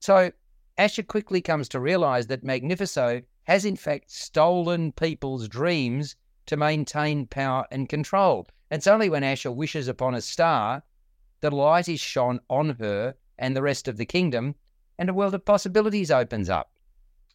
So 0.00 0.30
Asha 0.78 1.06
quickly 1.06 1.40
comes 1.40 1.68
to 1.68 1.80
realize 1.80 2.26
that 2.26 2.42
Magnifico 2.42 3.22
has 3.44 3.64
in 3.64 3.76
fact 3.76 4.10
stolen 4.10 4.92
people's 4.92 5.48
dreams 5.48 6.16
to 6.46 6.56
maintain 6.56 7.26
power 7.26 7.66
and 7.70 7.88
control. 7.88 8.48
It's 8.70 8.86
only 8.86 9.08
when 9.08 9.22
Asha 9.22 9.54
wishes 9.54 9.86
upon 9.86 10.14
a 10.14 10.20
star 10.20 10.82
that 11.40 11.52
light 11.52 11.88
is 11.88 12.00
shone 12.00 12.40
on 12.50 12.70
her 12.80 13.14
and 13.38 13.56
the 13.56 13.62
rest 13.62 13.86
of 13.86 13.96
the 13.96 14.06
kingdom, 14.06 14.54
and 14.98 15.08
a 15.08 15.14
world 15.14 15.34
of 15.34 15.44
possibilities 15.44 16.10
opens 16.10 16.48
up. 16.48 16.72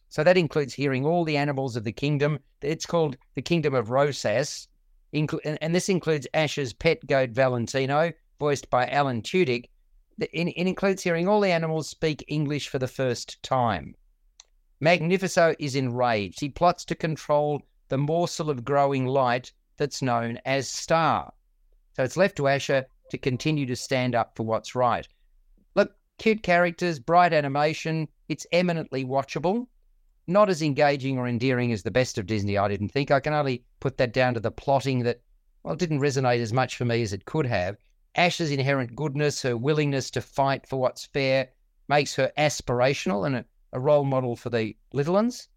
So 0.08 0.24
that 0.24 0.36
includes 0.36 0.74
hearing 0.74 1.06
all 1.06 1.24
the 1.24 1.36
animals 1.36 1.76
of 1.76 1.84
the 1.84 1.92
kingdom. 1.92 2.40
It's 2.60 2.86
called 2.86 3.16
the 3.34 3.42
Kingdom 3.42 3.74
of 3.74 3.90
Rosas, 3.90 4.68
and 5.12 5.74
this 5.74 5.88
includes 5.88 6.26
Asha's 6.34 6.72
pet 6.72 7.06
goat 7.06 7.30
Valentino, 7.30 8.12
voiced 8.38 8.68
by 8.70 8.86
Alan 8.88 9.22
Tudyk. 9.22 9.70
It 10.20 10.48
includes 10.56 11.02
hearing 11.02 11.26
all 11.26 11.40
the 11.40 11.50
animals 11.50 11.88
speak 11.88 12.24
English 12.28 12.68
for 12.68 12.78
the 12.78 12.86
first 12.86 13.42
time. 13.42 13.94
Magnifico 14.78 15.54
is 15.58 15.74
enraged. 15.74 16.40
He 16.40 16.48
plots 16.48 16.84
to 16.86 16.94
control 16.94 17.62
the 17.88 17.98
morsel 17.98 18.50
of 18.50 18.64
growing 18.64 19.06
light 19.06 19.52
that's 19.76 20.02
known 20.02 20.38
as 20.44 20.68
Star. 20.68 21.32
So 21.94 22.04
it's 22.04 22.16
left 22.16 22.36
to 22.36 22.44
Asha 22.44 22.84
to 23.10 23.18
continue 23.18 23.66
to 23.66 23.76
stand 23.76 24.14
up 24.14 24.36
for 24.36 24.44
what's 24.44 24.74
right. 24.74 25.08
Look, 25.74 25.92
cute 26.18 26.42
characters, 26.42 26.98
bright 26.98 27.32
animation, 27.32 28.08
it's 28.28 28.46
eminently 28.52 29.04
watchable. 29.04 29.66
Not 30.26 30.48
as 30.48 30.62
engaging 30.62 31.18
or 31.18 31.26
endearing 31.26 31.72
as 31.72 31.82
the 31.82 31.90
best 31.90 32.16
of 32.16 32.26
Disney, 32.26 32.56
I 32.56 32.68
didn't 32.68 32.90
think. 32.90 33.10
I 33.10 33.20
can 33.20 33.32
only 33.32 33.64
put 33.80 33.96
that 33.96 34.12
down 34.12 34.34
to 34.34 34.40
the 34.40 34.50
plotting 34.50 35.00
that, 35.00 35.20
well, 35.62 35.74
didn't 35.74 36.00
resonate 36.00 36.40
as 36.40 36.52
much 36.52 36.76
for 36.76 36.84
me 36.84 37.02
as 37.02 37.12
it 37.12 37.24
could 37.24 37.46
have. 37.46 37.76
Ash's 38.14 38.50
inherent 38.50 38.96
goodness, 38.96 39.42
her 39.42 39.56
willingness 39.56 40.10
to 40.12 40.20
fight 40.20 40.66
for 40.66 40.80
what's 40.80 41.06
fair, 41.06 41.50
makes 41.88 42.14
her 42.16 42.32
aspirational 42.36 43.26
and 43.26 43.36
a, 43.36 43.44
a 43.72 43.80
role 43.80 44.04
model 44.04 44.36
for 44.36 44.50
the 44.50 44.76
little 44.92 45.14
ones. 45.14 45.48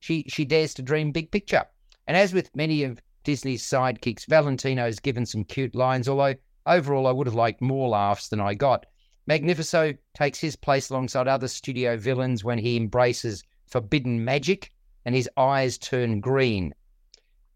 She 0.00 0.24
she 0.28 0.44
dares 0.44 0.74
to 0.74 0.82
dream 0.82 1.12
big 1.12 1.30
picture. 1.30 1.64
And 2.06 2.16
as 2.16 2.34
with 2.34 2.54
many 2.54 2.82
of 2.82 3.00
Disney's 3.22 3.62
sidekicks, 3.62 4.26
Valentino's 4.26 5.00
given 5.00 5.24
some 5.24 5.44
cute 5.44 5.74
lines, 5.74 6.08
although 6.08 6.34
overall 6.66 7.06
I 7.06 7.12
would 7.12 7.26
have 7.26 7.34
liked 7.34 7.62
more 7.62 7.88
laughs 7.88 8.28
than 8.28 8.40
I 8.40 8.52
got. 8.52 8.86
Magnifico 9.26 9.94
takes 10.12 10.38
his 10.38 10.56
place 10.56 10.90
alongside 10.90 11.26
other 11.26 11.48
studio 11.48 11.96
villains 11.96 12.44
when 12.44 12.58
he 12.58 12.76
embraces 12.76 13.42
forbidden 13.66 14.24
magic 14.24 14.70
and 15.06 15.14
his 15.14 15.28
eyes 15.38 15.78
turn 15.78 16.20
green. 16.20 16.74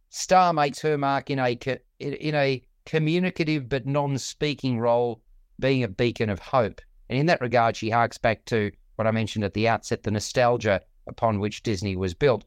Star 0.08 0.54
makes 0.54 0.80
her 0.80 0.96
mark 0.96 1.28
in 1.28 1.38
a 1.38 1.50
in 1.98 2.14
in 2.14 2.34
a 2.34 2.62
communicative 2.88 3.68
but 3.68 3.86
non-speaking 3.86 4.80
role, 4.80 5.20
being 5.60 5.84
a 5.84 5.88
beacon 5.88 6.30
of 6.30 6.38
hope. 6.38 6.80
And 7.10 7.18
in 7.18 7.26
that 7.26 7.42
regard, 7.42 7.76
she 7.76 7.90
harks 7.90 8.16
back 8.16 8.46
to 8.46 8.72
what 8.96 9.06
I 9.06 9.10
mentioned 9.10 9.44
at 9.44 9.52
the 9.52 9.68
outset, 9.68 10.02
the 10.02 10.10
nostalgia 10.10 10.80
upon 11.06 11.38
which 11.38 11.62
Disney 11.62 11.96
was 11.96 12.14
built. 12.14 12.44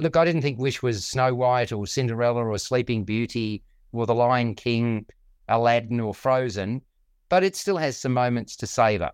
Look, 0.00 0.16
I 0.16 0.24
didn't 0.24 0.42
think 0.42 0.58
Wish 0.58 0.82
was 0.82 1.06
Snow 1.06 1.32
White 1.34 1.70
or 1.70 1.86
Cinderella 1.86 2.44
or 2.44 2.58
Sleeping 2.58 3.04
Beauty 3.04 3.62
or 3.92 4.04
The 4.04 4.14
Lion 4.14 4.56
King, 4.56 5.06
Aladdin 5.48 6.00
or 6.00 6.12
Frozen, 6.12 6.82
but 7.28 7.44
it 7.44 7.54
still 7.54 7.76
has 7.76 7.96
some 7.96 8.12
moments 8.12 8.56
to 8.56 8.66
savour. 8.66 9.12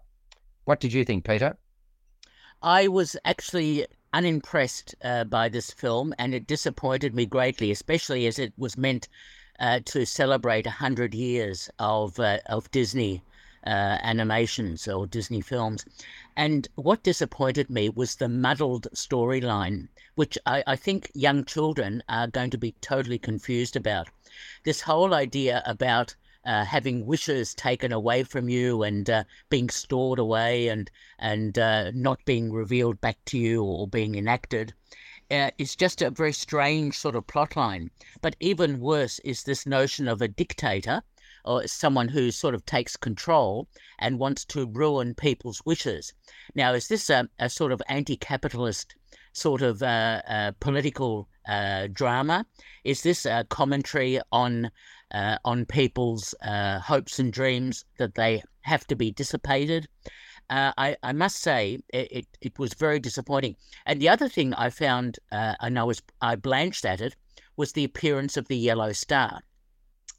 What 0.64 0.80
did 0.80 0.94
you 0.94 1.04
think, 1.04 1.26
Peter? 1.26 1.58
I 2.62 2.88
was 2.88 3.16
actually 3.26 3.86
unimpressed 4.14 4.94
uh, 5.04 5.24
by 5.24 5.50
this 5.50 5.70
film, 5.72 6.14
and 6.18 6.34
it 6.34 6.46
disappointed 6.46 7.14
me 7.14 7.26
greatly, 7.26 7.70
especially 7.70 8.26
as 8.26 8.38
it 8.38 8.54
was 8.56 8.78
meant 8.78 9.08
uh, 9.58 9.80
to 9.86 10.04
celebrate 10.06 10.66
hundred 10.66 11.14
years 11.14 11.70
of 11.78 12.18
uh, 12.20 12.38
of 12.46 12.70
Disney 12.70 13.22
uh, 13.66 13.98
animations 14.02 14.86
or 14.88 15.06
Disney 15.06 15.40
films. 15.40 15.84
And 16.36 16.68
what 16.76 17.02
disappointed 17.02 17.68
me 17.68 17.88
was 17.88 18.14
the 18.14 18.28
muddled 18.28 18.86
storyline, 18.94 19.88
which 20.14 20.38
I, 20.46 20.62
I, 20.66 20.76
think 20.76 21.10
young 21.12 21.44
children 21.44 22.02
are 22.08 22.28
going 22.28 22.50
to 22.50 22.58
be 22.58 22.76
totally 22.80 23.18
confused 23.18 23.76
about. 23.76 24.08
This 24.64 24.80
whole 24.80 25.12
idea 25.12 25.62
about 25.66 26.14
uh, 26.44 26.64
having 26.64 27.04
wishes 27.04 27.52
taken 27.52 27.92
away 27.92 28.22
from 28.22 28.48
you 28.48 28.82
and 28.82 29.10
uh, 29.10 29.24
being 29.50 29.68
stored 29.68 30.18
away 30.18 30.68
and 30.68 30.90
and 31.18 31.58
uh, 31.58 31.90
not 31.92 32.24
being 32.24 32.52
revealed 32.52 33.00
back 33.00 33.18
to 33.26 33.38
you 33.38 33.62
or 33.64 33.88
being 33.88 34.14
enacted 34.14 34.72
uh, 35.30 35.50
is 35.58 35.76
just 35.76 36.02
a 36.02 36.10
very 36.10 36.32
strange 36.32 36.96
sort 36.96 37.16
of 37.16 37.26
plotline. 37.26 37.90
But 38.20 38.36
even 38.40 38.80
worse 38.80 39.18
is 39.20 39.42
this 39.42 39.66
notion 39.66 40.08
of 40.08 40.22
a 40.22 40.28
dictator 40.28 41.02
or 41.44 41.66
someone 41.66 42.08
who 42.08 42.30
sort 42.30 42.54
of 42.54 42.64
takes 42.66 42.96
control 42.96 43.68
and 43.98 44.18
wants 44.18 44.44
to 44.46 44.66
ruin 44.66 45.14
people's 45.14 45.62
wishes. 45.64 46.12
Now, 46.54 46.74
is 46.74 46.88
this 46.88 47.10
a, 47.10 47.28
a 47.38 47.48
sort 47.48 47.72
of 47.72 47.82
anti-capitalist 47.88 48.94
sort 49.32 49.62
of 49.62 49.82
uh, 49.82 50.22
uh, 50.28 50.52
political 50.60 51.28
uh, 51.48 51.88
drama? 51.92 52.44
Is 52.84 53.02
this 53.02 53.24
a 53.24 53.46
commentary 53.48 54.20
on 54.32 54.70
uh, 55.10 55.38
on 55.44 55.64
people's 55.64 56.34
uh, 56.42 56.78
hopes 56.80 57.18
and 57.18 57.32
dreams 57.32 57.84
that 57.98 58.14
they 58.14 58.42
have 58.62 58.86
to 58.88 58.96
be 58.96 59.10
dissipated? 59.10 59.88
Uh, 60.50 60.72
I, 60.78 60.96
I 61.02 61.12
must 61.12 61.38
say 61.38 61.78
it, 61.90 62.08
it, 62.10 62.26
it, 62.40 62.58
was 62.58 62.72
very 62.72 62.98
disappointing. 62.98 63.56
And 63.84 64.00
the 64.00 64.08
other 64.08 64.28
thing 64.28 64.54
I 64.54 64.70
found, 64.70 65.18
and 65.30 65.78
I 65.78 65.84
was 65.84 66.00
I 66.22 66.36
blanched 66.36 66.86
at 66.86 67.00
it, 67.00 67.14
was 67.56 67.72
the 67.72 67.84
appearance 67.84 68.36
of 68.36 68.48
the 68.48 68.56
yellow 68.56 68.92
star. 68.92 69.42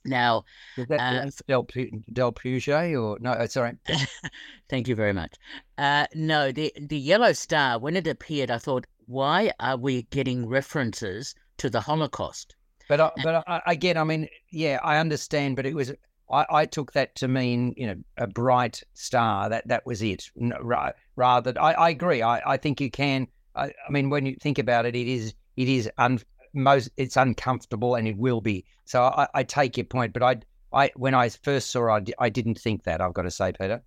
Now, 0.05 0.45
is 0.77 0.87
that 0.87 0.99
uh, 0.99 1.29
Del, 1.47 1.67
Del 2.13 2.31
Puget 2.31 2.95
or 2.95 3.17
no? 3.19 3.31
Uh, 3.31 3.47
sorry. 3.47 3.77
Thank 4.69 4.87
you 4.87 4.95
very 4.95 5.13
much. 5.13 5.35
Uh, 5.77 6.05
no, 6.15 6.51
the 6.51 6.71
the 6.79 6.97
yellow 6.97 7.33
star 7.33 7.79
when 7.79 7.95
it 7.95 8.07
appeared, 8.07 8.49
I 8.49 8.57
thought, 8.57 8.87
why 9.07 9.51
are 9.59 9.77
we 9.77 10.03
getting 10.03 10.47
references 10.47 11.35
to 11.57 11.69
the 11.69 11.81
Holocaust? 11.81 12.55
But 12.87 13.01
I, 13.01 13.11
but 13.23 13.43
I, 13.47 13.61
again, 13.67 13.97
I 13.97 14.03
mean, 14.03 14.27
yeah, 14.51 14.79
I 14.83 14.97
understand, 14.97 15.55
but 15.55 15.65
it 15.65 15.75
was 15.75 15.91
I, 16.31 16.45
I 16.49 16.65
took 16.65 16.93
that 16.93 17.15
to 17.15 17.27
mean 17.27 17.73
you 17.77 17.87
know 17.87 17.95
a 18.17 18.27
bright 18.27 18.83
star. 18.93 19.49
That 19.49 19.67
that 19.67 19.85
was 19.85 20.01
it. 20.01 20.29
Right, 20.61 20.93
rather, 21.15 21.53
I, 21.59 21.73
I 21.73 21.89
agree. 21.89 22.21
I, 22.21 22.53
I 22.53 22.57
think 22.57 22.81
you 22.81 22.91
can. 22.91 23.27
I, 23.55 23.65
I 23.65 23.91
mean, 23.91 24.09
when 24.09 24.25
you 24.25 24.35
think 24.41 24.59
about 24.59 24.85
it, 24.85 24.95
it 24.95 25.07
is 25.07 25.33
it 25.57 25.67
is 25.67 25.89
un, 25.97 26.19
most 26.53 26.89
it's 26.97 27.17
uncomfortable 27.17 27.95
and 27.95 28.07
it 28.07 28.17
will 28.17 28.41
be. 28.41 28.65
So 28.85 29.03
I, 29.03 29.27
I 29.33 29.43
take 29.43 29.77
your 29.77 29.85
point, 29.85 30.13
but 30.13 30.23
I 30.23 30.37
I 30.73 30.91
when 30.95 31.13
I 31.13 31.29
first 31.29 31.71
saw 31.71 31.95
it, 31.95 32.09
I, 32.19 32.25
I 32.25 32.29
didn't 32.29 32.59
think 32.59 32.83
that. 32.83 33.01
I've 33.01 33.13
got 33.13 33.23
to 33.23 33.31
say, 33.31 33.51
Peter. 33.51 33.81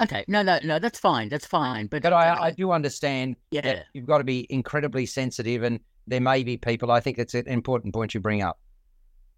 Okay, 0.00 0.24
no, 0.28 0.42
no, 0.42 0.58
no, 0.64 0.78
that's 0.78 0.98
fine, 0.98 1.28
that's 1.28 1.46
fine. 1.46 1.86
But 1.86 2.02
but 2.02 2.12
I, 2.12 2.44
I 2.44 2.50
do 2.52 2.70
understand. 2.72 3.36
Yeah, 3.50 3.60
that 3.62 3.86
you've 3.92 4.06
got 4.06 4.18
to 4.18 4.24
be 4.24 4.46
incredibly 4.48 5.04
sensitive, 5.04 5.62
and 5.62 5.80
there 6.06 6.20
may 6.20 6.42
be 6.42 6.56
people. 6.56 6.90
I 6.90 7.00
think 7.00 7.18
it's 7.18 7.34
an 7.34 7.46
important 7.46 7.92
point 7.92 8.14
you 8.14 8.20
bring 8.20 8.42
up. 8.42 8.58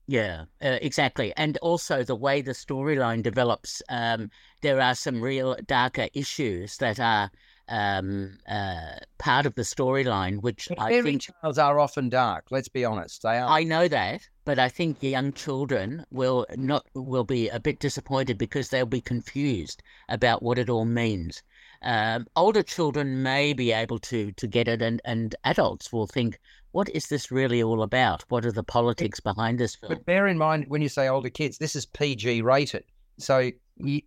Yeah, 0.06 0.44
uh, 0.62 0.78
exactly. 0.82 1.32
And 1.36 1.56
also 1.58 2.02
the 2.02 2.16
way 2.16 2.42
the 2.42 2.52
storyline 2.52 3.22
develops, 3.22 3.82
um, 3.88 4.30
there 4.60 4.80
are 4.80 4.94
some 4.94 5.20
real 5.20 5.56
darker 5.66 6.08
issues 6.12 6.76
that 6.78 6.98
are 6.98 7.30
um, 7.68 8.38
uh, 8.48 8.96
part 9.18 9.46
of 9.46 9.54
the 9.54 9.62
storyline, 9.62 10.42
which 10.42 10.68
but 10.68 10.80
I 10.80 11.00
think 11.02 11.24
tales 11.42 11.58
are 11.58 11.78
often 11.78 12.08
dark. 12.08 12.46
Let's 12.50 12.68
be 12.68 12.84
honest, 12.84 13.22
they 13.22 13.38
are. 13.38 13.48
I 13.48 13.62
know 13.62 13.88
that, 13.88 14.28
but 14.44 14.58
I 14.58 14.68
think 14.68 15.02
young 15.02 15.32
children 15.32 16.04
will 16.10 16.46
not 16.56 16.84
will 16.94 17.24
be 17.24 17.48
a 17.48 17.60
bit 17.60 17.78
disappointed 17.78 18.36
because 18.36 18.68
they'll 18.68 18.86
be 18.86 19.00
confused 19.00 19.82
about 20.08 20.42
what 20.42 20.58
it 20.58 20.68
all 20.68 20.84
means. 20.84 21.42
Um, 21.82 22.26
older 22.36 22.62
children 22.62 23.22
may 23.22 23.52
be 23.52 23.72
able 23.72 23.98
to 24.00 24.32
to 24.32 24.46
get 24.46 24.68
it, 24.68 24.82
and 24.82 25.00
and 25.04 25.34
adults 25.44 25.92
will 25.92 26.06
think, 26.06 26.38
what 26.72 26.88
is 26.90 27.06
this 27.06 27.30
really 27.30 27.62
all 27.62 27.82
about? 27.82 28.24
What 28.28 28.44
are 28.44 28.52
the 28.52 28.62
politics 28.62 29.20
behind 29.20 29.58
this 29.58 29.76
film? 29.76 29.92
But 29.92 30.04
bear 30.04 30.26
in 30.26 30.38
mind 30.38 30.64
when 30.68 30.82
you 30.82 30.88
say 30.88 31.08
older 31.08 31.30
kids, 31.30 31.58
this 31.58 31.76
is 31.76 31.86
PG 31.86 32.42
rated. 32.42 32.84
So, 33.18 33.50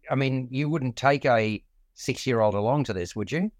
I 0.10 0.16
mean, 0.16 0.48
you 0.52 0.70
wouldn't 0.70 0.96
take 0.96 1.26
a 1.26 1.64
six 1.94 2.28
year 2.28 2.42
old 2.42 2.56
along 2.56 2.86
to 2.86 2.94
this, 2.94 3.16
would 3.16 3.32
you? 3.32 3.52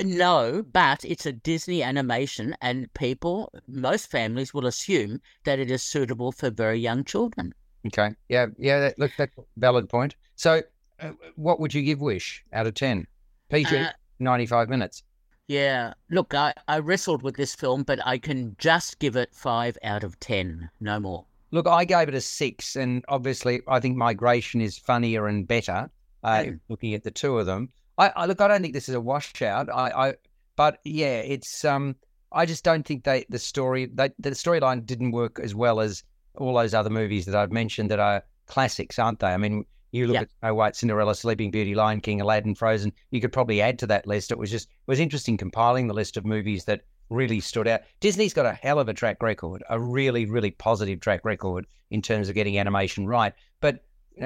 No, 0.00 0.64
but 0.72 1.04
it's 1.04 1.26
a 1.26 1.32
Disney 1.32 1.82
animation, 1.82 2.56
and 2.60 2.92
people, 2.94 3.52
most 3.66 4.10
families 4.10 4.54
will 4.54 4.66
assume 4.66 5.20
that 5.44 5.58
it 5.58 5.70
is 5.70 5.82
suitable 5.82 6.32
for 6.32 6.50
very 6.50 6.78
young 6.78 7.04
children. 7.04 7.52
Okay. 7.86 8.10
Yeah. 8.28 8.46
Yeah. 8.58 8.80
That, 8.80 8.98
look, 8.98 9.12
that's 9.16 9.36
a 9.38 9.42
valid 9.56 9.88
point. 9.88 10.14
So, 10.36 10.62
uh, 11.00 11.12
what 11.36 11.60
would 11.60 11.74
you 11.74 11.82
give 11.82 12.00
Wish 12.00 12.44
out 12.52 12.66
of 12.66 12.74
10? 12.74 13.06
PG, 13.50 13.76
uh, 13.76 13.90
95 14.18 14.68
minutes. 14.68 15.02
Yeah. 15.48 15.94
Look, 16.10 16.34
I, 16.34 16.54
I 16.68 16.78
wrestled 16.78 17.22
with 17.22 17.36
this 17.36 17.54
film, 17.54 17.82
but 17.82 18.04
I 18.04 18.18
can 18.18 18.56
just 18.58 18.98
give 18.98 19.16
it 19.16 19.34
five 19.34 19.78
out 19.82 20.04
of 20.04 20.18
10. 20.20 20.70
No 20.80 21.00
more. 21.00 21.24
Look, 21.52 21.66
I 21.66 21.84
gave 21.84 22.08
it 22.08 22.14
a 22.14 22.20
six, 22.20 22.76
and 22.76 23.04
obviously, 23.08 23.60
I 23.68 23.80
think 23.80 23.96
Migration 23.96 24.60
is 24.60 24.76
funnier 24.76 25.26
and 25.28 25.46
better. 25.46 25.88
Uh, 26.24 26.38
mm. 26.38 26.60
Looking 26.68 26.94
at 26.94 27.04
the 27.04 27.10
two 27.10 27.38
of 27.38 27.46
them, 27.46 27.70
I, 27.98 28.08
I, 28.16 28.26
look. 28.26 28.40
I 28.40 28.48
don't 28.48 28.62
think 28.62 28.74
this 28.74 28.88
is 28.88 28.94
a 28.96 29.00
washout. 29.00 29.68
I, 29.72 30.08
I, 30.08 30.14
but 30.56 30.80
yeah, 30.84 31.18
it's 31.20 31.64
um. 31.64 31.94
I 32.32 32.44
just 32.44 32.64
don't 32.64 32.84
think 32.84 33.04
they 33.04 33.24
the 33.28 33.38
story 33.38 33.86
they, 33.86 34.10
the 34.18 34.30
storyline 34.30 34.84
didn't 34.84 35.12
work 35.12 35.38
as 35.40 35.54
well 35.54 35.78
as 35.78 36.02
all 36.36 36.54
those 36.54 36.74
other 36.74 36.90
movies 36.90 37.26
that 37.26 37.36
I've 37.36 37.52
mentioned 37.52 37.90
that 37.92 38.00
are 38.00 38.24
classics, 38.46 38.98
aren't 38.98 39.20
they? 39.20 39.28
I 39.28 39.36
mean, 39.36 39.64
you 39.92 40.06
look 40.06 40.14
yeah. 40.14 40.20
at 40.22 40.30
Snow 40.40 40.54
White, 40.54 40.76
Cinderella, 40.76 41.14
Sleeping 41.14 41.50
Beauty, 41.50 41.74
Lion 41.74 42.00
King, 42.00 42.20
Aladdin, 42.20 42.54
Frozen. 42.54 42.92
You 43.10 43.20
could 43.20 43.32
probably 43.32 43.60
add 43.60 43.78
to 43.80 43.86
that 43.88 44.06
list. 44.06 44.30
It 44.30 44.38
was 44.38 44.50
just 44.50 44.68
it 44.68 44.90
was 44.90 45.00
interesting 45.00 45.36
compiling 45.36 45.86
the 45.86 45.94
list 45.94 46.16
of 46.16 46.24
movies 46.24 46.64
that 46.64 46.82
really 47.08 47.40
stood 47.40 47.68
out. 47.68 47.82
Disney's 48.00 48.34
got 48.34 48.46
a 48.46 48.52
hell 48.52 48.78
of 48.78 48.88
a 48.88 48.94
track 48.94 49.22
record, 49.22 49.62
a 49.70 49.78
really, 49.80 50.26
really 50.26 50.50
positive 50.50 51.00
track 51.00 51.24
record 51.24 51.66
in 51.90 52.02
terms 52.02 52.28
of 52.28 52.34
getting 52.34 52.58
animation 52.58 53.06
right. 53.06 53.32
But 53.60 53.84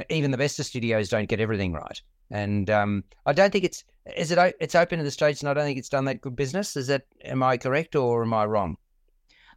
even 0.08 0.30
the 0.30 0.38
best 0.38 0.58
of 0.58 0.66
studios 0.66 1.08
don't 1.08 1.28
get 1.28 1.40
everything 1.40 1.72
right. 1.72 2.00
And 2.30 2.70
um, 2.70 3.04
I 3.26 3.32
don't 3.32 3.50
think 3.50 3.64
it's 3.64 3.84
is 4.16 4.30
it 4.30 4.56
it's 4.60 4.74
open 4.74 4.98
to 4.98 5.04
the 5.04 5.10
states, 5.10 5.40
and 5.40 5.48
I 5.48 5.54
don't 5.54 5.64
think 5.64 5.78
it's 5.78 5.88
done 5.88 6.04
that 6.06 6.20
good 6.20 6.36
business. 6.36 6.76
Is 6.76 6.86
that 6.86 7.06
am 7.24 7.42
I 7.42 7.56
correct 7.56 7.96
or 7.96 8.22
am 8.22 8.32
I 8.32 8.46
wrong? 8.46 8.76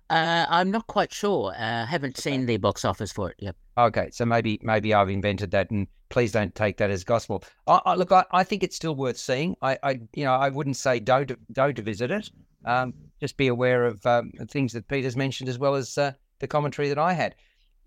Uh, 0.10 0.46
I'm 0.50 0.70
not 0.70 0.88
quite 0.88 1.14
sure. 1.14 1.54
I 1.58 1.82
uh, 1.82 1.86
haven't 1.86 2.18
seen 2.18 2.46
the 2.46 2.58
box 2.58 2.86
office 2.86 3.12
for 3.12 3.32
it 3.32 3.38
yet. 3.40 3.56
Okay, 3.78 4.10
so 4.12 4.26
maybe 4.26 4.60
maybe 4.62 4.94
I've 4.94 5.10
invented 5.10 5.52
that, 5.52 5.72
and 5.72 5.88
please 6.10 6.32
don't 6.32 6.54
take 6.54 6.78
that 6.78 6.92
as 6.92 7.04
gospel. 7.04 7.44
I, 7.68 7.80
I, 7.86 7.96
look, 7.96 8.12
I, 8.12 8.24
I 8.32 8.44
think 8.44 8.64
it's 8.64 8.76
still 8.76 8.96
worth 8.96 9.18
seeing. 9.18 9.56
I, 9.62 9.78
I, 9.82 10.00
you 10.14 10.26
know, 10.26 10.34
I 10.34 10.50
wouldn't 10.50 10.78
say 10.78 11.00
don't 11.00 11.32
don't 11.54 11.78
visit 11.80 12.12
it. 12.12 12.30
Um, 12.66 12.94
just 13.20 13.38
be 13.38 13.48
aware 13.48 13.86
of 13.86 14.06
um, 14.06 14.32
things 14.50 14.74
that 14.74 14.88
Peter's 14.88 15.16
mentioned 15.16 15.50
as 15.50 15.58
well 15.58 15.76
as 15.76 15.98
uh, 15.98 16.12
the 16.40 16.48
commentary 16.48 16.90
that 16.90 17.00
I 17.00 17.14
had. 17.14 17.36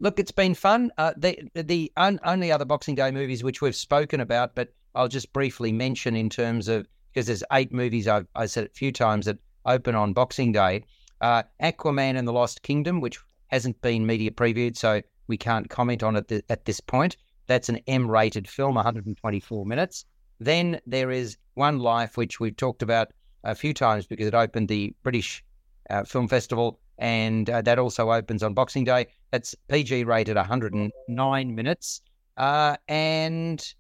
Look, 0.00 0.18
it's 0.18 0.32
been 0.32 0.54
fun. 0.54 0.90
Uh, 0.98 1.12
the 1.16 1.38
the 1.54 1.92
un, 1.96 2.18
only 2.24 2.50
other 2.50 2.64
Boxing 2.64 2.94
Day 2.94 3.10
movies 3.10 3.44
which 3.44 3.62
we've 3.62 3.76
spoken 3.76 4.20
about, 4.20 4.54
but 4.54 4.72
I'll 4.94 5.08
just 5.08 5.32
briefly 5.32 5.72
mention 5.72 6.16
in 6.16 6.28
terms 6.28 6.68
of 6.68 6.86
because 7.12 7.26
there's 7.26 7.44
eight 7.52 7.72
movies 7.72 8.08
I've 8.08 8.26
I 8.34 8.46
said 8.46 8.66
a 8.66 8.70
few 8.70 8.90
times 8.90 9.26
that 9.26 9.38
open 9.64 9.94
on 9.94 10.12
Boxing 10.12 10.52
Day. 10.52 10.84
Uh, 11.20 11.42
Aquaman 11.62 12.16
and 12.16 12.26
the 12.26 12.32
Lost 12.32 12.62
Kingdom, 12.62 13.00
which 13.00 13.18
hasn't 13.48 13.80
been 13.80 14.06
media 14.06 14.30
previewed, 14.30 14.76
so 14.76 15.00
we 15.26 15.36
can't 15.36 15.70
comment 15.70 16.02
on 16.02 16.16
it 16.16 16.28
th- 16.28 16.44
at 16.48 16.64
this 16.64 16.80
point. 16.80 17.16
That's 17.46 17.68
an 17.68 17.80
M-rated 17.86 18.48
film, 18.48 18.74
124 18.74 19.66
minutes. 19.66 20.04
Then 20.40 20.80
there 20.86 21.10
is 21.10 21.36
One 21.54 21.78
Life, 21.78 22.16
which 22.16 22.40
we've 22.40 22.56
talked 22.56 22.82
about 22.82 23.12
a 23.44 23.54
few 23.54 23.72
times 23.72 24.06
because 24.06 24.26
it 24.26 24.34
opened 24.34 24.68
the 24.68 24.94
British 25.02 25.42
uh, 25.88 26.04
Film 26.04 26.28
Festival, 26.28 26.80
and 26.98 27.48
uh, 27.48 27.62
that 27.62 27.78
also 27.78 28.10
opens 28.10 28.42
on 28.42 28.54
Boxing 28.54 28.84
Day. 28.84 29.06
That's 29.30 29.54
PG 29.68 30.04
rated 30.04 30.36
109 30.36 31.54
minutes, 31.54 32.02
uh, 32.36 32.76
and 32.88 33.74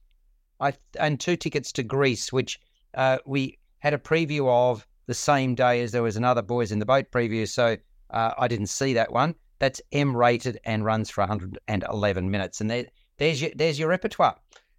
I 0.60 0.72
and 0.98 1.18
two 1.20 1.36
tickets 1.36 1.72
to 1.72 1.82
Greece, 1.82 2.32
which 2.32 2.58
uh, 2.94 3.18
we 3.26 3.58
had 3.80 3.92
a 3.94 3.98
preview 3.98 4.48
of 4.48 4.86
the 5.06 5.14
same 5.14 5.54
day 5.54 5.82
as 5.82 5.92
there 5.92 6.02
was 6.02 6.16
another 6.16 6.42
Boys 6.42 6.72
in 6.72 6.78
the 6.78 6.86
Boat 6.86 7.10
preview, 7.10 7.48
so 7.48 7.76
uh, 8.10 8.32
I 8.38 8.48
didn't 8.48 8.66
see 8.66 8.94
that 8.94 9.12
one. 9.12 9.34
That's 9.58 9.80
M 9.92 10.16
rated 10.16 10.60
and 10.64 10.84
runs 10.84 11.10
for 11.10 11.22
111 11.22 12.30
minutes, 12.30 12.60
and 12.60 12.70
there, 12.70 12.86
there's 13.18 13.40
your 13.40 13.50
there's 13.54 13.78
your 13.78 13.88
repertoire. 13.88 14.36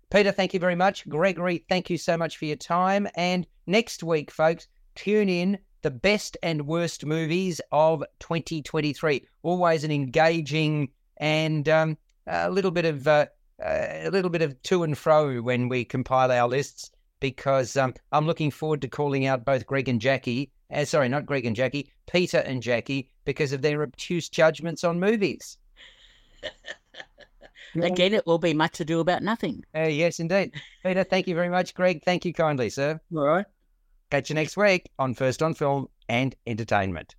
Peter, 0.09 0.31
thank 0.31 0.53
you 0.53 0.59
very 0.59 0.75
much. 0.75 1.07
Gregory, 1.09 1.65
thank 1.67 1.89
you 1.89 1.97
so 1.97 2.15
much 2.15 2.37
for 2.37 2.45
your 2.45 2.55
time. 2.55 3.07
And 3.15 3.45
next 3.65 4.03
week, 4.03 4.31
folks, 4.31 4.67
tune 4.95 5.27
in 5.27 5.57
the 5.81 5.91
best 5.91 6.37
and 6.41 6.65
worst 6.65 7.05
movies 7.05 7.59
of 7.71 8.03
2023. 8.19 9.27
Always 9.43 9.83
an 9.83 9.91
engaging 9.91 10.89
and 11.17 11.67
um, 11.67 11.97
a 12.25 12.49
little 12.49 12.71
bit 12.71 12.85
of 12.85 13.07
uh, 13.07 13.25
a 13.61 14.09
little 14.09 14.29
bit 14.29 14.41
of 14.41 14.61
to 14.63 14.83
and 14.83 14.97
fro 14.97 15.41
when 15.41 15.67
we 15.67 15.83
compile 15.83 16.31
our 16.31 16.47
lists 16.47 16.91
because 17.19 17.75
um, 17.77 17.93
I'm 18.11 18.25
looking 18.25 18.51
forward 18.51 18.81
to 18.81 18.87
calling 18.87 19.25
out 19.25 19.45
both 19.45 19.65
Greg 19.65 19.89
and 19.89 20.01
Jackie. 20.01 20.51
Uh, 20.71 20.85
sorry, 20.85 21.09
not 21.09 21.25
Greg 21.25 21.45
and 21.45 21.55
Jackie, 21.55 21.91
Peter 22.11 22.39
and 22.39 22.61
Jackie, 22.61 23.09
because 23.25 23.53
of 23.53 23.61
their 23.61 23.83
obtuse 23.83 24.29
judgments 24.29 24.83
on 24.83 24.99
movies. 24.99 25.57
again, 27.75 28.13
it 28.13 28.25
will 28.25 28.37
be 28.37 28.53
much 28.53 28.79
ado 28.79 28.99
about 28.99 29.23
nothing. 29.23 29.63
Uh, 29.75 29.83
yes, 29.83 30.19
indeed. 30.19 30.53
Peter, 30.83 31.03
thank 31.03 31.27
you 31.27 31.35
very 31.35 31.49
much. 31.49 31.73
Greg, 31.73 32.03
thank 32.03 32.25
you 32.25 32.33
kindly, 32.33 32.69
sir. 32.69 32.99
All 33.15 33.25
right. 33.25 33.45
Catch 34.09 34.29
you 34.29 34.35
next 34.35 34.55
week 34.55 34.89
on 34.99 35.13
First 35.13 35.43
on 35.43 35.53
Film 35.53 35.87
and 36.07 36.35
Entertainment. 36.45 37.15